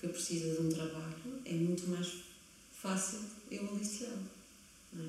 que 0.00 0.08
precisa 0.08 0.54
de 0.54 0.62
um 0.62 0.68
trabalho, 0.68 1.40
é 1.44 1.52
muito 1.52 1.88
mais 1.88 2.12
fácil 2.72 3.20
eu 3.50 3.68
aliciá-lo, 3.68 4.26
é? 4.94 5.08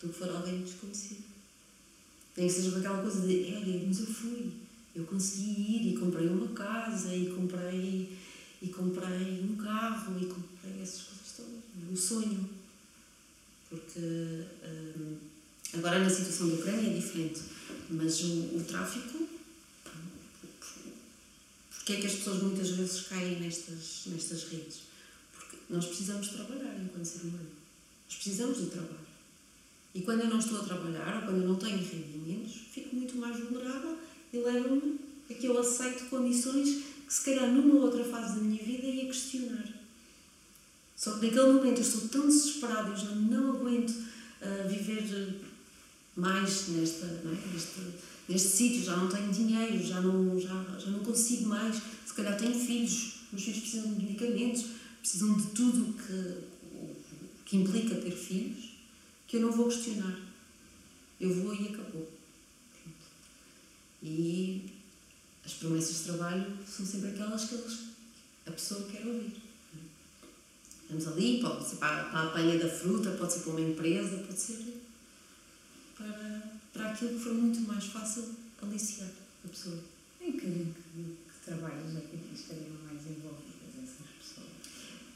do 0.00 0.12
que 0.12 0.18
for 0.18 0.28
alguém 0.30 0.62
desconhecido. 0.62 1.24
Nem 2.36 2.46
que 2.48 2.52
seja 2.52 2.78
aquela 2.78 3.02
coisa 3.02 3.26
de, 3.26 3.54
olha, 3.54 3.86
mas 3.86 4.00
eu 4.00 4.06
fui, 4.06 4.52
eu 4.94 5.04
consegui 5.04 5.76
ir 5.76 5.92
e 5.92 5.98
comprei 5.98 6.28
uma 6.28 6.48
casa 6.48 7.14
e 7.14 7.30
comprei, 7.30 8.18
e 8.60 8.68
comprei 8.68 9.40
um 9.42 9.56
carro 9.56 10.18
e 10.20 10.26
comprei 10.26 10.82
essas 10.82 11.02
coisas 11.02 11.32
todas. 11.36 11.90
O 11.90 11.96
sonho. 11.96 12.48
Porque 13.68 13.98
hum, 13.98 15.16
agora 15.72 15.98
na 15.98 16.10
situação 16.10 16.48
da 16.48 16.54
Ucrânia 16.56 16.90
é 16.90 16.94
diferente, 16.94 17.40
mas 17.90 18.20
o, 18.22 18.56
o 18.56 18.64
tráfico 18.66 19.32
porque 21.82 21.94
é 21.94 21.96
que 21.96 22.06
as 22.06 22.14
pessoas 22.14 22.42
muitas 22.44 22.70
vezes 22.70 23.08
caem 23.08 23.40
nestas, 23.40 24.04
nestas 24.06 24.44
redes? 24.44 24.82
Porque 25.34 25.56
nós 25.68 25.84
precisamos 25.84 26.28
de 26.28 26.36
trabalhar 26.36 26.80
enquanto 26.80 27.04
ser 27.04 27.22
humano. 27.22 27.50
Nós 28.08 28.14
precisamos 28.14 28.58
do 28.58 28.66
trabalho. 28.66 29.06
E 29.92 30.00
quando 30.02 30.20
eu 30.20 30.28
não 30.28 30.38
estou 30.38 30.60
a 30.60 30.64
trabalhar, 30.64 31.16
ou 31.16 31.22
quando 31.22 31.42
eu 31.42 31.48
não 31.48 31.56
tenho 31.56 31.78
rendimentos, 31.78 32.54
fico 32.72 32.94
muito 32.94 33.16
mais 33.16 33.36
vulnerável 33.36 33.98
e 34.32 34.38
leva-me 34.38 34.98
a 35.30 35.34
que 35.34 35.46
eu 35.46 35.58
aceito 35.58 36.08
condições 36.08 36.82
que 37.06 37.12
se 37.12 37.24
calhar 37.24 37.52
numa 37.52 37.80
outra 37.80 38.02
fase 38.04 38.36
da 38.36 38.40
minha 38.40 38.62
vida 38.62 38.86
ia 38.86 39.04
questionar. 39.04 39.68
Só 40.96 41.18
que 41.18 41.26
naquele 41.26 41.52
momento 41.52 41.78
eu 41.78 41.82
estou 41.82 42.08
tão 42.08 42.26
desesperada, 42.26 42.88
eu 42.90 42.96
já 42.96 43.14
não 43.14 43.56
aguento 43.56 43.90
uh, 43.90 44.68
viver 44.68 45.40
mais 46.16 46.68
nesta, 46.68 47.06
não 47.24 47.32
é? 47.32 47.52
neste, 47.52 47.80
neste 48.28 48.48
sítio, 48.48 48.84
já 48.84 48.96
não 48.96 49.08
tenho 49.08 49.32
dinheiro, 49.32 49.84
já 49.84 50.00
não, 50.00 50.38
já, 50.38 50.78
já 50.78 50.90
não 50.90 51.00
consigo 51.00 51.46
mais. 51.46 51.82
Se 52.06 52.14
calhar 52.14 52.38
tenho 52.38 52.54
filhos, 52.54 53.14
meus 53.32 53.44
filhos 53.44 53.60
precisam 53.60 53.94
de 53.94 54.04
medicamentos, 54.04 54.66
precisam 55.00 55.34
de 55.34 55.46
tudo 55.48 55.90
o 55.90 55.92
que, 55.94 56.34
que 57.44 57.56
implica 57.56 57.96
ter 57.96 58.12
filhos, 58.12 58.70
que 59.26 59.36
eu 59.36 59.40
não 59.40 59.52
vou 59.52 59.68
questionar. 59.68 60.18
Eu 61.20 61.34
vou 61.34 61.54
e 61.54 61.68
acabou. 61.68 62.21
E 64.02 64.70
as 65.44 65.52
promessas 65.54 65.98
de 65.98 66.04
trabalho 66.04 66.58
são 66.66 66.84
sempre 66.84 67.10
aquelas 67.10 67.44
que 67.44 67.54
eles, 67.54 67.78
a 68.46 68.50
pessoa 68.50 68.88
quer 68.90 69.06
ouvir. 69.06 69.36
Estamos 70.82 71.08
ali, 71.08 71.40
pode 71.40 71.66
ser 71.66 71.76
para, 71.76 72.04
para 72.04 72.20
a 72.20 72.26
apanha 72.28 72.58
da 72.58 72.68
fruta, 72.68 73.12
pode 73.12 73.32
ser 73.32 73.40
para 73.40 73.50
uma 73.52 73.60
empresa, 73.60 74.18
pode 74.18 74.38
ser 74.38 74.82
para, 75.96 76.42
para 76.72 76.90
aquilo 76.90 77.14
que 77.14 77.20
for 77.20 77.34
muito 77.34 77.60
mais 77.60 77.84
fácil 77.84 78.34
aliciar 78.60 79.08
a 79.44 79.48
pessoa. 79.48 79.78
Em 80.20 80.32
que, 80.32 80.40
que, 80.40 80.72
que 80.94 81.44
trabalhos 81.44 81.96
é 81.96 82.00
que 82.00 82.34
estariam 82.34 82.76
mais 82.84 83.00
envolvidas 83.06 83.72
essas 83.82 84.06
pessoas? 84.18 84.48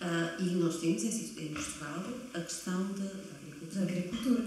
Uh, 0.01 0.43
e 0.43 0.55
nós 0.57 0.80
temos 0.80 1.03
em, 1.05 1.45
em 1.45 1.55
Portugal 1.55 2.05
a 2.34 2.41
questão 2.41 2.93
da, 2.93 3.05
da 3.05 3.37
agricultura. 3.37 3.74
Da 3.74 3.82
agricultura, 3.82 4.43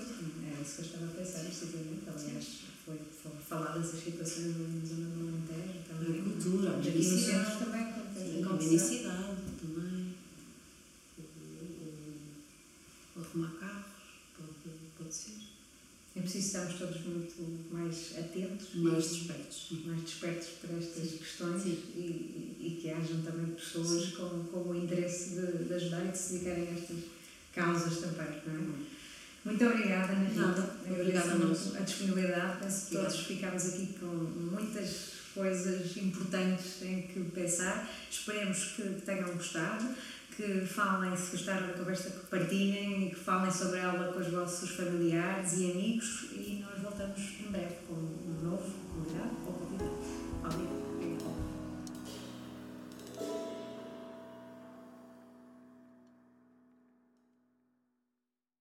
era 0.59 0.67
isso 0.67 0.75
que 0.75 0.81
eu 0.81 0.85
estava 0.85 1.05
a 1.05 1.09
pensar, 1.09 1.39
precisamente. 1.45 2.03
Aliás, 2.07 2.47
foi, 2.85 2.99
foi 3.23 3.31
faladas 3.47 3.93
as 3.93 4.03
situações 4.03 4.57
na 4.57 4.85
zona 4.85 5.09
do 5.09 5.19
Alentejo 5.29 5.79
também. 5.87 6.19
Agricultura, 6.19 6.73
a 6.73 6.77
mendicidade 6.77 7.59
também 7.59 7.81
acontece. 7.81 8.25
Sim, 8.25 8.43
a 8.43 8.53
mendicidade 8.53 9.37
também. 9.61 10.15
O, 13.15 13.21
arrumar 13.21 13.51
carros, 13.59 13.85
pode, 14.37 14.75
pode 14.97 15.13
ser. 15.13 15.49
É 16.15 16.21
preciso 16.21 16.47
estarmos 16.47 16.79
todos 16.79 17.01
muito 17.05 17.73
mais 17.73 18.17
atentos. 18.17 18.75
Mais 18.75 19.09
despertos. 19.09 19.67
Mais 19.85 20.01
despertos 20.01 20.47
para 20.61 20.77
estas 20.77 21.11
questões 21.11 21.65
e, 21.65 21.69
e, 21.69 22.57
e, 22.59 22.81
que 22.81 22.89
hajam 22.89 23.21
também 23.21 23.55
pessoas 23.55 24.09
com, 24.09 24.43
com 24.45 24.69
o 24.69 24.75
interesse 24.75 25.35
de, 25.35 25.63
de, 25.63 25.73
ajudar 25.73 26.05
e 26.05 26.11
de 26.11 26.17
se 26.17 26.33
dedicarem 26.33 26.67
a 26.67 26.71
estas 26.71 26.97
causas 27.53 27.99
também, 27.99 28.41
não 28.45 28.75
é? 28.75 28.98
Muito 29.49 29.65
obrigada, 29.65 30.13
Nada, 30.13 30.69
obrigada 30.87 31.31
a 31.31 31.35
nós. 31.35 31.75
A 31.75 31.79
disponibilidade, 31.79 32.59
penso 32.61 32.85
que 32.85 32.95
todos 32.95 33.19
ficamos 33.21 33.65
aqui 33.65 33.95
com 33.99 34.05
muitas 34.05 35.13
coisas 35.33 35.97
importantes 35.97 36.83
em 36.83 37.01
que 37.01 37.19
pensar. 37.31 37.89
Esperemos 38.11 38.75
que 38.75 38.83
tenham 39.03 39.33
gostado, 39.33 39.89
que 40.37 40.61
falem, 40.67 41.17
se 41.17 41.31
gostaram 41.31 41.65
da 41.65 41.73
conversa, 41.73 42.11
que 42.11 42.27
partilhem 42.27 43.07
e 43.07 43.09
que 43.09 43.15
falem 43.15 43.51
sobre 43.51 43.79
ela 43.79 44.13
com 44.13 44.19
os 44.19 44.27
vossos 44.27 44.69
familiares 44.69 45.53
e 45.57 45.71
amigos 45.71 46.29